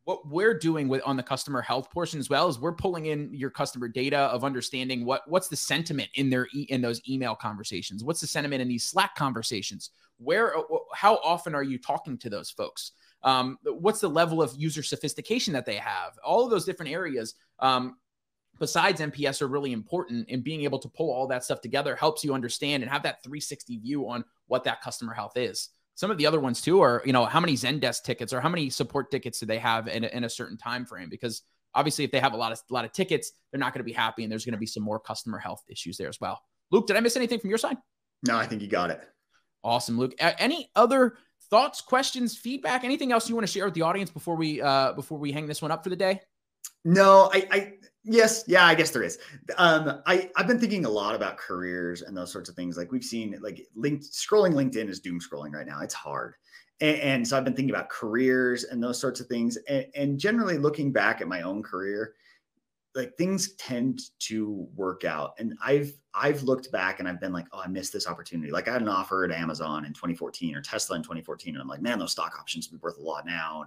what 0.09 0.27
we're 0.27 0.59
doing 0.59 0.89
with 0.89 1.03
on 1.05 1.19
the 1.19 1.23
customer 1.23 1.61
health 1.61 1.91
portion 1.91 2.19
as 2.19 2.31
well 2.31 2.49
is 2.49 2.59
we're 2.59 2.73
pulling 2.73 3.07
in 3.07 3.29
your 3.31 3.51
customer 3.51 3.87
data 3.89 4.17
of 4.17 4.43
understanding 4.43 5.05
what 5.05 5.21
what's 5.29 5.49
the 5.49 5.57
sentiment 5.57 6.09
in 6.15 6.31
their 6.31 6.49
e- 6.55 6.67
in 6.71 6.81
those 6.81 7.07
email 7.07 7.35
conversations? 7.35 8.03
What's 8.03 8.23
the 8.23 8.27
sentiment 8.27 8.63
in 8.63 8.69
these 8.69 8.85
slack 8.85 9.15
conversations? 9.17 9.91
Where 10.17 10.57
uh, 10.57 10.63
how 10.95 11.17
often 11.17 11.55
are 11.55 11.63
you 11.63 11.77
talking 11.77 12.17
to 12.19 12.31
those 12.31 12.49
folks? 12.49 12.93
Um, 13.23 13.59
what's 13.63 14.01
the 14.01 14.09
level 14.09 14.41
of 14.41 14.55
user 14.57 14.83
sophistication 14.83 15.53
that 15.53 15.67
they 15.67 15.77
have? 15.77 16.19
All 16.25 16.43
of 16.43 16.51
those 16.51 16.65
different 16.65 16.91
areas 16.91 17.35
um, 17.59 17.99
besides 18.59 19.03
NPS 19.03 19.43
are 19.43 19.49
really 19.49 19.73
important 19.73 20.27
and 20.31 20.43
being 20.43 20.63
able 20.63 20.79
to 20.79 20.89
pull 20.89 21.13
all 21.13 21.27
that 21.27 21.45
stuff 21.45 21.61
together 21.61 21.95
helps 21.95 22.25
you 22.25 22.33
understand 22.33 22.83
and 22.83 22.91
have 22.91 23.03
that 23.03 23.23
360 23.23 23.77
view 23.77 24.09
on 24.09 24.25
what 24.47 24.65
that 24.65 24.81
customer 24.81 25.13
health 25.13 25.37
is 25.37 25.69
some 25.99 26.13
of 26.13 26.17
the 26.17 26.27
other 26.27 26.39
ones 26.39 26.61
too 26.61 26.81
are, 26.81 27.03
you 27.05 27.13
know, 27.13 27.25
how 27.25 27.41
many 27.41 27.55
Zendesk 27.55 28.05
tickets 28.05 28.33
or 28.33 28.41
how 28.41 28.49
many 28.49 28.71
support 28.71 29.11
tickets 29.11 29.41
do 29.41 29.47
they 29.47 29.59
have 29.59 29.89
in 29.89 30.05
a, 30.05 30.07
in 30.07 30.23
a 30.23 30.31
certain 30.31 30.57
time 30.57 30.87
frame? 30.87 31.09
Because 31.11 31.43
obviously, 31.75 32.05
if 32.05 32.13
they 32.13 32.21
have 32.21 32.35
a 32.35 32.37
lot 32.37 32.53
of 32.53 32.61
a 32.71 32.73
lot 32.73 32.85
of 32.85 32.93
tickets, 32.93 33.33
they're 33.51 33.59
not 33.59 33.75
going 33.75 33.81
to 33.81 33.85
be 33.85 33.93
happy, 33.93 34.23
and 34.23 34.31
there's 34.31 34.45
going 34.45 34.53
to 34.53 34.59
be 34.59 34.65
some 34.65 34.85
more 34.85 35.01
customer 35.01 35.39
health 35.39 35.65
issues 35.69 35.97
there 35.97 36.09
as 36.09 36.21
well. 36.21 36.41
Luke, 36.71 36.87
did 36.87 36.97
I 36.97 37.01
miss 37.01 37.17
anything 37.17 37.41
from 37.41 37.51
your 37.51 37.59
side? 37.59 37.79
No, 38.25 38.37
I 38.37 38.47
think 38.47 38.63
you 38.63 38.69
got 38.69 38.91
it. 38.91 39.01
Awesome, 39.65 39.99
Luke. 39.99 40.15
any 40.21 40.71
other 40.77 41.17
thoughts, 41.51 41.81
questions, 41.81 42.37
feedback, 42.37 42.85
anything 42.85 43.11
else 43.11 43.29
you 43.29 43.35
want 43.35 43.49
to 43.49 43.53
share 43.53 43.65
with 43.65 43.75
the 43.75 43.83
audience 43.83 44.09
before 44.09 44.37
we 44.37 44.63
uh, 44.63 44.93
before 44.93 45.19
we 45.19 45.33
hang 45.33 45.49
this 45.49 45.61
one 45.61 45.73
up 45.73 45.83
for 45.83 45.91
the 45.91 45.97
day? 45.97 46.21
No, 46.85 47.29
I, 47.35 47.49
I 47.51 47.73
yes, 48.09 48.45
yeah, 48.47 48.67
I 48.67 48.75
guess 48.75 48.91
there 48.91 49.03
is. 49.03 49.19
Um, 49.57 50.03
I 50.07 50.31
I've 50.37 50.47
been 50.47 50.59
thinking 50.59 50.85
a 50.85 50.91
lot 50.91 51.15
about 51.15 51.37
careers 51.37 52.03
and 52.03 52.17
those 52.17 52.33
sorts 52.33 52.49
of 52.49 52.57
things. 52.57 52.77
Like 52.77 52.91
we've 52.93 53.05
seen, 53.05 53.39
like 53.41 53.67
linked 53.77 54.05
scrolling 54.05 54.55
LinkedIn 54.55 54.89
is 54.89 55.01
doom 55.01 55.21
scrolling 55.21 55.53
right 55.53 55.67
now. 55.67 55.81
It's 55.81 55.95
hard, 55.95 56.35
and, 56.81 56.97
and 56.99 57.29
so 57.29 57.37
I've 57.37 57.45
been 57.45 57.55
thinking 57.55 57.75
about 57.75 57.89
careers 57.89 58.65
and 58.65 58.83
those 58.83 59.01
sorts 59.01 59.21
of 59.21 59.27
things. 59.27 59.57
And, 59.69 59.87
and 59.95 60.19
generally 60.19 60.59
looking 60.59 60.93
back 60.93 61.21
at 61.21 61.29
my 61.29 61.43
own 61.43 61.63
career, 61.63 62.15
like 62.95 63.17
things 63.17 63.53
tend 63.53 64.01
to 64.19 64.67
work 64.75 65.05
out. 65.05 65.35
And 65.39 65.55
i've 65.63 65.93
i've 66.15 66.43
looked 66.43 66.73
back 66.73 66.99
and 66.99 67.09
i've 67.09 67.21
been 67.21 67.33
like 67.33 67.47
oh 67.53 67.61
i 67.61 67.69
missed 67.69 67.93
this 67.93 68.09
opportunity. 68.09 68.51
Like 68.51 68.69
i 68.69 68.73
had 68.73 68.83
an 68.83 68.89
offer 68.89 69.25
at 69.25 69.31
amazon 69.31 69.85
in 69.85 69.93
2014 69.93 70.55
or 70.57 70.63
tesla 70.63 70.97
in 70.97 71.03
2014 71.03 71.55
and 71.55 71.63
i'm 71.63 71.69
like 71.69 71.83
man 71.83 71.99
those 71.99 72.13
stock 72.13 72.35
options 72.39 72.71
would 72.71 72.81
be 72.81 72.83
worth 72.83 72.99
a 72.99 73.03
lot 73.03 73.27
now. 73.27 73.65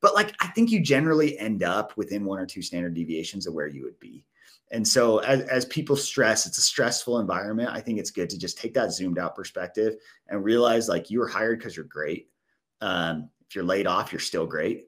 But 0.00 0.14
like 0.14 0.34
i 0.40 0.48
think 0.48 0.70
you 0.70 0.80
generally 0.80 1.38
end 1.38 1.62
up 1.62 1.96
within 1.96 2.24
one 2.24 2.38
or 2.38 2.46
two 2.46 2.62
standard 2.62 2.94
deviations 2.94 3.46
of 3.46 3.54
where 3.54 3.66
you 3.66 3.82
would 3.84 3.98
be. 3.98 4.24
And 4.72 4.86
so 4.86 5.18
as, 5.18 5.40
as 5.42 5.64
people 5.66 5.96
stress 5.96 6.46
it's 6.46 6.58
a 6.58 6.62
stressful 6.62 7.18
environment. 7.18 7.70
I 7.70 7.80
think 7.80 7.98
it's 7.98 8.10
good 8.10 8.30
to 8.30 8.38
just 8.38 8.58
take 8.58 8.74
that 8.74 8.92
zoomed 8.92 9.18
out 9.18 9.34
perspective 9.34 9.96
and 10.28 10.44
realize 10.44 10.88
like 10.88 11.10
you 11.10 11.18
were 11.18 11.28
hired 11.28 11.58
because 11.58 11.76
you're 11.76 11.84
great. 11.86 12.28
Um, 12.80 13.28
if 13.46 13.54
you're 13.54 13.64
laid 13.64 13.86
off 13.86 14.12
you're 14.12 14.20
still 14.20 14.46
great 14.46 14.86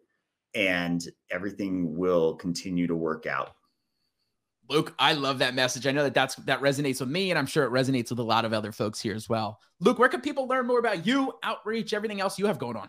and 0.54 1.02
everything 1.30 1.96
will 1.96 2.34
continue 2.36 2.86
to 2.86 2.94
work 2.94 3.26
out 3.26 3.56
Luke, 4.72 4.94
I 4.98 5.12
love 5.12 5.38
that 5.38 5.54
message. 5.54 5.86
I 5.86 5.92
know 5.92 6.02
that 6.02 6.14
that's 6.14 6.34
that 6.36 6.60
resonates 6.60 7.00
with 7.00 7.08
me, 7.08 7.30
and 7.30 7.38
I'm 7.38 7.46
sure 7.46 7.64
it 7.64 7.70
resonates 7.70 8.10
with 8.10 8.18
a 8.18 8.24
lot 8.24 8.44
of 8.44 8.52
other 8.52 8.72
folks 8.72 9.00
here 9.00 9.14
as 9.14 9.28
well. 9.28 9.60
Luke, 9.80 9.98
where 9.98 10.08
can 10.08 10.20
people 10.20 10.46
learn 10.46 10.66
more 10.66 10.78
about 10.78 11.06
you, 11.06 11.32
outreach, 11.42 11.92
everything 11.92 12.20
else 12.20 12.38
you 12.38 12.46
have 12.46 12.58
going 12.58 12.76
on? 12.76 12.88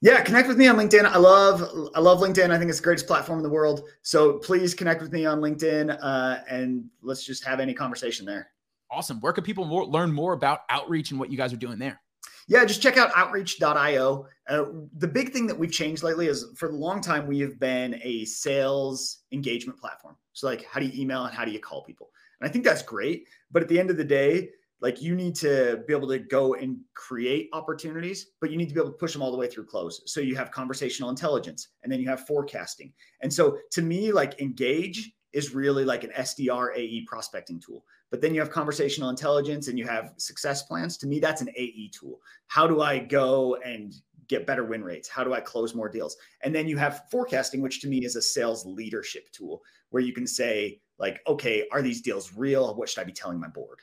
Yeah, 0.00 0.22
connect 0.22 0.48
with 0.48 0.58
me 0.58 0.66
on 0.66 0.76
LinkedIn. 0.76 1.04
I 1.04 1.18
love 1.18 1.90
I 1.94 2.00
love 2.00 2.20
LinkedIn. 2.20 2.50
I 2.50 2.58
think 2.58 2.68
it's 2.68 2.78
the 2.78 2.84
greatest 2.84 3.06
platform 3.06 3.38
in 3.38 3.42
the 3.42 3.50
world. 3.50 3.82
So 4.02 4.38
please 4.38 4.74
connect 4.74 5.02
with 5.02 5.12
me 5.12 5.26
on 5.26 5.40
LinkedIn, 5.40 5.98
uh, 6.00 6.38
and 6.48 6.84
let's 7.02 7.24
just 7.24 7.44
have 7.44 7.60
any 7.60 7.74
conversation 7.74 8.24
there. 8.24 8.50
Awesome. 8.90 9.20
Where 9.20 9.32
can 9.32 9.42
people 9.42 9.64
more, 9.64 9.84
learn 9.84 10.12
more 10.12 10.34
about 10.34 10.60
outreach 10.70 11.10
and 11.10 11.18
what 11.18 11.30
you 11.30 11.36
guys 11.36 11.52
are 11.52 11.56
doing 11.56 11.78
there? 11.78 12.00
yeah, 12.46 12.64
just 12.64 12.82
check 12.82 12.96
out 12.96 13.10
outreach.io. 13.16 14.26
Uh, 14.48 14.64
the 14.98 15.08
big 15.08 15.32
thing 15.32 15.46
that 15.46 15.58
we've 15.58 15.72
changed 15.72 16.02
lately 16.02 16.26
is 16.26 16.46
for 16.56 16.68
a 16.68 16.72
long 16.72 17.00
time, 17.00 17.26
we 17.26 17.40
have 17.40 17.58
been 17.58 17.98
a 18.02 18.24
sales 18.26 19.20
engagement 19.32 19.78
platform. 19.78 20.16
So, 20.34 20.46
like, 20.46 20.64
how 20.66 20.80
do 20.80 20.86
you 20.86 21.00
email 21.00 21.24
and 21.24 21.34
how 21.34 21.44
do 21.44 21.50
you 21.50 21.60
call 21.60 21.82
people? 21.82 22.10
And 22.40 22.48
I 22.48 22.52
think 22.52 22.64
that's 22.64 22.82
great. 22.82 23.26
But 23.50 23.62
at 23.62 23.68
the 23.68 23.80
end 23.80 23.90
of 23.90 23.96
the 23.96 24.04
day, 24.04 24.50
like, 24.80 25.00
you 25.00 25.14
need 25.14 25.34
to 25.36 25.82
be 25.88 25.94
able 25.94 26.08
to 26.08 26.18
go 26.18 26.54
and 26.54 26.78
create 26.92 27.48
opportunities, 27.54 28.26
but 28.40 28.50
you 28.50 28.58
need 28.58 28.68
to 28.68 28.74
be 28.74 28.80
able 28.80 28.90
to 28.90 28.98
push 28.98 29.14
them 29.14 29.22
all 29.22 29.30
the 29.30 29.38
way 29.38 29.48
through 29.48 29.64
close. 29.64 30.02
So, 30.04 30.20
you 30.20 30.36
have 30.36 30.50
conversational 30.50 31.08
intelligence 31.08 31.68
and 31.82 31.90
then 31.90 32.00
you 32.00 32.08
have 32.08 32.26
forecasting. 32.26 32.92
And 33.22 33.32
so, 33.32 33.58
to 33.72 33.82
me, 33.82 34.12
like, 34.12 34.40
engage 34.40 35.12
is 35.32 35.54
really 35.54 35.84
like 35.84 36.04
an 36.04 36.10
SDR 36.16 36.76
AE 36.76 37.04
prospecting 37.06 37.60
tool. 37.60 37.84
But 38.10 38.20
then 38.20 38.32
you 38.32 38.40
have 38.40 38.50
conversational 38.50 39.10
intelligence 39.10 39.66
and 39.66 39.76
you 39.76 39.84
have 39.86 40.14
success 40.16 40.62
plans. 40.62 40.96
To 40.98 41.06
me, 41.08 41.18
that's 41.18 41.40
an 41.40 41.50
AE 41.56 41.90
tool. 41.92 42.20
How 42.46 42.66
do 42.66 42.80
I 42.80 43.00
go 43.00 43.56
and 43.64 43.92
get 44.28 44.46
better 44.46 44.64
win 44.64 44.84
rates? 44.84 45.08
How 45.08 45.24
do 45.24 45.34
I 45.34 45.40
close 45.40 45.74
more 45.74 45.88
deals? 45.88 46.16
And 46.42 46.54
then 46.54 46.68
you 46.68 46.76
have 46.76 47.02
forecasting, 47.10 47.60
which 47.60 47.80
to 47.80 47.88
me 47.88 48.04
is 48.04 48.14
a 48.14 48.22
sales 48.22 48.64
leadership 48.64 49.30
tool 49.32 49.62
where 49.94 50.02
you 50.02 50.12
can 50.12 50.26
say, 50.26 50.80
like, 50.98 51.20
okay, 51.24 51.68
are 51.70 51.80
these 51.80 52.02
deals 52.02 52.32
real? 52.34 52.74
What 52.74 52.88
should 52.88 53.00
I 53.00 53.04
be 53.04 53.12
telling 53.12 53.38
my 53.38 53.46
board? 53.46 53.78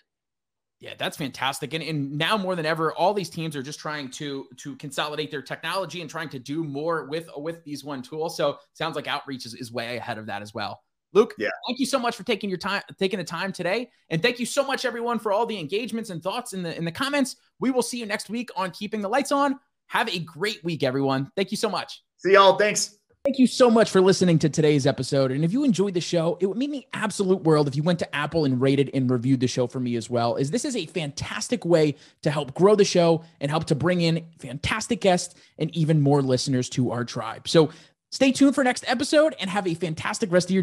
Yeah, 0.81 0.93
that's 0.97 1.15
fantastic. 1.15 1.73
And, 1.73 1.81
and 1.81 2.17
now 2.17 2.35
more 2.35 2.57
than 2.57 2.65
ever, 2.65 2.91
all 2.93 3.13
these 3.13 3.29
teams 3.29 3.55
are 3.55 3.63
just 3.63 3.79
trying 3.79 4.09
to 4.11 4.45
to 4.57 4.75
consolidate 4.75 5.31
their 5.31 5.41
technology 5.41 6.01
and 6.01 6.09
trying 6.09 6.27
to 6.29 6.39
do 6.39 6.65
more 6.65 7.05
with 7.05 7.29
with 7.37 7.63
these 7.63 7.85
one 7.85 8.01
tool. 8.01 8.29
So 8.29 8.57
sounds 8.73 8.97
like 8.97 9.07
outreach 9.07 9.45
is, 9.45 9.53
is 9.53 9.71
way 9.71 9.95
ahead 9.95 10.17
of 10.17 10.25
that 10.25 10.41
as 10.41 10.53
well. 10.53 10.81
Luke, 11.13 11.33
yeah. 11.37 11.49
thank 11.65 11.79
you 11.79 11.85
so 11.85 11.99
much 11.99 12.17
for 12.17 12.23
taking 12.23 12.49
your 12.49 12.59
time, 12.59 12.81
taking 12.99 13.19
the 13.19 13.23
time 13.23 13.53
today. 13.53 13.89
And 14.09 14.21
thank 14.21 14.37
you 14.37 14.45
so 14.45 14.65
much, 14.65 14.83
everyone, 14.83 15.17
for 15.17 15.31
all 15.31 15.45
the 15.45 15.59
engagements 15.59 16.09
and 16.09 16.21
thoughts 16.21 16.51
in 16.51 16.61
the 16.61 16.75
in 16.77 16.83
the 16.83 16.91
comments. 16.91 17.37
We 17.59 17.71
will 17.71 17.83
see 17.83 17.99
you 17.99 18.05
next 18.05 18.29
week 18.29 18.49
on 18.57 18.71
Keeping 18.71 19.01
the 19.01 19.09
Lights 19.09 19.31
On. 19.31 19.57
Have 19.87 20.09
a 20.09 20.19
great 20.19 20.61
week, 20.65 20.83
everyone. 20.83 21.31
Thank 21.37 21.51
you 21.51 21.57
so 21.57 21.69
much. 21.69 22.03
See 22.17 22.33
y'all. 22.33 22.57
Thanks. 22.57 23.00
Thank 23.23 23.37
you 23.37 23.45
so 23.45 23.69
much 23.69 23.91
for 23.91 24.01
listening 24.01 24.39
to 24.39 24.49
today's 24.49 24.87
episode. 24.87 25.31
And 25.31 25.45
if 25.45 25.53
you 25.53 25.63
enjoyed 25.63 25.93
the 25.93 26.01
show, 26.01 26.39
it 26.41 26.47
would 26.47 26.57
mean 26.57 26.71
the 26.71 26.87
absolute 26.91 27.43
world 27.43 27.67
if 27.67 27.75
you 27.75 27.83
went 27.83 27.99
to 27.99 28.15
Apple 28.15 28.45
and 28.45 28.59
rated 28.59 28.89
and 28.95 29.07
reviewed 29.11 29.41
the 29.41 29.47
show 29.47 29.67
for 29.67 29.79
me 29.79 29.95
as 29.95 30.09
well. 30.09 30.37
As 30.37 30.49
this 30.49 30.65
is 30.65 30.75
a 30.75 30.87
fantastic 30.87 31.63
way 31.63 31.97
to 32.23 32.31
help 32.31 32.55
grow 32.55 32.73
the 32.73 32.83
show 32.83 33.23
and 33.39 33.51
help 33.51 33.65
to 33.65 33.75
bring 33.75 34.01
in 34.01 34.25
fantastic 34.39 35.01
guests 35.01 35.35
and 35.59 35.69
even 35.75 36.01
more 36.01 36.23
listeners 36.23 36.67
to 36.69 36.89
our 36.89 37.05
tribe. 37.05 37.47
So 37.47 37.69
stay 38.09 38.31
tuned 38.31 38.55
for 38.55 38.63
next 38.63 38.85
episode 38.87 39.35
and 39.39 39.51
have 39.51 39.67
a 39.67 39.75
fantastic 39.75 40.31
rest 40.31 40.49
of 40.49 40.51
your 40.51 40.59